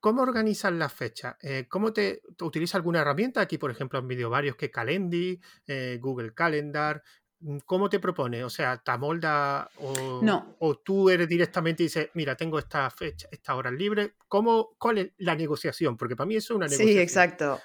¿Cómo 0.00 0.22
organizas 0.22 0.72
las 0.72 0.90
fechas? 0.90 1.36
Eh, 1.42 1.66
¿Cómo 1.68 1.92
te, 1.92 2.22
utilizas 2.40 2.76
alguna 2.76 3.02
herramienta? 3.02 3.42
Aquí, 3.42 3.58
por 3.58 3.70
ejemplo, 3.70 3.98
han 3.98 4.08
vídeo 4.08 4.30
varios 4.30 4.56
que 4.56 4.70
Calendly, 4.70 5.38
eh, 5.66 5.98
Google 6.00 6.32
Calendar. 6.32 7.02
Mm, 7.40 7.58
¿Cómo 7.66 7.90
te 7.90 8.00
propone? 8.00 8.42
O 8.42 8.48
sea, 8.48 8.78
¿te 8.78 8.90
amolda 8.90 9.68
o, 9.76 10.22
no. 10.22 10.56
o 10.60 10.78
tú 10.78 11.10
eres 11.10 11.28
directamente 11.28 11.82
y 11.82 11.86
dices, 11.86 12.08
mira, 12.14 12.34
tengo 12.34 12.58
esta 12.58 12.88
fecha, 12.88 13.28
esta 13.30 13.54
hora 13.54 13.70
libre? 13.70 14.14
¿Cómo, 14.26 14.74
¿Cuál 14.78 14.96
es 14.96 15.12
la 15.18 15.34
negociación? 15.34 15.98
Porque 15.98 16.16
para 16.16 16.26
mí 16.26 16.36
eso 16.36 16.54
es 16.54 16.56
una 16.56 16.68
negociación. 16.68 16.96
Sí, 16.96 17.02
exacto. 17.02 17.60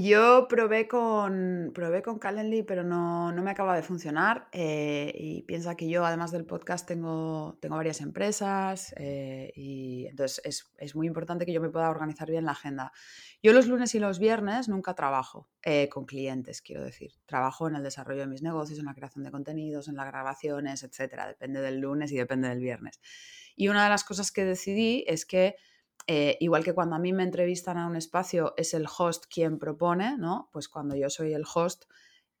Yo 0.00 0.46
probé 0.48 0.86
con, 0.86 1.72
probé 1.74 2.02
con 2.02 2.20
Calendly, 2.20 2.62
pero 2.62 2.84
no, 2.84 3.32
no 3.32 3.42
me 3.42 3.50
acaba 3.50 3.74
de 3.74 3.82
funcionar. 3.82 4.48
Eh, 4.52 5.12
y 5.16 5.42
piensa 5.42 5.74
que 5.76 5.88
yo, 5.88 6.04
además 6.04 6.30
del 6.30 6.44
podcast, 6.44 6.86
tengo, 6.86 7.58
tengo 7.60 7.74
varias 7.74 8.00
empresas 8.00 8.94
eh, 8.96 9.52
y 9.56 10.06
entonces 10.06 10.40
es, 10.44 10.72
es, 10.78 10.94
muy 10.94 11.08
importante 11.08 11.44
que 11.46 11.52
yo 11.52 11.60
me 11.60 11.70
pueda 11.70 11.90
organizar 11.90 12.30
bien 12.30 12.44
la 12.44 12.52
agenda. 12.52 12.92
Yo 13.42 13.52
los 13.52 13.66
lunes 13.66 13.92
y 13.96 13.98
los 13.98 14.20
viernes 14.20 14.68
nunca 14.68 14.94
trabajo 14.94 15.48
eh, 15.64 15.88
con 15.88 16.04
clientes, 16.04 16.62
quiero 16.62 16.84
decir. 16.84 17.14
Trabajo 17.26 17.66
en 17.66 17.74
el 17.74 17.82
desarrollo 17.82 18.20
de 18.20 18.28
mis 18.28 18.42
negocios, 18.42 18.78
en 18.78 18.84
la 18.84 18.94
creación 18.94 19.24
de 19.24 19.32
contenidos, 19.32 19.88
en 19.88 19.96
las 19.96 20.06
grabaciones, 20.06 20.84
etcétera. 20.84 21.26
Depende 21.26 21.60
del 21.60 21.80
lunes 21.80 22.12
y 22.12 22.16
depende 22.16 22.48
del 22.48 22.60
viernes. 22.60 23.00
Y 23.56 23.66
una 23.66 23.82
de 23.82 23.90
las 23.90 24.04
cosas 24.04 24.30
que 24.30 24.44
decidí 24.44 25.04
es 25.08 25.26
que 25.26 25.56
eh, 26.06 26.36
igual 26.40 26.64
que 26.64 26.72
cuando 26.72 26.96
a 26.96 26.98
mí 26.98 27.12
me 27.12 27.22
entrevistan 27.22 27.78
a 27.78 27.86
un 27.86 27.96
espacio 27.96 28.54
es 28.56 28.74
el 28.74 28.86
host 28.86 29.24
quien 29.32 29.58
propone, 29.58 30.16
¿no? 30.16 30.48
Pues 30.52 30.68
cuando 30.68 30.96
yo 30.96 31.10
soy 31.10 31.34
el 31.34 31.44
host 31.52 31.84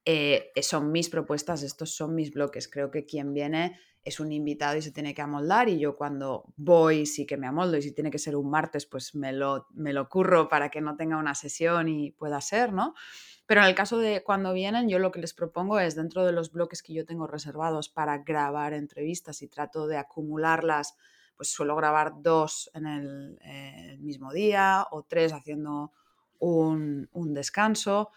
eh, 0.04 0.52
son 0.62 0.90
mis 0.90 1.10
propuestas, 1.10 1.62
estos 1.62 1.94
son 1.94 2.14
mis 2.14 2.32
bloques. 2.32 2.68
Creo 2.68 2.90
que 2.90 3.04
quien 3.04 3.34
viene 3.34 3.78
es 4.04 4.20
un 4.20 4.32
invitado 4.32 4.76
y 4.76 4.82
se 4.82 4.90
tiene 4.90 5.14
que 5.14 5.22
amoldar 5.22 5.68
y 5.68 5.78
yo 5.78 5.96
cuando 5.96 6.52
voy 6.56 7.04
sí 7.04 7.26
que 7.26 7.36
me 7.36 7.46
amoldo 7.46 7.76
y 7.76 7.82
si 7.82 7.92
tiene 7.92 8.10
que 8.10 8.18
ser 8.18 8.36
un 8.36 8.48
martes 8.48 8.86
pues 8.86 9.14
me 9.14 9.32
lo, 9.32 9.66
me 9.74 9.92
lo 9.92 10.08
curro 10.08 10.48
para 10.48 10.70
que 10.70 10.80
no 10.80 10.96
tenga 10.96 11.18
una 11.18 11.34
sesión 11.34 11.88
y 11.88 12.12
pueda 12.12 12.40
ser, 12.40 12.72
¿no? 12.72 12.94
Pero 13.44 13.62
en 13.62 13.66
el 13.66 13.74
caso 13.74 13.98
de 13.98 14.22
cuando 14.22 14.52
vienen, 14.52 14.88
yo 14.88 14.98
lo 14.98 15.10
que 15.10 15.20
les 15.20 15.34
propongo 15.34 15.78
es 15.80 15.94
dentro 15.94 16.24
de 16.24 16.32
los 16.32 16.52
bloques 16.52 16.82
que 16.82 16.92
yo 16.92 17.04
tengo 17.06 17.26
reservados 17.26 17.88
para 17.88 18.18
grabar 18.18 18.72
entrevistas 18.72 19.42
y 19.42 19.48
trato 19.48 19.86
de 19.86 19.96
acumularlas 19.96 20.96
pues 21.38 21.50
suelo 21.50 21.76
grabar 21.76 22.14
dos 22.20 22.68
en 22.74 22.86
el, 22.86 23.38
eh, 23.42 23.96
mismo 24.00 24.32
día 24.32 24.86
o 24.90 25.04
tres 25.04 25.32
haciendo 25.32 25.92
un, 26.40 27.08
descanso. 27.32 28.10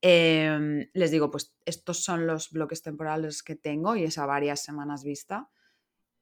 Em, 0.00 0.88
les 0.94 1.10
digo, 1.10 1.28
pues 1.30 1.56
estos 1.66 2.04
son 2.04 2.26
los 2.28 2.50
bloques 2.50 2.82
temporales 2.82 3.42
que 3.42 3.56
tengo 3.56 3.96
y 3.96 4.04
es 4.04 4.16
a 4.16 4.26
varias 4.26 4.62
semanas 4.62 5.02
vista. 5.02 5.50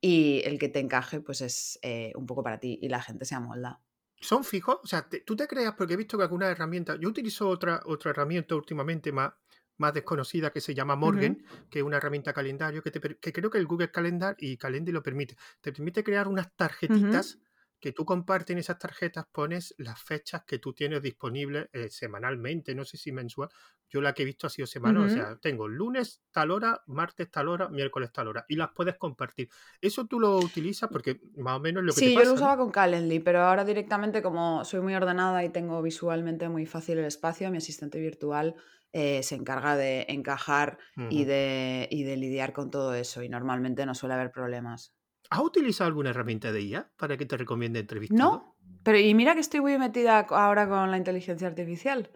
Y 0.01 0.41
el 0.45 0.59
que 0.59 0.71
te 0.71 0.81
encaje, 0.81 1.21
pues 1.21 1.43
es 1.43 1.79
eh, 1.83 2.13
un 2.17 2.27
poco 2.27 2.43
para 2.43 2.59
ti 2.59 2.79
y 2.81 2.89
la 2.89 3.03
gente 3.03 3.27
se 3.27 3.35
amolda. 3.35 3.83
¿Son 4.19 4.43
fijos? 4.43 4.79
O 4.83 4.87
sea, 4.87 5.07
tú 5.27 5.37
te 5.37 5.47
creas, 5.47 5.75
porque 5.75 5.93
he 5.93 5.97
visto 5.97 6.17
que 6.17 6.25
algunas 6.25 6.51
herramientas. 6.51 6.99
Yo 6.99 7.11
utilizo 7.11 7.51
otra, 7.51 7.83
otra 7.85 8.13
herramienta 8.13 8.55
últimamente 8.55 9.13
más, 9.13 9.35
más 9.79 9.95
desconocida 9.95 10.51
que 10.51 10.61
se 10.61 10.75
llama 10.75 10.97
Morgan, 10.97 11.43
que 11.71 11.81
es 11.81 11.85
una 11.85 11.99
herramienta 11.99 12.33
calendario 12.33 12.83
que, 12.83 12.91
te, 12.91 13.01
que 13.01 13.33
creo 13.33 13.51
que 13.51 13.59
el 13.59 13.67
Google 13.67 13.91
Calendar 13.91 14.37
y 14.39 14.57
Calendly 14.57 14.93
lo 14.93 15.03
permite. 15.03 15.37
Te 15.61 15.73
permite 15.73 16.05
crear 16.05 16.29
unas 16.29 16.55
tarjetitas 16.55 17.39
que 17.81 17.93
tú 17.93 18.05
compartes 18.05 18.55
en 18.55 18.59
esas 18.59 18.79
tarjetas, 18.79 19.27
pones 19.31 19.75
las 19.79 20.01
fechas 20.03 20.45
que 20.47 20.59
tú 20.59 20.73
tienes 20.75 21.03
disponibles 21.03 21.69
eh, 21.73 21.89
semanalmente, 21.91 22.75
no 22.75 22.85
sé 22.85 22.97
si 22.97 23.13
mensual. 23.13 23.49
Yo 23.89 24.01
la 24.01 24.15
que 24.15 24.23
he 24.23 24.27
visto 24.27 24.47
ha 24.47 24.51
sido 24.51 24.67
semanal, 24.67 25.05
o 25.05 25.09
sea, 25.09 25.37
tengo 25.41 25.69
lunes 25.69 26.23
tal 26.33 26.51
hora, 26.51 26.83
martes 26.87 27.31
tal 27.31 27.49
hora, 27.49 27.69
miércoles 27.69 28.11
tal 28.13 28.29
hora, 28.29 28.45
y 28.49 28.57
las 28.57 28.71
puedes 28.75 28.97
compartir. 28.97 29.49
Eso 29.81 30.07
tú 30.07 30.19
lo 30.21 30.41
utilizas 30.41 30.91
porque 30.91 31.21
más 31.37 31.57
o 31.59 31.61
menos 31.61 31.85
lo 31.85 31.95
que 31.95 32.03
sí, 32.03 32.05
te 32.05 32.11
pasa. 32.11 32.15
Sí, 32.15 32.23
yo 32.23 32.25
lo 32.25 32.35
usaba 32.35 32.57
con 32.57 32.71
Calendly, 32.71 33.21
pero 33.21 33.41
ahora 33.41 33.65
directamente 33.65 34.23
como 34.23 34.65
soy 34.65 34.81
muy 34.81 34.95
ordenada 34.95 35.45
y 35.45 35.51
tengo 35.51 35.81
visualmente 35.83 36.49
muy 36.49 36.67
fácil 36.67 36.99
el 36.99 37.05
espacio, 37.07 37.51
mi 37.51 37.59
asistente 37.59 38.01
virtual 38.01 38.55
eh, 38.93 39.23
se 39.23 39.35
encarga 39.37 39.77
de 39.77 40.07
encajar 40.09 40.79
y, 41.09 41.25
de, 41.25 41.89
y 41.91 42.05
de 42.05 42.17
lidiar 42.17 42.53
con 42.53 42.71
todo 42.71 42.95
eso 42.95 43.23
y 43.23 43.29
normalmente 43.29 43.87
no 43.87 43.95
suele 43.95 44.15
haber 44.15 44.31
problemas. 44.33 44.96
¿Has 45.31 45.41
utilizado 45.41 45.89
alguna 45.89 46.11
herramienta 46.11 46.53
de 46.53 46.63
IA 46.63 46.91
para 46.97 47.17
que 47.17 47.27
te 47.27 47.37
recomiende 47.37 47.81
entrevistas? 47.81 48.19
No, 48.19 48.57
pero 48.83 48.99
y 48.99 49.15
mira 49.15 49.35
que 49.35 49.41
estoy 49.41 49.61
muy 49.61 49.79
metida 49.79 50.21
ahora 50.21 50.69
con 50.69 50.91
la 50.91 50.97
inteligencia 50.97 51.49
artificial. 51.49 52.11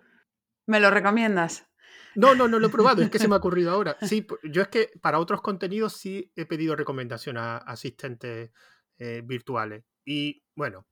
¿Me 0.66 0.80
lo 0.80 0.90
recomiendas? 0.90 1.66
No, 2.14 2.34
no, 2.34 2.48
no 2.48 2.58
lo 2.58 2.66
he 2.66 2.70
probado, 2.70 3.02
es 3.02 3.10
que 3.10 3.18
se 3.18 3.28
me 3.28 3.34
ha 3.34 3.38
ocurrido 3.38 3.72
ahora. 3.72 3.96
Sí, 4.02 4.26
yo 4.44 4.62
es 4.62 4.68
que 4.68 4.90
para 5.00 5.18
otros 5.18 5.42
contenidos 5.42 5.94
sí 5.94 6.32
he 6.36 6.46
pedido 6.46 6.76
recomendación 6.76 7.36
a 7.36 7.56
asistentes 7.56 8.50
eh, 8.98 9.22
virtuales. 9.24 9.84
Y 10.04 10.42
bueno, 10.54 10.86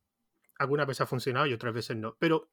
algunas 0.59 0.87
veces 0.87 1.03
ha 1.03 1.07
funcionado 1.07 1.47
y 1.47 1.53
otras 1.53 1.75
veces 1.75 1.97
no. 1.97 2.16
Pero 2.19 2.51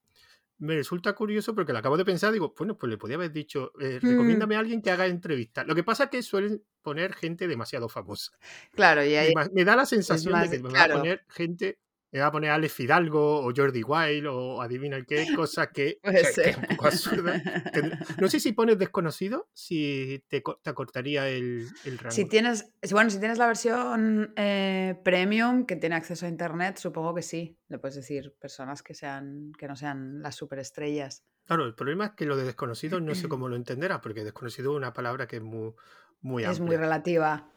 me 0.58 0.76
resulta 0.76 1.14
curioso 1.14 1.54
porque 1.54 1.74
lo 1.74 1.80
acabo 1.80 1.98
de 1.98 2.06
pensar, 2.06 2.32
digo, 2.32 2.54
bueno, 2.58 2.78
pues 2.78 2.90
le 2.90 2.98
podía 2.98 3.16
haber 3.16 3.32
dicho, 3.32 3.72
eh, 3.80 4.00
mm. 4.02 4.08
recomiéndame 4.08 4.56
a 4.56 4.60
alguien 4.60 4.82
que 4.82 4.92
haga 4.92 5.06
entrevistas. 5.08 5.68
Lo 5.68 5.76
que 5.76 5.84
pasa 5.84 6.06
es 6.06 6.10
que 6.10 6.24
suelen 6.24 6.64
poner 6.82 7.14
gente 7.14 7.48
demasiado 7.48 7.90
famosa. 7.90 8.32
Claro, 8.72 9.04
y 9.04 9.16
ahí... 9.16 9.34
Me, 9.54 9.66
da 9.66 9.76
la 9.76 9.86
sensación 9.86 10.40
de 10.42 10.50
que 10.50 10.60
me 10.60 10.70
va 10.70 10.84
a 10.84 10.88
poner 10.90 11.26
gente 11.30 11.80
me 12.12 12.20
va 12.20 12.28
a 12.28 12.32
poner 12.32 12.52
Alex 12.52 12.74
Fidalgo 12.74 13.46
o 13.46 13.52
Jordi 13.56 13.84
Wild 13.84 14.28
o 14.28 14.62
adivina 14.62 15.04
qué, 15.04 15.28
cosa 15.36 15.72
que, 15.72 16.00
es 16.04 16.58
un 16.58 16.64
poco 16.64 16.88
absurda. 16.88 17.42
No 18.20 18.28
sé 18.28 18.40
si 18.40 18.54
pones 18.54 18.78
desconocido, 18.78 19.50
si 19.54 20.24
te, 20.28 20.42
te 20.62 20.70
acortaría 20.70 21.28
el, 21.28 21.68
el, 21.84 21.98
rango. 21.98 22.12
Si 22.12 22.26
tienes, 22.26 22.72
bueno, 22.92 23.10
si 23.10 23.20
tienes 23.20 23.38
la 23.38 23.48
versión 23.48 24.34
eh, 24.38 24.96
premium 25.04 25.66
que 25.66 25.76
tiene 25.76 25.96
acceso 25.96 26.26
a 26.26 26.30
internet, 26.30 26.78
supongo 26.78 27.14
que 27.14 27.22
sí. 27.22 27.58
Le 27.68 27.80
puedes 27.80 27.96
decir 27.96 28.34
personas 28.40 28.82
que 28.82 28.94
sean, 28.94 29.52
que 29.58 29.68
no 29.68 29.76
sean 29.76 30.22
las 30.22 30.36
superestrellas. 30.36 31.26
Claro, 31.46 31.66
el 31.66 31.76
problema 31.76 32.06
es 32.06 32.12
que 32.12 32.26
lo 32.26 32.38
de 32.38 32.44
desconocido 32.44 33.00
no 33.00 33.14
sé 33.16 33.28
cómo 33.30 33.50
lo 33.50 33.56
entenderás, 33.56 34.00
porque 34.00 34.24
desconocido 34.24 34.72
es 34.72 34.78
una 34.78 34.94
palabra 34.94 35.28
que 35.28 35.38
es 35.38 35.44
muy, 35.44 35.74
muy 36.22 36.44
amplia. 36.44 36.52
Es 36.52 36.60
muy 36.60 36.78
relativa. 36.78 37.50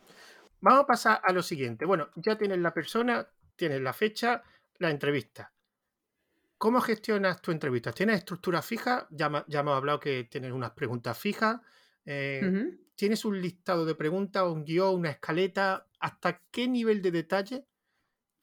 Vamos 0.60 0.80
a 0.82 0.86
pasar 0.86 1.20
a 1.22 1.32
lo 1.32 1.42
siguiente. 1.42 1.84
Bueno, 1.84 2.08
ya 2.16 2.36
tienes 2.36 2.58
la 2.58 2.74
persona, 2.74 3.28
tienes 3.58 3.82
la 3.82 3.92
fecha, 3.92 4.42
la 4.78 4.90
entrevista. 4.90 5.52
¿Cómo 6.56 6.80
gestionas 6.80 7.42
tu 7.42 7.50
entrevista? 7.50 7.92
¿Tienes 7.92 8.18
estructura 8.18 8.62
fija? 8.62 9.06
Ya, 9.10 9.44
ya 9.46 9.60
hemos 9.60 9.76
hablado 9.76 10.00
que 10.00 10.24
tienes 10.24 10.52
unas 10.52 10.70
preguntas 10.70 11.18
fijas. 11.18 11.60
Eh, 12.06 12.78
¿Tienes 12.94 13.24
un 13.24 13.40
listado 13.40 13.84
de 13.84 13.94
preguntas, 13.94 14.44
un 14.44 14.64
guion, 14.64 14.94
una 14.94 15.10
escaleta? 15.10 15.86
¿Hasta 16.00 16.40
qué 16.50 16.66
nivel 16.66 17.02
de 17.02 17.10
detalle 17.10 17.66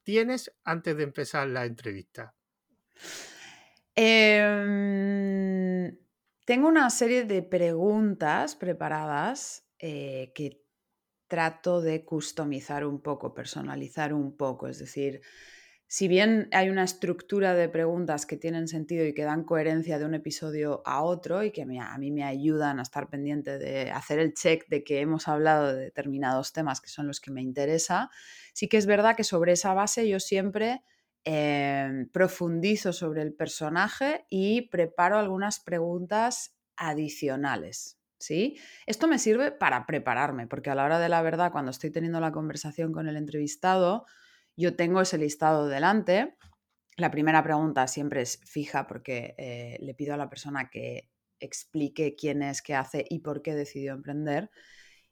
tienes 0.03 0.53
antes 0.63 0.95
de 0.95 1.03
empezar 1.03 1.47
la 1.47 1.66
entrevista? 1.66 2.36
Em, 3.95 5.18
tengo 6.45 6.68
una 6.68 6.89
serie 6.89 7.26
de 7.26 7.41
preguntas 7.41 8.55
preparadas 8.55 9.66
eh, 9.80 10.32
que 10.36 10.64
trato 11.28 11.82
de 11.82 12.05
customizar 12.05 12.86
un 12.86 13.01
poco, 13.01 13.34
personalizar 13.34 14.13
un 14.13 14.36
poco. 14.38 14.67
Es 14.67 14.80
decir, 14.80 15.21
si 15.88 16.07
bien 16.07 16.49
hay 16.51 16.69
una 16.69 16.84
estructura 16.84 17.53
de 17.53 17.69
preguntas 17.69 18.26
que 18.26 18.38
tienen 18.38 18.67
sentido 18.67 19.05
y 19.05 19.13
que 19.13 19.23
dan 19.23 19.43
coherencia 19.43 19.99
de 19.99 20.05
un 20.05 20.15
episodio 20.15 20.82
a 20.86 21.03
otro 21.03 21.43
y 21.43 21.51
que 21.51 21.61
a 21.61 21.97
mí 21.97 22.11
me 22.11 22.23
ayudan 22.23 22.80
a 22.80 22.84
estar 22.84 23.09
pendiente 23.09 23.59
de 23.59 23.91
hacer 23.91 24.19
el 24.19 24.34
check 24.34 24.67
de 24.67 24.84
que 24.84 24.99
hemos 25.01 25.28
hablado 25.28 25.73
de 25.73 25.86
determinados 25.86 26.53
temas 26.53 26.82
que 26.82 26.89
son 26.89 27.07
los 27.07 27.21
que 27.21 27.32
me 27.32 27.41
interesa, 27.41 28.09
sí 28.53 28.67
que 28.67 28.78
es 28.78 28.88
verdad 28.88 29.15
que 29.15 29.23
sobre 29.23 29.53
esa 29.53 29.73
base 29.73 30.09
yo 30.09 30.19
siempre 30.19 30.84
em, 31.23 32.09
profundizo 32.09 32.91
sobre 32.93 33.21
el 33.21 33.34
personaje 33.34 34.26
y 34.30 34.69
preparo 34.69 35.17
algunas 35.17 35.59
preguntas 35.59 36.55
adicionales. 36.78 37.99
Esto 38.86 39.07
me 39.07 39.19
sirve 39.19 39.51
para 39.51 39.86
prepararme, 39.86 40.47
porque 40.47 40.69
a 40.69 40.76
la 40.76 40.86
hora 40.86 40.99
de 40.99 41.09
la 41.09 41.21
verdad, 41.21 41.51
cuando 41.51 41.71
estoy 41.71 41.91
teniendo 41.91 42.19
la 42.19 42.32
conversación 42.32 42.91
con 42.91 43.07
el 43.07 43.17
entrevistado, 43.17 44.05
yo 44.55 44.76
tengo 44.76 45.01
ese 45.01 45.17
listado 45.17 45.67
delante. 45.67 46.36
La 46.97 47.11
primera 47.11 47.43
pregunta 47.43 47.88
siempre 47.88 48.21
es 48.21 48.39
fija 48.45 48.88
porque 48.88 49.36
eh, 49.38 49.78
le 49.82 49.93
pido 49.93 50.13
a 50.13 50.17
la 50.17 50.30
persona 50.30 50.69
que 50.69 51.09
explique 51.39 52.15
quién 52.15 52.41
es, 52.41 52.61
qué 52.61 52.73
hace 52.73 53.05
y 53.09 53.19
por 53.19 53.41
qué 53.41 53.53
decidió 53.53 53.93
emprender. 53.93 54.49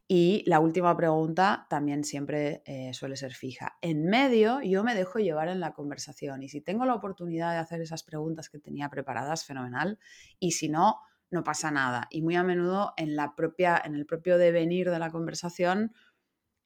Y 0.07 0.43
la 0.45 0.59
última 0.59 0.95
pregunta 0.95 1.65
también 1.69 2.03
siempre 2.03 2.61
eh, 2.65 2.93
suele 2.93 3.15
ser 3.15 3.33
fija. 3.33 3.77
En 3.81 4.05
medio 4.05 4.61
yo 4.61 4.83
me 4.83 4.95
dejo 4.95 5.19
llevar 5.19 5.47
en 5.47 5.59
la 5.59 5.73
conversación 5.73 6.43
y 6.43 6.49
si 6.49 6.61
tengo 6.61 6.85
la 6.85 6.93
oportunidad 6.93 7.51
de 7.51 7.57
hacer 7.57 7.81
esas 7.81 8.03
preguntas 8.03 8.49
que 8.49 8.59
tenía 8.59 8.89
preparadas, 8.89 9.45
fenomenal. 9.45 9.99
Y 10.39 10.51
si 10.51 10.69
no, 10.69 10.99
no 11.31 11.43
pasa 11.43 11.71
nada. 11.71 12.07
Y 12.09 12.21
muy 12.21 12.35
a 12.35 12.43
menudo 12.43 12.93
en, 12.97 13.15
la 13.15 13.35
propia, 13.35 13.81
en 13.83 13.95
el 13.95 14.05
propio 14.05 14.37
devenir 14.37 14.89
de 14.89 14.99
la 14.99 15.11
conversación, 15.11 15.93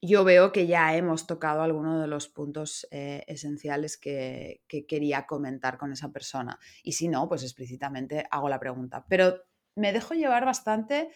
yo 0.00 0.24
veo 0.24 0.52
que 0.52 0.66
ya 0.66 0.94
hemos 0.94 1.26
tocado 1.26 1.62
algunos 1.62 2.00
de 2.00 2.06
los 2.06 2.28
puntos 2.28 2.86
eh, 2.90 3.24
esenciales 3.26 3.96
que, 3.96 4.62
quería 4.68 5.26
comentar 5.26 5.76
con 5.76 5.92
esa 5.92 6.12
persona. 6.12 6.58
Y 6.82 6.92
si 6.92 7.08
no, 7.08 7.28
pues 7.28 7.42
explícitamente 7.42 8.26
hago 8.30 8.48
la 8.48 8.60
pregunta. 8.60 9.04
Pero 9.08 9.42
me 9.74 9.92
dejo 9.92 10.14
llevar 10.14 10.44
bastante 10.44 11.10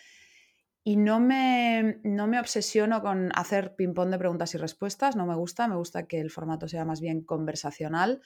y 0.83 0.97
no 0.97 1.21
me, 1.21 2.01
no 2.03 2.27
me 2.27 2.41
obsesiono 2.41 3.03
con 3.03 3.31
hacer 3.37 3.77
ping-pong 3.77 4.11
de 4.11 4.19
preguntas 4.19 4.55
y 4.55 4.59
respuestas. 4.59 5.15
No 5.15 5.27
me 5.27 5.37
gusta, 5.37 5.69
me 5.69 5.77
gusta 5.77 6.09
que 6.09 6.21
el 6.21 6.31
formato 6.31 6.67
sea 6.67 6.85
más 6.85 7.01
bien 7.01 7.23
conversacional. 7.23 8.21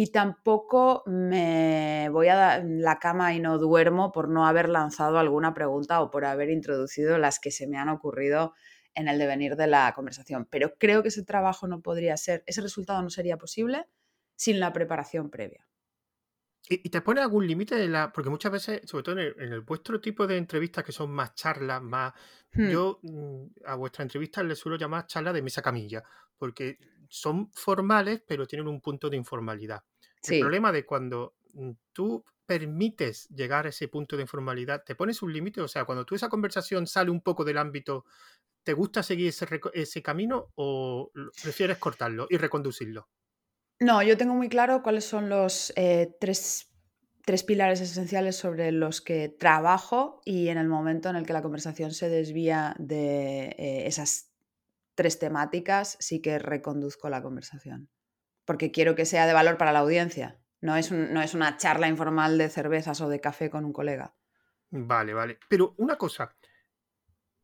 Y 0.00 0.12
tampoco 0.12 1.02
me 1.06 2.08
voy 2.12 2.28
a 2.28 2.62
la 2.62 3.00
cama 3.00 3.34
y 3.34 3.40
no 3.40 3.58
duermo 3.58 4.12
por 4.12 4.28
no 4.28 4.46
haber 4.46 4.68
lanzado 4.68 5.18
alguna 5.18 5.54
pregunta 5.54 6.00
o 6.00 6.08
por 6.08 6.24
haber 6.24 6.50
introducido 6.50 7.18
las 7.18 7.40
que 7.40 7.50
se 7.50 7.66
me 7.66 7.78
han 7.78 7.88
ocurrido 7.88 8.54
en 8.94 9.08
el 9.08 9.18
devenir 9.18 9.56
de 9.56 9.66
la 9.66 9.92
conversación. 9.96 10.46
Pero 10.48 10.74
creo 10.78 11.02
que 11.02 11.08
ese 11.08 11.24
trabajo 11.24 11.66
no 11.66 11.80
podría 11.80 12.16
ser, 12.16 12.44
ese 12.46 12.60
resultado 12.60 13.02
no 13.02 13.10
sería 13.10 13.38
posible 13.38 13.86
sin 14.36 14.60
la 14.60 14.72
preparación 14.72 15.30
previa. 15.30 15.66
¿Y, 16.68 16.90
te 16.90 17.00
pone 17.00 17.20
algún 17.20 17.44
límite 17.44 17.74
de 17.74 17.88
la.? 17.88 18.12
Porque 18.12 18.30
muchas 18.30 18.52
veces, 18.52 18.82
sobre 18.84 19.02
todo 19.02 19.18
en 19.18 19.52
el, 19.52 19.62
vuestro 19.62 20.00
tipo 20.00 20.28
de 20.28 20.36
entrevistas 20.36 20.84
que 20.84 20.92
son 20.92 21.10
más 21.10 21.34
charlas, 21.34 21.82
más. 21.82 22.12
Hmm. 22.52 22.68
Yo 22.68 23.00
mm, 23.02 23.46
a 23.64 23.74
vuestra 23.74 24.04
entrevista 24.04 24.44
les 24.44 24.60
suelo 24.60 24.78
llamar 24.78 25.08
charlas 25.08 25.34
de 25.34 25.42
mesa 25.42 25.60
camilla, 25.60 26.04
porque 26.36 26.78
son 27.08 27.50
formales, 27.52 28.22
pero 28.24 28.46
tienen 28.46 28.68
un 28.68 28.80
punto 28.80 29.10
de 29.10 29.16
informalidad. 29.16 29.82
El 30.26 30.40
problema 30.40 30.72
de 30.72 30.84
cuando 30.84 31.34
mm, 31.54 31.70
tú 31.92 32.24
permites 32.46 33.28
llegar 33.28 33.66
a 33.66 33.68
ese 33.68 33.88
punto 33.88 34.16
de 34.16 34.22
informalidad, 34.22 34.82
te 34.84 34.94
pones 34.94 35.20
un 35.22 35.32
límite, 35.32 35.60
o 35.60 35.68
sea, 35.68 35.84
cuando 35.84 36.04
tú 36.04 36.14
esa 36.14 36.28
conversación 36.28 36.86
sale 36.86 37.10
un 37.10 37.20
poco 37.20 37.44
del 37.44 37.58
ámbito 37.58 38.06
¿Te 38.68 38.74
gusta 38.74 39.02
seguir 39.02 39.32
ese, 39.72 40.02
camino 40.02 40.52
o 40.54 41.10
prefieres 41.42 41.78
cortarlo 41.78 42.26
y 42.28 42.36
reconducirlo? 42.36 43.08
No, 43.80 44.02
yo 44.02 44.18
tengo 44.18 44.34
muy 44.34 44.50
claro 44.50 44.82
cuáles 44.82 45.06
son 45.06 45.30
los 45.30 45.72
eh, 45.74 46.14
tres, 46.20 46.68
pilares 47.46 47.80
esenciales 47.80 48.36
sobre 48.36 48.70
los 48.72 49.00
que 49.00 49.30
trabajo 49.30 50.20
y 50.26 50.48
en 50.48 50.58
el 50.58 50.68
momento 50.68 51.08
en 51.08 51.16
el 51.16 51.24
que 51.24 51.32
la 51.32 51.40
conversación 51.40 51.92
se 51.92 52.10
desvía 52.10 52.76
de 52.78 53.54
eh, 53.56 53.86
esas 53.86 54.32
tres 54.94 55.18
temáticas, 55.18 55.96
sí 55.98 56.20
que 56.20 56.38
reconduzco 56.38 57.08
la 57.08 57.22
conversación. 57.22 57.88
Porque 58.48 58.72
quiero 58.72 58.96
que 58.96 59.06
sea 59.06 59.28
de 59.28 59.32
valor 59.32 59.58
para 59.58 59.72
la 59.72 59.78
audiencia. 59.78 60.40
No 60.60 60.74
es, 60.74 60.90
no 60.90 61.22
es 61.22 61.34
una 61.34 61.56
charla 61.56 61.86
informal 61.86 62.36
de 62.36 62.48
cervezas 62.48 63.00
o 63.00 63.08
de 63.08 63.20
café 63.20 63.48
con 63.48 63.64
un 63.64 63.72
colega. 63.72 64.16
Vale, 64.70 65.14
vale. 65.14 65.38
Pero 65.48 65.74
una 65.78 65.96
cosa, 65.96 66.34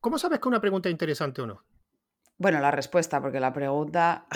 ¿Cómo 0.04 0.18
sabes 0.18 0.38
que 0.38 0.48
una 0.48 0.60
pregunta 0.60 0.90
es 0.90 0.92
interesante 0.92 1.40
o 1.40 1.46
no? 1.46 1.64
Bueno, 2.36 2.60
la 2.60 2.70
respuesta, 2.70 3.22
porque 3.22 3.40
la 3.40 3.54
pregunta. 3.54 4.26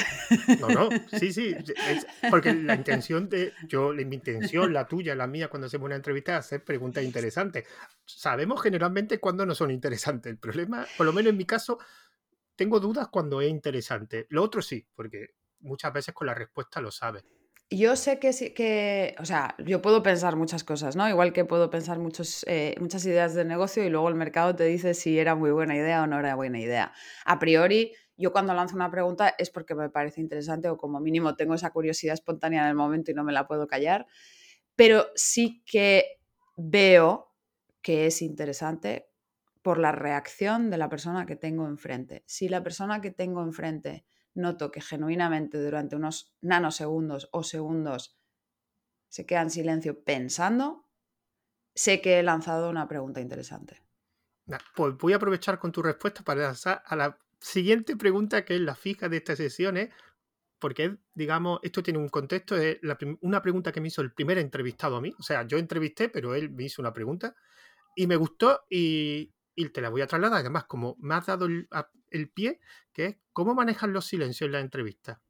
No, 0.61 0.69
no, 0.69 0.89
sí, 1.19 1.31
sí. 1.31 1.55
porque 2.31 2.55
la 2.55 2.75
intención 2.75 3.29
de. 3.29 3.53
Yo, 3.67 3.93
mi 3.93 4.17
intención, 4.17 4.73
la 4.73 4.89
tuya, 4.89 5.15
la 5.15 5.27
mía, 5.27 5.49
cuando 5.49 5.67
hacemos 5.67 5.85
una 5.85 5.97
entrevista, 5.97 6.33
es 6.33 6.39
hacer 6.39 6.65
preguntas 6.65 7.05
interesantes. 7.05 7.69
Sabemos 8.07 8.63
generalmente 8.63 9.21
cuándo 9.21 9.45
no 9.45 9.55
son 9.55 9.71
interesantes. 9.71 10.31
El 10.31 10.39
problema, 10.39 10.87
por 10.97 11.05
lo 11.05 11.13
menos 11.13 11.33
en 11.33 11.37
mi 11.37 11.45
caso, 11.45 11.79
tengo 12.57 12.81
dudas 12.81 13.09
cuando 13.09 13.43
es 13.43 13.51
interesante. 13.51 14.27
Lo 14.31 14.43
otro 14.43 14.63
sí, 14.63 14.89
porque 14.95 15.35
muchas 15.61 15.93
veces 15.93 16.15
con 16.15 16.27
la 16.27 16.35
respuesta 16.35 16.81
lo 16.81 16.91
sabes 16.91 17.25
yo 17.71 17.97
sé 17.97 18.19
que, 18.19 18.33
que, 18.55 19.15
o 19.19 19.27
sea, 19.27 19.55
yo 19.59 19.83
puedo 19.83 20.03
pensar 20.03 20.37
muchas 20.37 20.65
cosas, 20.65 20.97
¿no? 20.97 21.09
Igual 21.09 21.33
que 21.35 21.45
puedo 21.45 21.69
pensar 21.69 21.99
muchos, 21.99 22.45
eh, 22.49 22.75
muchas 22.81 23.05
ideas 23.05 23.35
de 23.35 23.45
negocio 23.45 23.85
y 23.85 23.91
luego 23.91 24.09
el 24.09 24.15
mercado 24.15 24.57
te 24.57 24.65
dice 24.65 24.95
si 24.95 25.19
era 25.19 25.35
muy 25.35 25.51
buena 25.51 25.77
idea 25.77 26.03
o 26.03 26.07
no 26.07 26.19
era 26.19 26.35
buena 26.35 26.59
idea. 26.59 26.93
A 27.27 27.39
priori, 27.39 27.93
yo 28.17 28.33
cuando 28.33 28.55
lanzo 28.55 28.75
una 28.75 28.91
pregunta 28.91 29.35
es 29.37 29.51
porque 29.51 29.75
me 29.75 29.91
parece 29.91 30.21
interesante 30.21 30.71
o 30.71 30.79
como 30.79 30.99
mínimo 30.99 31.37
tengo 31.37 31.55
esa 31.55 31.71
curiosidad 31.71 32.15
espontánea 32.15 32.63
en 32.63 32.69
el 32.69 32.75
momento 32.75 33.11
y 33.11 33.15
no 33.15 33.23
me 33.23 33.33
la 33.33 33.47
puedo 33.47 33.67
callar, 33.67 34.07
pero 34.75 35.09
sí 35.15 35.63
que 35.67 36.21
veo 36.57 37.35
que 37.83 38.07
es 38.07 38.23
interesante 38.23 39.11
por 39.61 39.79
la 39.79 39.93
reacción 39.93 40.71
de 40.71 40.79
la 40.79 40.89
persona 40.89 41.27
que 41.27 41.37
tengo 41.37 41.67
enfrente. 41.67 42.23
Si 42.27 42.49
la 42.49 42.63
persona 42.63 43.03
que 43.03 43.11
tengo 43.11 43.43
enfrente 43.43 44.07
noto 44.39 44.71
que 44.71 44.81
genuinamente 44.81 45.63
durante 45.63 45.97
unos 45.97 46.35
nanosegundos 46.41 47.29
o 47.33 47.43
segundos 47.43 48.19
se 49.09 49.27
queda 49.27 49.43
en 49.43 49.51
silencio 49.51 50.03
pensando, 50.05 50.87
sé 51.75 52.01
que 52.01 52.19
he 52.19 52.23
lanzado 52.23 52.71
una 52.71 52.89
pregunta 52.89 53.21
interesante. 53.21 53.83
Pues 54.75 54.97
voy 54.97 55.13
a 55.13 55.17
aprovechar 55.17 55.59
con 55.59 55.73
tu 55.73 55.83
respuesta 55.83 56.23
para 56.23 56.43
lanzar 56.43 56.83
a 56.87 56.97
la 56.97 57.19
siguiente 57.41 57.97
pregunta 57.97 58.45
que 58.45 58.55
es 58.55 58.61
la 58.61 58.75
fija 58.75 59.09
de 59.09 59.19
esta 59.19 59.37
sesión, 59.37 59.77
¿eh? 59.77 59.91
porque 60.59 60.99
digamos, 61.15 61.61
esto 61.63 61.83
tiene 61.83 61.99
un 61.99 62.09
contexto, 62.09 62.57
es 62.57 62.79
una 63.21 63.43
pregunta 63.43 63.73
que 63.73 63.81
me 63.81 63.89
hizo 63.89 64.03
el 64.03 64.13
primer 64.13 64.39
entrevistado 64.39 64.97
a 64.97 65.01
mí, 65.01 65.15
o 65.19 65.23
sea, 65.23 65.47
yo 65.47 65.59
entrevisté, 65.59 66.09
pero 66.09 66.35
él 66.35 66.51
me 66.51 66.65
hizo 66.65 66.83
una 66.83 66.93
pregunta, 66.93 67.35
y 67.95 68.07
me 68.07 68.17
gustó 68.17 68.65
y, 68.71 69.35
te 69.73 69.81
la 69.81 69.89
voy 69.89 70.03
a 70.03 70.07
trasladar. 70.07 70.41
Además, 70.41 70.65
como 70.67 70.97
me 71.01 71.17
has 71.17 71.27
dado 71.27 71.47
el, 71.47 71.69
pie, 72.33 72.61
que 72.93 73.07
es 73.07 73.17
cómo 73.33 73.55
manejan 73.55 73.93
los 73.93 74.07
silencios 74.07 74.47
en 74.47 74.53
la 74.53 74.61
entrevista. 74.61 75.21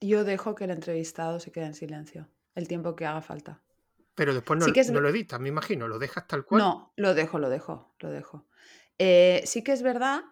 Yo 0.00 0.24
dejo 0.24 0.54
que 0.54 0.64
el 0.64 0.70
entrevistado 0.70 1.40
se 1.40 1.52
quede 1.52 1.66
en 1.66 1.74
silencio 1.74 2.28
el 2.54 2.68
tiempo 2.68 2.94
que 2.94 3.06
haga 3.06 3.22
falta. 3.22 3.62
Pero 4.14 4.32
después 4.32 4.60
no, 4.60 5.00
lo 5.00 5.08
editas, 5.08 5.40
me 5.40 5.48
imagino, 5.48 5.88
lo 5.88 5.98
dejas 5.98 6.26
tal 6.26 6.44
cual. 6.44 6.60
No, 6.60 6.92
lo 6.96 7.14
dejo, 7.14 7.38
lo 7.38 7.50
dejo, 7.50 7.94
lo 7.98 8.10
dejo. 8.10 8.46
Eh, 8.98 9.42
sí 9.44 9.64
que 9.64 9.72
es 9.72 9.82
verdad 9.82 10.22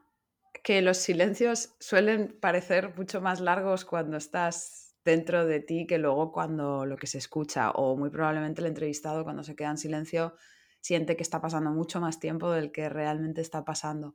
que 0.62 0.82
los 0.82 0.98
silencios 0.98 1.74
suelen 1.80 2.38
parecer 2.40 2.94
mucho 2.96 3.20
más 3.20 3.40
largos 3.40 3.84
cuando 3.84 4.16
estás 4.16 4.94
dentro 5.04 5.46
de 5.46 5.58
ti 5.58 5.86
que 5.88 5.98
luego 5.98 6.30
cuando 6.30 6.86
lo 6.86 6.96
que 6.96 7.08
se 7.08 7.18
escucha 7.18 7.70
o 7.72 7.96
muy 7.96 8.10
probablemente 8.10 8.60
el 8.60 8.68
entrevistado 8.68 9.24
cuando 9.24 9.42
se 9.42 9.56
queda 9.56 9.70
en 9.70 9.78
silencio 9.78 10.36
siente 10.80 11.16
que 11.16 11.24
está 11.24 11.40
pasando 11.40 11.70
mucho 11.70 12.00
más 12.00 12.20
tiempo 12.20 12.52
del 12.52 12.70
que 12.70 12.88
realmente 12.88 13.40
está 13.40 13.64
pasando. 13.64 14.14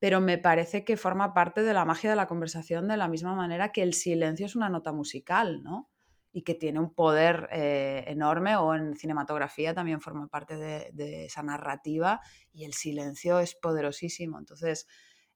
Pero 0.00 0.20
me 0.20 0.38
parece 0.38 0.84
que 0.84 0.96
forma 0.96 1.34
parte 1.34 1.62
de 1.62 1.72
la 1.72 1.84
magia 1.84 2.10
de 2.10 2.16
la 2.16 2.26
conversación 2.26 2.88
de 2.88 2.96
la 2.96 3.06
misma 3.06 3.34
manera 3.34 3.70
que 3.70 3.82
el 3.82 3.94
silencio 3.94 4.46
es 4.46 4.56
una 4.56 4.68
nota 4.68 4.92
musical, 4.92 5.62
¿no? 5.62 5.88
Y 6.32 6.42
que 6.42 6.54
tiene 6.54 6.80
un 6.80 6.92
poder 6.94 7.48
eh, 7.52 8.04
enorme, 8.08 8.56
o 8.56 8.74
en 8.74 8.96
cinematografía 8.96 9.74
también 9.74 10.00
forma 10.00 10.26
parte 10.26 10.56
de, 10.56 11.24
esa 11.26 11.42
narrativa, 11.42 12.20
y 12.52 12.64
el 12.64 12.72
silencio 12.72 13.38
es 13.38 13.54
poderosísimo. 13.54 14.38
Entonces, 14.38 14.86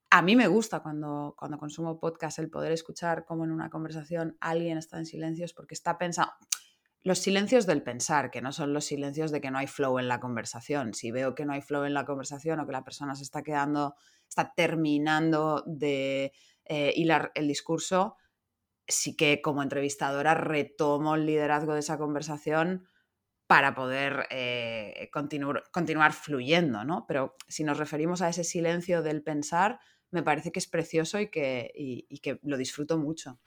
a 0.09 0.21
mí 0.21 0.35
me 0.35 0.47
gusta 0.47 0.81
cuando, 0.81 1.35
cuando 1.37 1.57
consumo 1.57 1.99
podcast 1.99 2.39
el 2.39 2.49
poder 2.49 2.71
escuchar 2.71 3.25
cómo 3.25 3.45
en 3.45 3.51
una 3.51 3.69
conversación 3.69 4.37
alguien 4.39 4.77
está 4.77 4.97
en 4.97 5.05
silencios 5.05 5.53
porque 5.53 5.73
está 5.75 5.97
pensando. 5.97 6.33
Los 7.05 7.19
silencios 7.19 7.67
del 7.67 7.83
pensar, 7.83 8.31
que 8.31 8.41
no 8.41 8.51
son 8.51 8.73
los 8.73 8.85
silencios 8.85 9.29
de 9.29 9.39
que 9.39 9.51
no 9.51 9.59
hay 9.59 9.67
flow 9.67 9.99
en 9.99 10.07
la 10.07 10.19
conversación. 10.19 10.95
Si 10.95 11.11
veo 11.11 11.35
que 11.35 11.45
no 11.45 11.53
hay 11.53 11.61
flow 11.61 11.83
en 11.83 11.93
la 11.93 12.03
conversación 12.03 12.59
o 12.59 12.65
que 12.65 12.71
la 12.71 12.83
persona 12.83 13.13
se 13.13 13.21
está 13.21 13.43
quedando, 13.43 13.93
está 14.27 14.53
terminando 14.55 15.63
de 15.65 16.33
eh, 16.65 16.93
hilar 16.95 17.31
el 17.35 17.47
discurso, 17.47 18.17
sí 18.87 19.15
que 19.15 19.41
como 19.41 19.63
entrevistadora 19.63 20.33
retomo 20.33 21.15
el 21.15 21.25
liderazgo 21.25 21.73
de 21.73 21.79
esa 21.79 21.97
conversación 21.97 22.87
para 23.47 23.75
poder 23.75 24.27
eh, 24.31 25.09
continuar, 25.13 25.63
continuar 25.71 26.13
fluyendo, 26.13 26.83
¿no? 26.83 27.05
Pero 27.07 27.35
si 27.47 27.63
nos 27.63 27.77
referimos 27.77 28.21
a 28.21 28.29
ese 28.29 28.43
silencio 28.43 29.03
del 29.03 29.21
pensar, 29.21 29.79
me 30.11 30.23
parece 30.23 30.51
que 30.51 30.59
es 30.59 30.67
precioso 30.67 31.19
y 31.19 31.29
que, 31.29 31.71
que 32.21 32.39
lo 32.43 32.57
disfruto 32.57 32.97
mucho. 32.97 33.39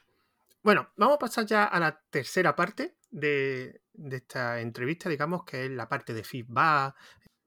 Bueno, 0.61 0.89
vamos 0.95 1.15
a 1.15 1.19
pasar 1.19 1.45
ya 1.45 1.65
a 1.65 1.79
la 1.79 1.99
tercera 2.09 2.55
parte 2.55 2.97
de, 3.09 3.81
esta 4.11 4.59
entrevista, 4.61 5.09
digamos, 5.09 5.43
que 5.43 5.65
es 5.65 5.71
la 5.71 5.87
parte 5.87 6.13
de 6.13 6.23
feedback, 6.23 6.95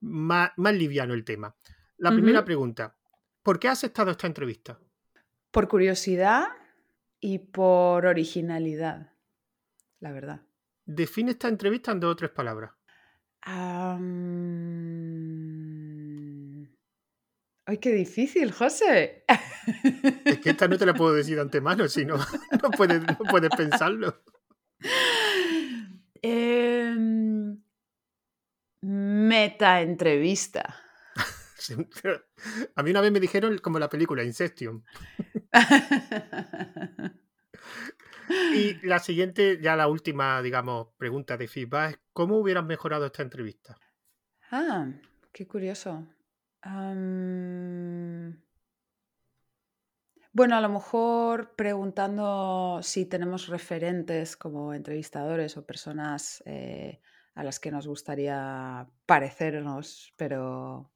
más, 0.01 0.51
más 0.57 0.75
liviano 0.75 1.15
el 1.15 1.25
tema. 1.25 1.55
La 1.99 2.11
primera 2.11 2.45
pregunta, 2.45 2.97
¿por 3.43 3.59
qué 3.59 3.69
has 3.69 3.85
estado 3.85 4.11
esta 4.11 4.27
entrevista? 4.27 4.79
Por 5.51 5.69
curiosidad 5.69 6.49
y 7.21 7.39
por 7.39 8.07
originalidad, 8.07 9.13
la 10.01 10.13
verdad. 10.13 10.43
Define 10.85 11.33
esta 11.33 11.49
entrevista 11.49 11.93
en 11.93 12.01
dos 12.01 12.13
o 12.13 12.17
tres 12.17 12.31
palabras. 12.31 12.73
¡Ay, 17.65 17.79
qué 17.79 17.93
difícil, 17.93 18.53
José! 18.53 19.25
Es 20.25 20.39
que 20.41 20.51
esta 20.51 20.69
no 20.69 20.77
te 20.79 20.87
la 20.87 20.95
puedo 20.95 21.15
decir 21.15 21.37
de 21.37 21.43
antemano, 21.43 21.87
si 21.89 22.05
no, 22.05 22.17
no 22.63 22.71
puedes, 22.71 23.51
pensarlo. 23.57 24.23
Em, 26.21 27.63
meta 28.83 29.81
entrevista. 29.81 30.77
A 32.75 32.83
mí 32.83 32.91
una 32.91 33.01
vez 33.01 33.13
me 33.13 33.21
dijeron 33.21 33.59
como 33.59 33.79
la 33.79 33.89
película 33.89 34.25
Inception. 34.25 34.85
Y 38.55 38.87
la 38.87 38.99
siguiente, 38.99 39.59
ya 39.61 39.77
la 39.77 39.89
última, 39.89 40.41
digamos, 40.43 40.89
pregunta 40.97 41.37
de 41.37 41.49
feedback 41.49 41.91
es 41.91 42.01
¿cómo 42.13 42.39
hubieras 42.39 42.65
mejorado 42.65 43.07
esta 43.07 43.23
entrevista? 43.23 43.77
Ah, 44.51 44.89
qué 45.33 45.47
curioso. 45.47 46.07
Bueno, 50.35 50.57
a 50.57 50.61
lo 50.61 50.69
mejor 50.69 51.55
preguntando 51.57 52.81
si 52.83 53.07
tenemos 53.07 53.49
referentes 53.49 54.37
como 54.37 54.73
entrevistadores 54.73 55.57
o 55.57 55.67
personas 55.67 56.43
eh, 56.47 57.01
a 57.35 57.45
las 57.45 57.59
que 57.59 57.71
nos 57.71 57.87
gustaría 57.87 58.89
parecernos, 59.07 60.15
pero 60.17 60.92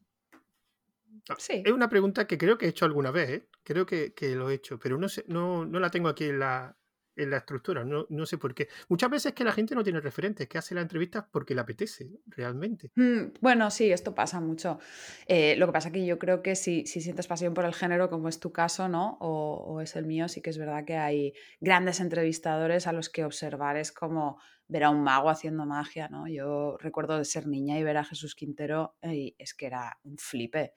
sí. 1.38 1.62
Es 1.64 1.72
una 1.72 1.88
pregunta 1.88 2.26
que 2.26 2.38
creo 2.38 2.58
que 2.58 2.66
he 2.66 2.70
hecho 2.70 2.84
alguna 2.84 3.10
vez, 3.10 3.30
¿eh? 3.30 3.48
creo 3.62 3.84
que, 3.84 4.12
lo 4.34 4.48
he 4.48 4.54
hecho, 4.54 4.78
pero 4.78 4.96
no, 4.96 5.08
sé, 5.08 5.24
no, 5.26 5.66
no 5.66 5.80
la 5.80 5.90
tengo 5.90 6.08
aquí 6.08 6.24
en 6.24 6.38
la, 6.38 6.76
en 7.16 7.30
la 7.30 7.38
estructura, 7.38 7.84
no, 7.84 8.06
no, 8.10 8.26
sé 8.26 8.38
por 8.38 8.54
qué. 8.54 8.68
Muchas 8.88 9.10
veces 9.10 9.32
que 9.32 9.42
la 9.42 9.52
gente 9.52 9.74
no 9.74 9.82
tiene 9.82 10.00
referentes, 10.00 10.46
que 10.48 10.58
hace 10.58 10.74
la 10.74 10.82
entrevista 10.82 11.26
porque 11.30 11.54
le 11.54 11.62
apetece, 11.62 12.08
realmente. 12.26 12.92
Mm, 12.94 13.38
bueno, 13.40 13.70
sí, 13.70 13.90
esto 13.90 14.14
pasa 14.14 14.40
mucho. 14.40 14.78
Eh, 15.26 15.56
lo 15.56 15.66
que 15.66 15.72
pasa 15.72 15.90
que 15.90 16.04
yo 16.04 16.18
creo 16.18 16.42
que 16.42 16.54
si, 16.54 16.86
si, 16.86 17.00
sientes 17.00 17.26
pasión 17.26 17.54
por 17.54 17.64
el 17.64 17.74
género, 17.74 18.10
como 18.10 18.28
es 18.28 18.38
tu 18.38 18.52
caso, 18.52 18.88
¿no? 18.88 19.16
O, 19.20 19.80
es 19.80 19.96
el 19.96 20.06
mío, 20.06 20.28
sí 20.28 20.42
que 20.42 20.50
es 20.50 20.58
verdad 20.58 20.84
que 20.84 20.96
hay 20.96 21.32
grandes 21.60 22.00
entrevistadores 22.00 22.86
a 22.86 22.92
los 22.92 23.08
que 23.08 23.24
observar 23.24 23.76
es 23.76 23.92
como 23.92 24.38
ver 24.68 24.84
a 24.84 24.90
un 24.90 25.02
mago 25.02 25.30
haciendo 25.30 25.64
magia, 25.64 26.08
¿no? 26.08 26.28
Yo 26.28 26.76
recuerdo 26.78 27.18
de 27.18 27.24
ser 27.24 27.46
niña 27.46 27.78
y 27.78 27.82
ver 27.82 27.96
a 27.96 28.04
Jesús 28.04 28.34
Quintero 28.34 28.96
y 29.02 29.34
es 29.38 29.54
que 29.54 29.66
era 29.66 29.98
un 30.02 30.18
flipe. 30.18 30.72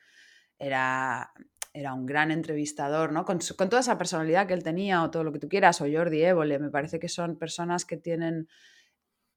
Era, 0.59 1.31
era 1.73 1.93
un 1.93 2.05
gran 2.05 2.31
entrevistador, 2.31 3.11
¿no? 3.11 3.25
Con, 3.25 3.39
toda 3.39 3.79
esa 3.79 3.97
personalidad 3.97 4.47
que 4.47 4.53
él 4.53 4.63
tenía 4.63 5.03
o 5.03 5.09
todo 5.09 5.23
lo 5.23 5.31
que 5.31 5.39
tú 5.39 5.49
quieras, 5.49 5.81
o 5.81 5.85
Jordi 5.91 6.23
Évole, 6.23 6.59
me 6.59 6.69
parece 6.69 6.99
que 6.99 7.09
son 7.09 7.37
personas 7.37 7.85
que 7.85 7.97
tienen 7.97 8.47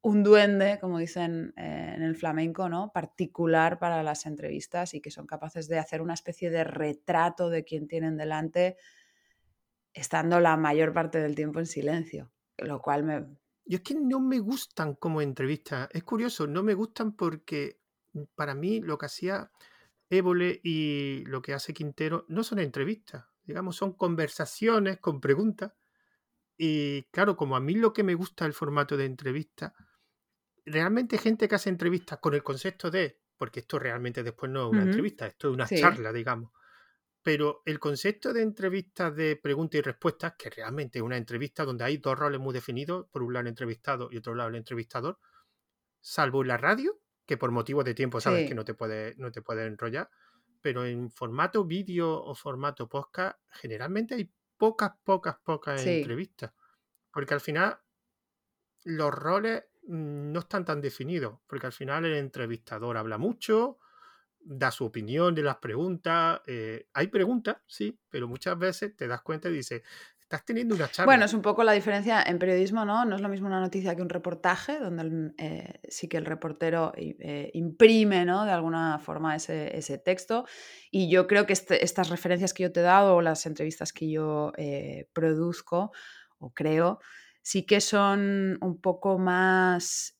un 0.03 0.25
duende, 0.25 0.79
como 0.81 0.99
dicen 0.99 1.55
eh, 1.57 1.93
en 1.95 2.03
el 2.03 2.16
flamenco, 2.16 2.68
¿no? 2.68 2.91
Particular 2.93 3.79
para 3.79 4.03
las 4.03 4.27
entrevistas 4.27 4.95
y 4.95 5.01
que 5.01 5.12
son 5.12 5.27
capaces 5.27 5.68
de 5.68 5.79
hacer 5.79 6.03
una 6.03 6.14
especie 6.14 6.51
de 6.51 6.64
retrato 6.64 7.51
de 7.51 7.64
quien 7.64 7.87
tienen 7.87 8.16
delante, 8.16 8.77
estando 9.95 10.41
la 10.41 10.57
mayor 10.57 10.93
parte 10.93 11.20
del 11.20 11.37
tiempo 11.37 11.61
en 11.61 11.66
silencio, 11.66 12.33
lo 12.59 12.83
cual 12.83 13.05
me... 13.05 13.27
Y 13.64 13.77
es 13.77 13.83
que 13.83 13.95
no 13.95 14.18
me 14.18 14.41
gustan 14.41 14.97
como 14.97 15.23
entrevistas. 15.23 15.89
Es 15.93 16.03
curioso, 16.03 16.49
no 16.49 16.64
me 16.64 16.75
gustan 16.75 17.12
porque 17.12 17.79
para 18.35 18.57
mí 18.57 18.81
lo 18.81 18.99
que 18.99 19.07
hacía 19.07 19.53
Évole 20.13 20.61
y 20.63 21.25
lo 21.25 21.41
que 21.41 21.55
hace 21.55 21.73
Quintero 21.73 22.27
no 22.29 22.45
son 22.45 22.59
entrevistas, 22.59 23.25
digamos, 23.45 23.77
son 23.77 23.95
conversaciones 23.95 24.99
con 24.99 25.23
preguntas. 25.23 25.73
Y 26.59 27.05
claro, 27.05 27.35
como 27.35 27.57
a 27.57 27.61
mí 27.61 27.75
lo 27.75 27.95
que 27.95 28.03
me 28.03 28.15
gusta 28.15 28.45
el 28.45 28.53
formato 28.53 28.99
de 28.99 29.07
entrevista, 29.07 29.75
realmente 30.67 31.17
gente 31.17 31.49
que 31.49 31.55
hace 31.55 31.71
entrevistas 31.71 32.19
con 32.19 32.35
el 32.35 32.43
concepto 32.43 32.91
de, 32.91 33.23
porque 33.39 33.61
esto 33.61 33.79
realmente 33.79 34.23
después 34.23 34.53
no 34.53 34.67
es 34.67 34.73
una 34.73 34.83
entrevista, 34.83 35.27
esto 35.27 35.49
es 35.49 35.55
una 35.55 35.67
charla, 35.67 36.13
digamos. 36.13 36.53
Pero 37.23 37.63
el 37.65 37.79
concepto 37.79 38.35
de 38.35 38.43
entrevistas 38.43 39.17
de 39.17 39.37
preguntas 39.37 39.79
y 39.79 39.83
respuestas, 39.83 40.35
que 40.37 40.51
realmente 40.51 40.99
es 40.99 41.03
una 41.03 41.17
entrevista 41.17 41.65
donde 41.65 41.85
hay 41.85 41.97
dos 41.97 42.19
roles 42.19 42.39
muy 42.39 42.53
definidos, 42.53 43.07
por 43.11 43.23
un 43.23 43.33
lado 43.33 43.43
el 43.43 43.49
entrevistado 43.49 44.09
y 44.13 44.19
otro 44.19 44.35
lado 44.35 44.51
el 44.51 44.57
entrevistador, 44.57 45.19
salvo 46.01 46.43
en 46.43 46.49
la 46.49 46.59
radio, 46.59 47.01
que 47.27 47.37
por 47.37 47.51
motivos 47.51 47.85
de 47.85 47.95
tiempo 47.95 48.20
sabes 48.20 48.49
que 48.49 48.55
no 48.55 48.64
te 48.64 48.75
puede, 48.75 49.14
no 49.16 49.31
te 49.31 49.43
puede 49.43 49.66
enrollar, 49.66 50.11
pero 50.61 50.85
en 50.85 51.11
formato 51.11 51.64
vídeo 51.64 52.23
o 52.23 52.35
formato 52.35 52.89
podcast, 52.89 53.39
generalmente 53.51 54.14
hay 54.14 54.33
pocas, 54.57 54.93
pocas, 55.05 55.37
pocas 55.43 55.85
entrevistas. 55.85 56.53
Porque 57.12 57.35
al 57.35 57.41
final 57.41 57.79
los 58.85 59.12
roles 59.12 59.64
mm, 59.87 60.33
no 60.33 60.41
están 60.41 60.64
tan 60.64 60.81
definidos, 60.81 61.41
porque 61.47 61.66
al 61.66 61.73
final 61.73 62.05
el 62.05 62.14
entrevistador 62.14 62.97
habla 62.97 63.18
mucho, 63.18 63.79
da 64.39 64.70
su 64.70 64.85
opinión 64.85 65.35
de 65.35 65.43
las 65.43 65.57
preguntas. 65.57 66.41
Eh, 66.47 66.89
hay 66.93 67.09
preguntas, 67.09 67.59
sí, 67.66 67.99
pero 68.09 68.29
muchas 68.29 68.59
veces 68.59 68.97
te 68.97 69.07
das 69.07 69.23
cuenta 69.23 69.49
y 69.49 69.55
dices, 69.55 69.83
estás 70.33 70.45
teniendo 70.47 70.74
una 70.74 70.91
charla. 70.91 71.07
Bueno, 71.07 71.24
es 71.26 71.35
un 71.35 71.43
poco 71.43 71.62
la 71.62 71.72
diferencia 71.72 72.22
en 72.22 72.39
periodismo, 72.39 72.85
¿no? 72.85 73.05
No 73.05 73.16
es 73.16 73.22
lo 73.22 73.28
mismo 73.28 73.47
una 73.47 73.61
noticia 73.61 73.95
que 73.95 74.03
un 74.03 74.09
reportaje, 74.09 74.78
donde 74.78 75.35
eh, 75.37 75.80
sí 75.89 76.09
que 76.09 76.16
el 76.16 76.24
reportero 76.24 76.93
eh, 76.97 77.51
imprime, 77.53 78.24
¿no? 78.24 78.45
De 78.45 78.53
alguna 78.53 78.99
forma 78.99 79.37
ese, 79.37 79.99
texto. 80.05 80.47
Y 80.91 81.11
yo 81.11 81.26
creo 81.26 81.47
que 81.47 81.53
este, 81.53 81.85
estas 81.85 82.09
referencias 82.09 82.55
que 82.55 82.62
yo 82.62 82.72
te 82.72 82.80
he 82.80 82.83
dado 82.83 83.16
o 83.16 83.22
las 83.22 83.45
entrevistas 83.47 83.93
que 83.93 84.11
yo 84.11 84.53
eh, 84.57 85.09
produzco 85.12 85.93
o 86.39 86.53
creo, 86.53 86.99
sí 87.43 87.66
que 87.66 87.80
son 87.80 88.59
un 88.61 88.80
poco 88.80 89.18
más 89.18 90.16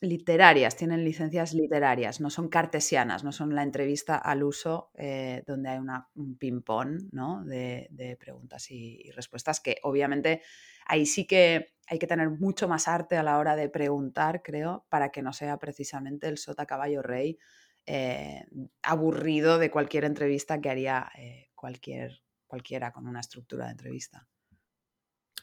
literarias, 0.00 0.76
tienen 0.76 1.04
licencias 1.04 1.54
literarias, 1.54 2.20
no 2.20 2.30
son 2.30 2.48
cartesianas, 2.48 3.24
no 3.24 3.32
son 3.32 3.54
la 3.54 3.62
entrevista 3.62 4.16
al 4.16 4.42
uso 4.42 4.90
eh, 4.94 5.42
donde 5.46 5.70
hay 5.70 5.78
una, 5.78 6.08
un 6.14 6.36
ping-pong 6.36 7.08
¿no? 7.12 7.44
de, 7.44 8.16
preguntas 8.20 8.70
y, 8.70 9.10
respuestas, 9.12 9.60
que 9.60 9.78
obviamente 9.82 10.42
ahí 10.86 11.06
sí 11.06 11.26
que 11.26 11.74
hay 11.88 11.98
que 11.98 12.06
tener 12.06 12.30
mucho 12.30 12.68
más 12.68 12.88
arte 12.88 13.16
a 13.16 13.22
la 13.22 13.38
hora 13.38 13.56
de 13.56 13.68
preguntar, 13.68 14.42
creo, 14.42 14.86
para 14.88 15.10
que 15.10 15.22
no 15.22 15.32
sea 15.32 15.58
precisamente 15.58 16.28
el 16.28 16.38
sota 16.38 16.66
caballo 16.66 17.02
rey 17.02 17.38
eh, 17.86 18.44
aburrido 18.82 19.58
de 19.58 19.70
cualquier 19.70 20.04
entrevista 20.04 20.60
que 20.60 20.70
haría 20.70 21.10
eh, 21.16 21.50
cualquier, 21.54 22.22
cualquiera 22.46 22.92
con 22.92 23.06
una 23.06 23.20
estructura 23.20 23.66
de 23.66 23.72
entrevista. 23.72 24.26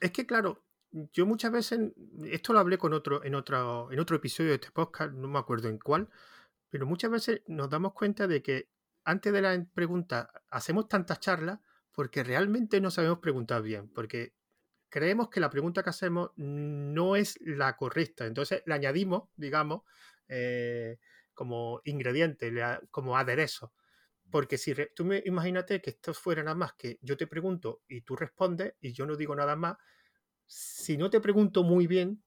Es 0.01 0.11
que, 0.11 0.25
claro, 0.25 0.62
yo 1.11 1.25
muchas 1.25 1.51
veces, 1.51 1.79
esto 2.25 2.53
lo 2.53 2.59
hablé 2.59 2.77
con 2.77 2.93
otro, 2.93 3.23
en, 3.23 3.35
otro, 3.35 3.91
en 3.91 3.99
otro 3.99 4.15
episodio 4.15 4.49
de 4.49 4.55
este 4.55 4.71
podcast, 4.71 5.11
no 5.13 5.27
me 5.27 5.39
acuerdo 5.39 5.67
en 5.67 5.79
cuál, 5.79 6.09
pero 6.69 6.85
muchas 6.85 7.11
veces 7.11 7.41
nos 7.47 7.69
damos 7.69 7.93
cuenta 7.93 8.27
de 8.27 8.41
que 8.43 8.69
antes 9.03 9.33
de 9.33 9.41
la 9.41 9.65
pregunta 9.73 10.31
hacemos 10.49 10.87
tantas 10.87 11.19
charlas 11.19 11.59
porque 11.91 12.23
realmente 12.23 12.79
no 12.79 12.91
sabemos 12.91 13.19
preguntar 13.19 13.61
bien, 13.61 13.89
porque 13.89 14.33
creemos 14.89 15.29
que 15.29 15.39
la 15.39 15.49
pregunta 15.49 15.83
que 15.83 15.89
hacemos 15.89 16.31
no 16.35 17.15
es 17.15 17.39
la 17.41 17.75
correcta, 17.75 18.25
entonces 18.25 18.61
le 18.65 18.73
añadimos, 18.75 19.29
digamos, 19.35 19.81
eh, 20.27 20.99
como 21.33 21.81
ingrediente, 21.85 22.53
como 22.91 23.17
aderezo. 23.17 23.73
Porque 24.29 24.57
si 24.57 24.73
tú 24.95 25.05
me 25.05 25.21
imagínate 25.25 25.81
que 25.81 25.91
esto 25.91 26.13
fuera 26.13 26.43
nada 26.43 26.55
más 26.55 26.73
que 26.73 26.97
yo 27.01 27.17
te 27.17 27.27
pregunto 27.27 27.81
y 27.87 28.01
tú 28.01 28.15
respondes 28.15 28.75
y 28.79 28.93
yo 28.93 29.05
no 29.05 29.15
digo 29.15 29.35
nada 29.35 29.55
más, 29.55 29.77
si 30.45 30.97
no 30.97 31.09
te 31.09 31.19
pregunto 31.19 31.63
muy 31.63 31.87
bien, 31.87 32.23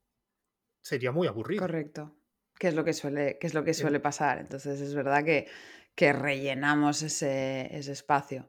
sería 0.82 1.12
muy 1.12 1.26
aburrido. 1.26 1.60
Correcto. 1.60 2.16
¿Qué 2.58 2.68
es 2.68 2.74
lo 2.74 2.84
que 2.84 2.92
suele, 2.92 3.38
qué 3.38 3.46
es 3.46 3.54
lo 3.54 3.64
que 3.64 3.74
suele 3.74 4.00
pasar? 4.00 4.38
Entonces 4.38 4.80
es 4.80 4.94
verdad 4.94 5.24
que, 5.24 5.48
que 5.94 6.12
rellenamos 6.12 7.02
ese, 7.02 7.68
ese 7.76 7.92
espacio. 7.92 8.48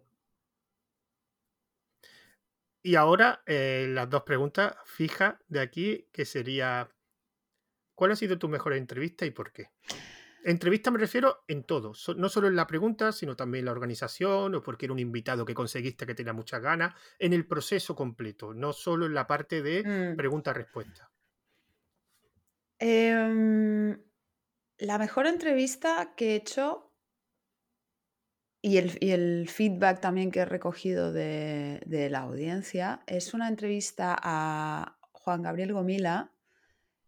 Y 2.81 2.95
ahora 2.95 3.41
eh, 3.45 3.87
las 3.89 4.09
dos 4.09 4.23
preguntas 4.23 4.75
fijas 4.85 5.35
de 5.49 5.59
aquí, 5.59 6.07
que 6.13 6.23
sería, 6.23 6.89
¿cuál 7.95 8.11
ha 8.11 8.15
sido 8.15 8.39
tu 8.39 8.47
mejor 8.47 8.73
entrevista 8.73 9.25
y 9.25 9.31
por 9.31 9.51
qué? 9.51 9.71
Entrevista 10.43 10.91
me 10.91 10.99
refiero 10.99 11.43
en 11.47 11.63
todo, 11.63 11.93
no 12.15 12.29
solo 12.29 12.47
en 12.47 12.55
la 12.55 12.67
pregunta, 12.67 13.11
sino 13.11 13.35
también 13.35 13.61
en 13.61 13.65
la 13.65 13.71
organización 13.71 14.55
o 14.55 14.63
porque 14.63 14.85
era 14.85 14.93
un 14.93 14.99
invitado 14.99 15.45
que 15.45 15.53
conseguiste 15.53 16.05
que 16.05 16.15
tenía 16.15 16.33
muchas 16.33 16.61
ganas, 16.61 16.93
en 17.19 17.33
el 17.33 17.45
proceso 17.47 17.95
completo, 17.95 18.53
no 18.53 18.73
solo 18.73 19.05
en 19.05 19.13
la 19.13 19.27
parte 19.27 19.61
de 19.61 19.83
mm. 19.83 20.15
pregunta-respuesta. 20.15 21.11
Em, 22.79 23.99
la 24.77 24.97
mejor 24.99 25.25
entrevista 25.25 26.13
que 26.15 26.31
he 26.31 26.35
hecho 26.35 26.93
y 28.61 28.77
el, 28.77 29.47
feedback 29.47 30.01
también 30.01 30.29
que 30.29 30.39
he 30.39 30.45
recogido 30.45 31.13
de, 31.13 31.81
de, 31.85 32.09
la 32.09 32.19
audiencia 32.19 33.01
es 33.07 33.33
una 33.33 33.47
entrevista 33.47 34.17
a 34.21 34.97
Juan 35.13 35.41
Gabriel 35.41 35.73
Gomila, 35.73 36.33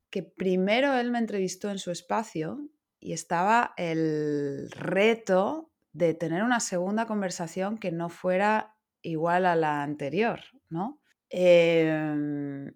que 0.09 0.23
primero 0.23 0.93
él 0.93 1.11
me 1.11 1.19
entrevistó 1.19 1.69
en 1.69 1.79
su 1.79 1.91
espacio 1.91 2.69
y 2.99 3.13
estaba 3.13 3.73
el 3.77 4.69
reto 4.71 5.71
de 5.93 6.13
tener 6.13 6.43
una 6.43 6.59
segunda 6.59 7.05
conversación 7.05 7.77
que 7.77 7.91
no 7.91 8.09
fuera 8.09 8.75
igual 9.01 9.45
a 9.45 9.55
la 9.55 9.83
anterior, 9.83 10.41
¿no? 10.69 11.01
Em, 11.29 12.71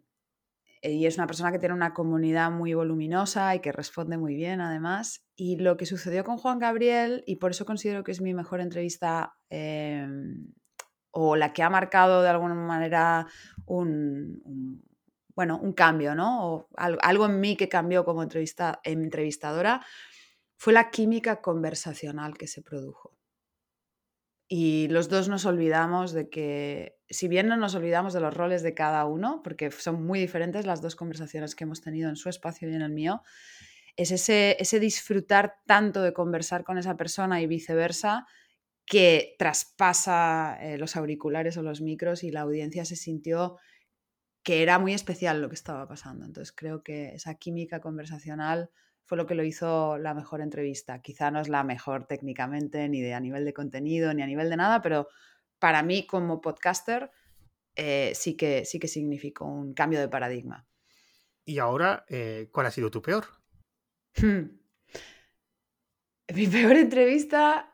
y 0.82 1.06
es 1.06 1.18
una 1.18 1.28
persona 1.28 1.52
que 1.52 1.60
tiene 1.60 1.76
una 1.76 1.94
comunidad 1.94 2.52
muy 2.52 2.74
voluminosa 2.74 3.56
y 3.56 3.60
que 3.60 3.72
responde 3.72 4.18
muy 4.18 4.36
bien 4.36 4.60
además. 4.62 5.26
Y 5.36 5.58
lo 5.58 5.78
que 5.78 5.86
sucedió 5.86 6.24
con 6.24 6.38
Juan 6.38 6.60
Gabriel, 6.60 7.24
y 7.26 7.38
por 7.38 7.52
eso 7.52 7.66
considero 7.66 8.04
que 8.04 8.12
es 8.12 8.22
mi 8.22 8.34
mejor 8.34 8.60
entrevista 8.60 9.36
em, 9.50 10.54
o 11.12 11.36
la 11.36 11.54
que 11.54 11.64
ha 11.64 11.70
marcado 11.70 12.22
de 12.22 12.30
alguna 12.30 12.56
manera 12.56 13.28
un, 13.66 14.42
bueno, 15.36 15.60
un 15.62 15.74
cambio, 15.74 16.16
¿no? 16.16 16.48
O 16.48 16.70
algo 16.76 17.26
en 17.26 17.40
mí 17.40 17.56
que 17.56 17.70
cambió 17.70 18.04
como 18.04 18.24
entrevista, 18.24 18.80
entrevistadora, 18.84 19.86
fue 20.58 20.74
la 20.74 20.90
química 20.92 21.42
conversacional 21.42 22.38
que 22.38 22.48
se 22.48 22.62
produjo. 22.62 23.18
Y 24.48 24.88
los 24.90 25.10
dos 25.10 25.30
nos 25.30 25.46
olvidamos 25.46 26.12
de 26.12 26.30
que, 26.30 27.00
si 27.10 27.28
bien 27.28 27.48
no 27.48 27.58
nos 27.58 27.76
olvidamos 27.76 28.14
de 28.14 28.20
los 28.20 28.34
roles 28.34 28.62
de 28.62 28.74
cada 28.74 29.06
uno, 29.06 29.42
porque 29.44 29.72
son 29.72 30.06
muy 30.06 30.20
diferentes 30.20 30.66
las 30.66 30.82
dos 30.82 30.96
conversaciones 30.96 31.56
que 31.56 31.64
hemos 31.64 31.82
tenido 31.82 32.10
en 32.10 32.16
su 32.16 32.30
espacio 32.30 32.70
y 32.70 32.76
en 32.76 32.82
el 32.82 32.92
mío, 32.92 33.22
es 33.96 34.12
ese, 34.12 34.58
ese 34.60 34.80
disfrutar 34.80 35.56
tanto 35.66 36.02
de 36.02 36.14
conversar 36.14 36.64
con 36.64 36.78
esa 36.78 36.98
persona 36.98 37.42
y 37.42 37.48
viceversa 37.48 38.28
que 38.86 39.36
traspasa 39.40 40.58
eh, 40.62 40.78
los 40.78 40.96
auriculares 40.96 41.58
o 41.58 41.64
los 41.64 41.82
micros 41.82 42.24
y 42.24 42.32
la 42.32 42.42
audiencia 42.42 42.86
se 42.86 42.96
sintió 42.96 43.58
que 44.44 44.62
era 44.62 44.78
muy 44.78 44.94
especial 44.94 45.42
lo 45.42 45.50
que 45.50 45.56
estaba 45.56 45.88
pasando. 45.88 46.26
Entonces 46.26 46.54
creo 46.56 46.84
que 46.84 47.16
esa 47.16 47.36
química 47.36 47.80
conversacional 47.80 48.72
fue 49.06 49.18
lo 49.18 49.26
que 49.26 49.36
lo 49.36 49.44
hizo 49.44 49.98
la 49.98 50.14
mejor 50.14 50.42
entrevista. 50.42 51.02
Quizá 51.02 51.32
no 51.32 51.40
es 51.40 51.50
la 51.50 51.64
mejor 51.64 52.06
técnicamente, 52.06 52.88
ni 52.90 53.02
de 53.02 53.14
a 53.14 53.20
nivel 53.20 53.46
de 53.46 53.54
contenido, 53.54 54.14
ni 54.14 54.22
a 54.22 54.28
nivel 54.28 54.50
de 54.50 54.58
nada, 54.58 54.82
pero 54.82 55.08
para 55.60 55.84
mí 55.84 56.06
como 56.08 56.42
podcaster 56.42 57.12
eh, 57.76 58.14
sí, 58.16 58.36
que, 58.36 58.66
sí 58.66 58.80
que 58.80 58.88
significó 58.88 59.46
un 59.46 59.74
cambio 59.74 60.00
de 60.00 60.10
paradigma. 60.10 60.68
Y 61.46 61.60
ahora, 61.60 62.06
eh, 62.08 62.50
¿cuál 62.52 62.68
ha 62.68 62.72
sido 62.72 62.90
tu 62.92 63.02
peor? 63.02 63.26
Hmm. 64.16 64.60
Mi 66.34 66.48
peor 66.48 66.78
entrevista 66.78 67.74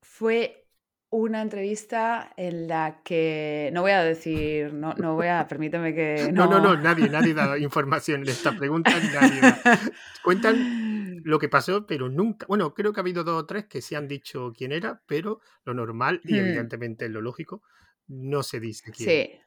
fue 0.00 0.67
una 1.10 1.40
entrevista 1.40 2.32
en 2.36 2.68
la 2.68 3.00
que 3.02 3.70
no 3.72 3.80
voy 3.80 3.92
a 3.92 4.02
decir, 4.02 4.74
no, 4.74 4.92
no 4.94 5.14
voy 5.14 5.28
a, 5.28 5.46
permíteme 5.48 5.94
que... 5.94 6.30
No, 6.32 6.46
no, 6.46 6.60
no, 6.60 6.76
nadie, 6.76 7.08
nadie 7.08 7.34
da 7.34 7.58
información 7.58 8.22
en 8.22 8.28
esta 8.28 8.52
pregunta, 8.56 8.90
nadie 8.90 9.40
Cuentan 10.22 11.22
lo 11.24 11.38
que 11.38 11.48
pasó, 11.48 11.86
pero 11.86 12.08
nunca, 12.08 12.46
bueno, 12.46 12.74
creo 12.74 12.92
que 12.92 13.00
ha 13.00 13.02
habido 13.02 13.24
dos 13.24 13.42
o 13.42 13.46
tres 13.46 13.66
que 13.66 13.80
sí 13.80 13.94
han 13.94 14.06
dicho 14.06 14.52
quién 14.56 14.72
era, 14.72 15.02
pero 15.06 15.40
lo 15.64 15.74
normal 15.74 16.20
y 16.24 16.34
hmm. 16.34 16.36
evidentemente 16.38 17.08
lo 17.08 17.22
lógico, 17.22 17.62
no 18.06 18.42
se 18.42 18.60
dice 18.60 18.92
quién. 18.92 19.08
Sí, 19.08 19.40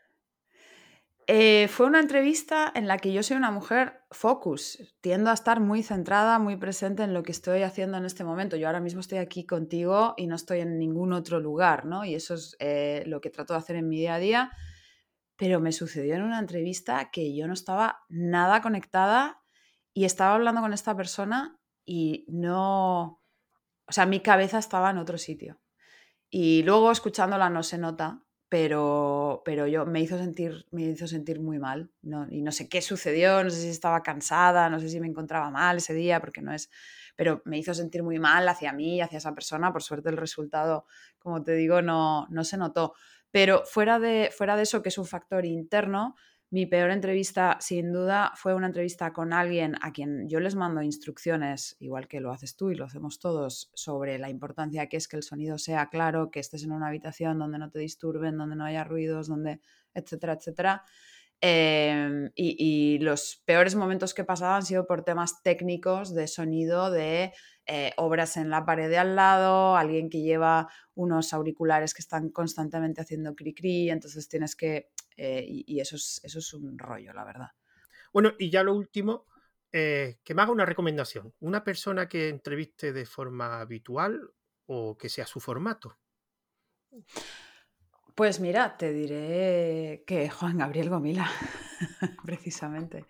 eh, 1.34 1.70
fue 1.70 1.86
una 1.86 2.02
entrevista 2.02 2.70
en 2.76 2.90
la 2.90 2.98
que 2.98 3.14
yo 3.14 3.24
soy 3.24 3.38
una 3.38 3.52
mujer 3.52 4.04
focus, 4.12 4.94
tiendo 5.00 5.30
a 5.30 5.34
estar 5.34 5.62
muy 5.62 5.82
centrada, 5.82 6.40
muy 6.40 6.58
presente 6.58 7.04
en 7.04 7.14
lo 7.14 7.24
que 7.24 7.32
estoy 7.32 7.62
haciendo 7.64 7.96
en 7.96 8.04
este 8.04 8.26
momento. 8.26 8.58
Yo 8.58 8.68
ahora 8.68 8.82
mismo 8.82 9.00
estoy 9.00 9.20
aquí 9.20 9.46
contigo 9.46 10.14
y 10.18 10.28
no 10.28 10.36
estoy 10.36 10.60
en 10.60 10.78
ningún 10.78 11.14
otro 11.14 11.40
lugar, 11.40 11.86
¿no? 11.86 12.04
Y 12.04 12.16
eso 12.16 12.34
es 12.34 12.58
eh, 12.60 13.04
lo 13.06 13.22
que 13.22 13.30
trato 13.30 13.54
de 13.54 13.60
hacer 13.60 13.78
en 13.78 13.88
mi 13.88 13.98
día 13.98 14.16
a 14.16 14.20
día. 14.20 14.52
Pero 15.38 15.62
me 15.62 15.72
sucedió 15.72 16.16
en 16.16 16.24
una 16.24 16.38
entrevista 16.38 17.12
que 17.12 17.34
yo 17.34 17.48
no 17.48 17.54
estaba 17.54 18.04
nada 18.10 18.62
conectada 18.62 19.42
y 19.94 20.04
estaba 20.04 20.36
hablando 20.36 20.60
con 20.60 20.74
esta 20.74 20.98
persona 20.98 21.58
y 21.86 22.26
no... 22.28 23.22
O 23.88 23.92
sea, 23.94 24.06
mi 24.06 24.20
cabeza 24.20 24.58
estaba 24.58 24.90
en 24.90 24.98
otro 24.98 25.18
sitio. 25.18 25.62
Y 26.30 26.64
luego 26.64 26.92
escuchándola 26.92 27.50
no 27.50 27.64
se 27.64 27.78
nota, 27.78 28.22
pero, 28.52 29.44
pero 29.46 29.66
yo 29.66 29.86
me 29.86 30.02
hizo 30.02 30.18
sentir, 30.18 30.66
me 30.72 30.82
hizo 30.82 31.08
sentir 31.08 31.40
muy 31.40 31.58
mal. 31.58 31.90
¿no? 32.02 32.28
Y 32.30 32.42
no 32.42 32.52
sé 32.52 32.68
qué 32.68 32.82
sucedió, 32.82 33.42
no 33.46 33.50
sé 33.50 33.62
si 33.62 33.70
estaba 33.70 34.04
cansada, 34.04 34.70
no 34.70 34.78
sé 34.78 34.90
si 34.90 35.00
me 35.00 35.08
encontraba 35.08 35.50
mal 35.50 35.78
ese 35.78 35.94
día, 35.94 36.20
porque 36.20 36.42
no 36.42 36.52
es. 36.52 36.70
Pero 37.16 37.42
me 37.46 37.58
hizo 37.58 37.74
sentir 37.74 38.04
muy 38.04 38.20
mal 38.20 38.50
hacia 38.50 38.74
mí, 38.74 39.00
hacia 39.00 39.20
esa 39.20 39.34
persona. 39.34 39.72
Por 39.72 39.84
suerte 39.84 40.10
el 40.10 40.18
resultado, 40.18 40.86
como 41.18 41.42
te 41.42 41.54
digo, 41.54 41.82
no, 41.82 42.28
no 42.30 42.44
se 42.44 42.58
notó. 42.58 42.94
Pero 43.32 43.64
fuera 43.66 44.00
de, 44.00 44.30
fuera 44.36 44.58
de 44.58 44.64
eso, 44.64 44.82
que 44.82 44.90
es 44.90 44.98
un 44.98 45.06
factor 45.06 45.46
interno, 45.46 46.18
mi 46.52 46.66
peor 46.66 46.92
entrevista, 46.92 47.58
sin 47.62 47.94
duda, 47.94 48.34
fue 48.36 48.54
una 48.54 48.68
entrevista 48.68 49.14
con 49.14 49.32
alguien 49.32 49.76
a 49.82 49.94
quien 49.94 50.28
yo 50.28 50.42
les 50.42 50.56
mando 50.56 50.82
instrucciones, 50.82 51.78
igual 51.80 52.10
que 52.10 52.20
lo 52.20 52.32
haces 52.32 52.58
tú 52.58 52.72
y 52.72 52.76
lo 52.76 52.84
hacemos 52.84 53.20
todos, 53.20 53.72
sobre 53.74 54.20
la 54.20 54.30
importancia 54.30 54.88
que 54.88 54.98
es 54.98 55.08
que 55.08 55.16
el 55.16 55.24
sonido 55.24 55.58
sea 55.58 55.88
claro, 55.88 56.30
que 56.30 56.42
estés 56.42 56.64
en 56.66 56.74
una 56.74 56.88
habitación 56.88 57.40
donde 57.40 57.58
no 57.58 57.72
te 57.72 57.80
disturben, 57.80 58.38
donde 58.38 58.58
no 58.58 58.66
haya 58.66 58.84
ruidos, 58.84 59.30
donde, 59.30 59.62
etcétera, 59.94 60.34
etcétera. 60.34 60.84
Em, 61.44 62.30
y, 62.36 63.00
los 63.00 63.42
peores 63.46 63.74
momentos 63.74 64.14
que 64.14 64.22
he 64.22 64.26
pasado 64.26 64.54
han 64.54 64.66
sido 64.66 64.86
por 64.86 65.04
temas 65.04 65.42
técnicos 65.42 66.14
de 66.14 66.28
sonido, 66.28 66.92
de 66.92 67.34
eh, 67.74 67.94
obras 67.96 68.36
en 68.36 68.50
la 68.50 68.66
pared 68.66 68.90
de 68.90 68.98
al 68.98 69.16
lado, 69.16 69.78
alguien 69.78 70.10
que 70.10 70.22
lleva 70.22 70.68
unos 70.94 71.32
auriculares 71.32 71.94
que 71.94 72.02
están 72.02 72.30
constantemente 72.30 73.00
haciendo 73.00 73.34
cri-cri, 73.34 73.90
entonces 73.90 74.28
tienes 74.28 74.58
que 74.58 74.90
eh, 75.16 75.46
y, 75.48 75.80
eso, 75.80 75.96
es, 75.96 76.20
eso 76.22 76.40
es 76.40 76.54
un 76.54 76.78
rollo, 76.78 77.14
la 77.14 77.24
verdad. 77.24 77.48
Bueno, 78.12 78.34
y 78.38 78.50
ya 78.50 78.62
lo 78.64 78.76
último, 78.76 79.26
eh, 79.72 80.20
que 80.22 80.34
me 80.34 80.42
haga 80.42 80.52
una 80.52 80.66
recomendación. 80.66 81.34
Una 81.40 81.64
persona 81.64 82.10
que 82.10 82.28
entreviste 82.28 82.92
de 82.92 83.06
forma 83.06 83.62
habitual 83.62 84.20
o 84.66 84.98
que 84.98 85.08
sea 85.08 85.26
su 85.26 85.40
formato. 85.40 85.98
Pues 88.16 88.42
mira, 88.42 88.76
te 88.76 88.92
diré 88.92 90.04
que 90.06 90.30
Juan 90.30 90.58
Gabriel 90.58 90.90
Gomila, 90.90 91.32
precisamente. 92.26 93.06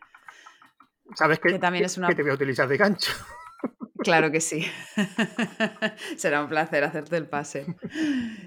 ¿Sabes 1.16 1.40
que, 1.40 1.58
también 1.58 1.86
es 1.86 1.98
una... 1.98 2.10
que 2.10 2.14
te 2.16 2.22
voy 2.22 2.30
a 2.30 2.36
utilizar 2.36 2.68
de 2.68 2.78
gancho? 2.78 3.12
Claro 4.02 4.32
que 4.32 4.42
sí. 4.42 4.66
Será 6.18 6.42
un 6.42 6.50
placer 6.50 6.84
hacerte 6.84 7.18
el 7.18 7.28
pase. 7.28 7.66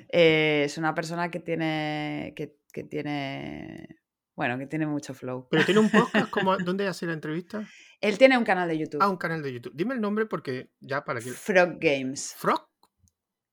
Eh, 0.08 0.62
es 0.66 0.78
una 0.78 0.94
persona 0.94 1.30
que 1.30 1.40
tiene, 1.40 2.34
que, 2.36 2.84
tiene 2.84 4.00
Bueno, 4.34 4.58
que 4.58 4.66
tiene 4.66 4.86
mucho 4.86 5.14
flow. 5.14 5.46
Pero 5.50 5.64
tiene 5.64 5.80
un 5.80 5.90
podcast, 5.90 6.30
como, 6.30 6.56
¿dónde 6.58 6.86
hace 6.88 7.06
la 7.06 7.12
entrevista? 7.12 7.64
Él 8.00 8.18
tiene 8.18 8.36
un 8.36 8.44
canal 8.44 8.68
de 8.68 8.78
YouTube. 8.78 9.00
Ah, 9.00 9.08
un 9.08 9.16
canal 9.16 9.42
de 9.42 9.52
YouTube. 9.52 9.72
Dime 9.74 9.94
el 9.94 10.00
nombre 10.00 10.26
porque 10.26 10.70
ya 10.80 11.04
para 11.04 11.20
que... 11.20 11.30
Frog 11.30 11.78
Games. 11.78 12.34
¿Frog? 12.36 12.68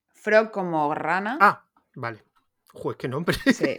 Frog 0.08 0.50
como 0.50 0.94
rana. 0.94 1.38
Ah, 1.40 1.68
vale. 1.94 2.22
Joder, 2.72 2.96
qué 2.96 3.08
nombre. 3.08 3.36
Sí. 3.52 3.76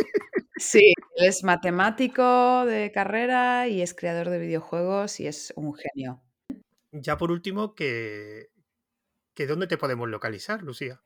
Sí, 0.56 0.94
él 1.16 1.28
es 1.28 1.44
matemático 1.44 2.66
de 2.66 2.92
carrera 2.92 3.68
y 3.68 3.82
es 3.82 3.94
creador 3.94 4.30
de 4.30 4.40
videojuegos 4.40 5.20
y 5.20 5.28
es 5.28 5.52
un 5.56 5.74
genio. 5.74 6.22
Ya 6.94 7.18
por 7.18 7.32
último, 7.32 7.74
que, 7.74 8.52
¿dónde 9.36 9.66
te 9.66 9.78
podemos 9.78 10.08
localizar, 10.08 10.62
Lucía? 10.62 11.02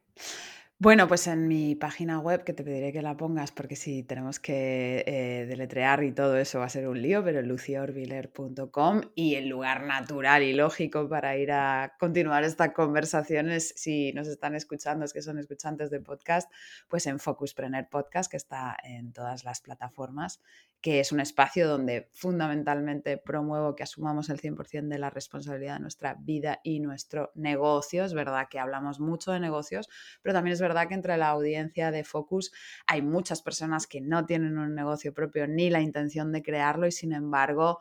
Bueno, 0.80 1.08
pues 1.08 1.26
en 1.26 1.48
mi 1.48 1.74
página 1.74 2.20
web, 2.20 2.44
que 2.44 2.54
te 2.54 2.64
pediré 2.64 2.92
que 2.92 3.02
la 3.02 3.18
pongas, 3.18 3.52
porque 3.52 3.76
si 3.76 4.04
tenemos 4.04 4.40
que 4.40 5.04
eh, 5.08 5.46
deletrear 5.48 6.04
y 6.04 6.12
todo 6.12 6.38
eso 6.38 6.60
va 6.60 6.66
a 6.66 6.70
ser 6.70 6.88
un 6.88 7.02
lío, 7.02 7.24
pero 7.24 7.42
luciaorbiler.com 7.42 9.02
y 9.16 9.36
el 9.36 9.48
lugar 9.48 9.86
natural 9.86 10.44
y 10.44 10.54
lógico 10.54 11.10
para 11.10 11.36
ir 11.38 11.52
a 11.52 11.96
continuar 11.98 12.44
estas 12.44 12.74
conversaciones, 12.74 13.74
si 13.76 14.14
nos 14.14 14.28
están 14.28 14.54
escuchando, 14.54 15.06
es 15.06 15.14
que 15.14 15.24
son 15.24 15.40
escuchantes 15.40 15.90
de 15.90 16.00
podcast, 16.00 16.52
pues 16.90 17.08
en 17.08 17.18
Focuspreneur 17.18 17.90
Podcast, 17.90 18.30
que 18.30 18.38
está 18.38 18.78
en 18.84 19.14
todas 19.14 19.46
las 19.46 19.62
plataformas, 19.62 20.42
que 20.82 21.00
es 21.00 21.12
un 21.12 21.20
espacio 21.20 21.68
donde 21.68 22.10
fundamentalmente 22.14 23.18
promuevo 23.18 23.76
que 23.76 23.84
asumamos 23.84 24.30
el 24.30 24.40
100% 24.40 24.88
de 24.88 25.00
la 25.00 25.10
responsabilidad 25.10 25.76
de 25.76 25.82
nuestra 25.82 26.16
vida 26.20 26.60
y 26.64 26.80
nuestro 26.80 27.32
negocio. 27.36 28.06
Es 28.06 28.14
verdad 28.14 28.48
que 28.50 28.60
hablamos 28.60 29.00
mucho 29.00 29.32
de 29.32 29.40
negocios, 29.40 29.90
pero 30.22 30.34
también 30.34 30.54
es 30.54 30.62
verdad 30.62 30.88
que 30.88 30.94
entre 30.94 31.18
la 31.18 31.30
audiencia 31.30 31.92
de 31.92 32.04
Focus 32.04 32.52
hay 32.86 33.02
muchas 33.02 33.42
personas 33.42 33.88
que 33.88 34.02
no 34.02 34.26
tienen 34.26 34.58
un 34.58 34.76
negocio 34.76 35.14
propio 35.14 35.48
ni 35.48 35.70
la 35.70 35.82
intención 35.82 36.32
de 36.32 36.44
crearlo 36.44 36.88
y 36.88 36.92
sin 36.92 37.14
embargo 37.14 37.80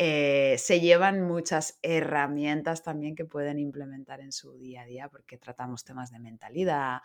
eh, 0.00 0.54
se 0.58 0.78
llevan 0.78 1.22
muchas 1.22 1.80
herramientas 1.82 2.84
también 2.84 3.16
que 3.16 3.24
pueden 3.24 3.58
implementar 3.58 4.20
en 4.20 4.30
su 4.30 4.56
día 4.56 4.82
a 4.82 4.86
día 4.86 5.08
porque 5.08 5.38
tratamos 5.38 5.82
temas 5.82 6.12
de 6.12 6.20
mentalidad, 6.20 7.00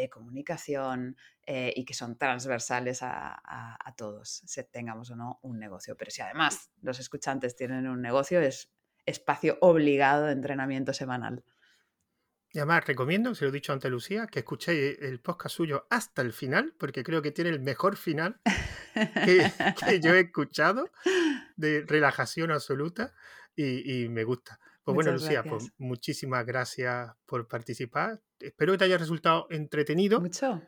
de 0.00 0.10
comunicación 0.10 1.16
eh, 1.46 1.72
y 1.76 1.84
que 1.84 1.94
son 1.94 2.18
transversales 2.18 3.02
a, 3.02 3.40
a, 3.44 3.94
todos, 3.96 4.42
se 4.44 4.64
tengamos 4.64 5.10
o 5.10 5.16
no 5.16 5.38
un 5.42 5.58
negocio. 5.58 5.96
Pero 5.96 6.10
si 6.10 6.22
además 6.22 6.70
los 6.82 6.98
escuchantes 6.98 7.56
tienen 7.56 7.86
un 7.86 8.02
negocio, 8.02 8.40
es 8.40 8.70
espacio 9.06 9.58
obligado 9.60 10.26
de 10.26 10.32
entrenamiento 10.32 10.92
semanal. 10.92 11.44
Y 12.56 12.58
además 12.58 12.86
recomiendo, 12.86 13.34
se 13.34 13.44
lo 13.44 13.50
he 13.50 13.52
dicho 13.52 13.72
ante 13.72 13.90
Lucía, 13.90 14.26
que 14.26 14.38
escuchéis 14.38 14.98
el 15.00 15.20
podcast 15.20 15.56
suyo 15.56 15.86
hasta 15.90 16.22
el 16.22 16.32
final, 16.32 16.74
porque 16.78 17.02
creo 17.02 17.20
que 17.20 17.30
tiene 17.30 17.50
el 17.50 17.60
mejor 17.60 17.96
final 17.96 18.40
que, 18.94 20.00
yo 20.00 20.14
he 20.14 20.20
escuchado, 20.26 20.90
de 21.56 21.84
relajación 21.86 22.50
absoluta, 22.50 23.12
y, 23.54 24.08
me 24.08 24.24
gusta. 24.24 24.58
Pues 24.86 24.94
bueno, 24.94 25.10
Lucía, 25.10 25.42
pues 25.42 25.72
muchísimas 25.78 26.46
gracias 26.46 27.12
por 27.24 27.48
participar. 27.48 28.22
Espero 28.38 28.70
que 28.70 28.78
te 28.78 28.84
haya 28.84 28.96
resultado 28.96 29.48
entretenido. 29.50 30.20
Mucho. 30.20 30.62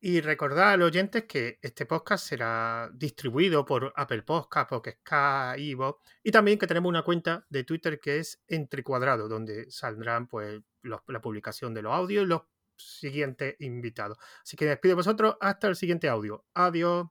Y 0.00 0.20
recordad 0.20 0.70
a 0.70 0.76
los 0.76 0.86
oyentes 0.86 1.24
que 1.24 1.58
este 1.60 1.84
podcast 1.84 2.24
será 2.24 2.88
distribuido 2.94 3.64
por 3.64 3.92
Apple 3.96 4.22
Podcast, 4.22 4.70
Podcast, 4.70 5.58
Ivo, 5.58 5.98
y 6.22 6.30
también 6.30 6.56
que 6.56 6.68
tenemos 6.68 6.88
una 6.88 7.02
cuenta 7.02 7.44
de 7.50 7.64
Twitter 7.64 7.98
que 7.98 8.18
es 8.18 8.40
Entre 8.46 8.84
Cuadrado, 8.84 9.28
donde 9.28 9.68
saldrán 9.72 10.28
pues 10.28 10.60
la 10.82 11.20
publicación 11.20 11.74
de 11.74 11.82
los 11.82 11.92
audios 11.92 12.22
y 12.22 12.28
los 12.28 12.42
siguientes 12.76 13.56
invitados. 13.58 14.18
Así 14.40 14.56
que 14.56 14.66
despido 14.66 14.92
de 14.92 14.96
vosotros 15.00 15.36
hasta 15.40 15.66
el 15.66 15.74
siguiente 15.74 16.08
audio. 16.08 16.44
Adiós. 16.54 17.08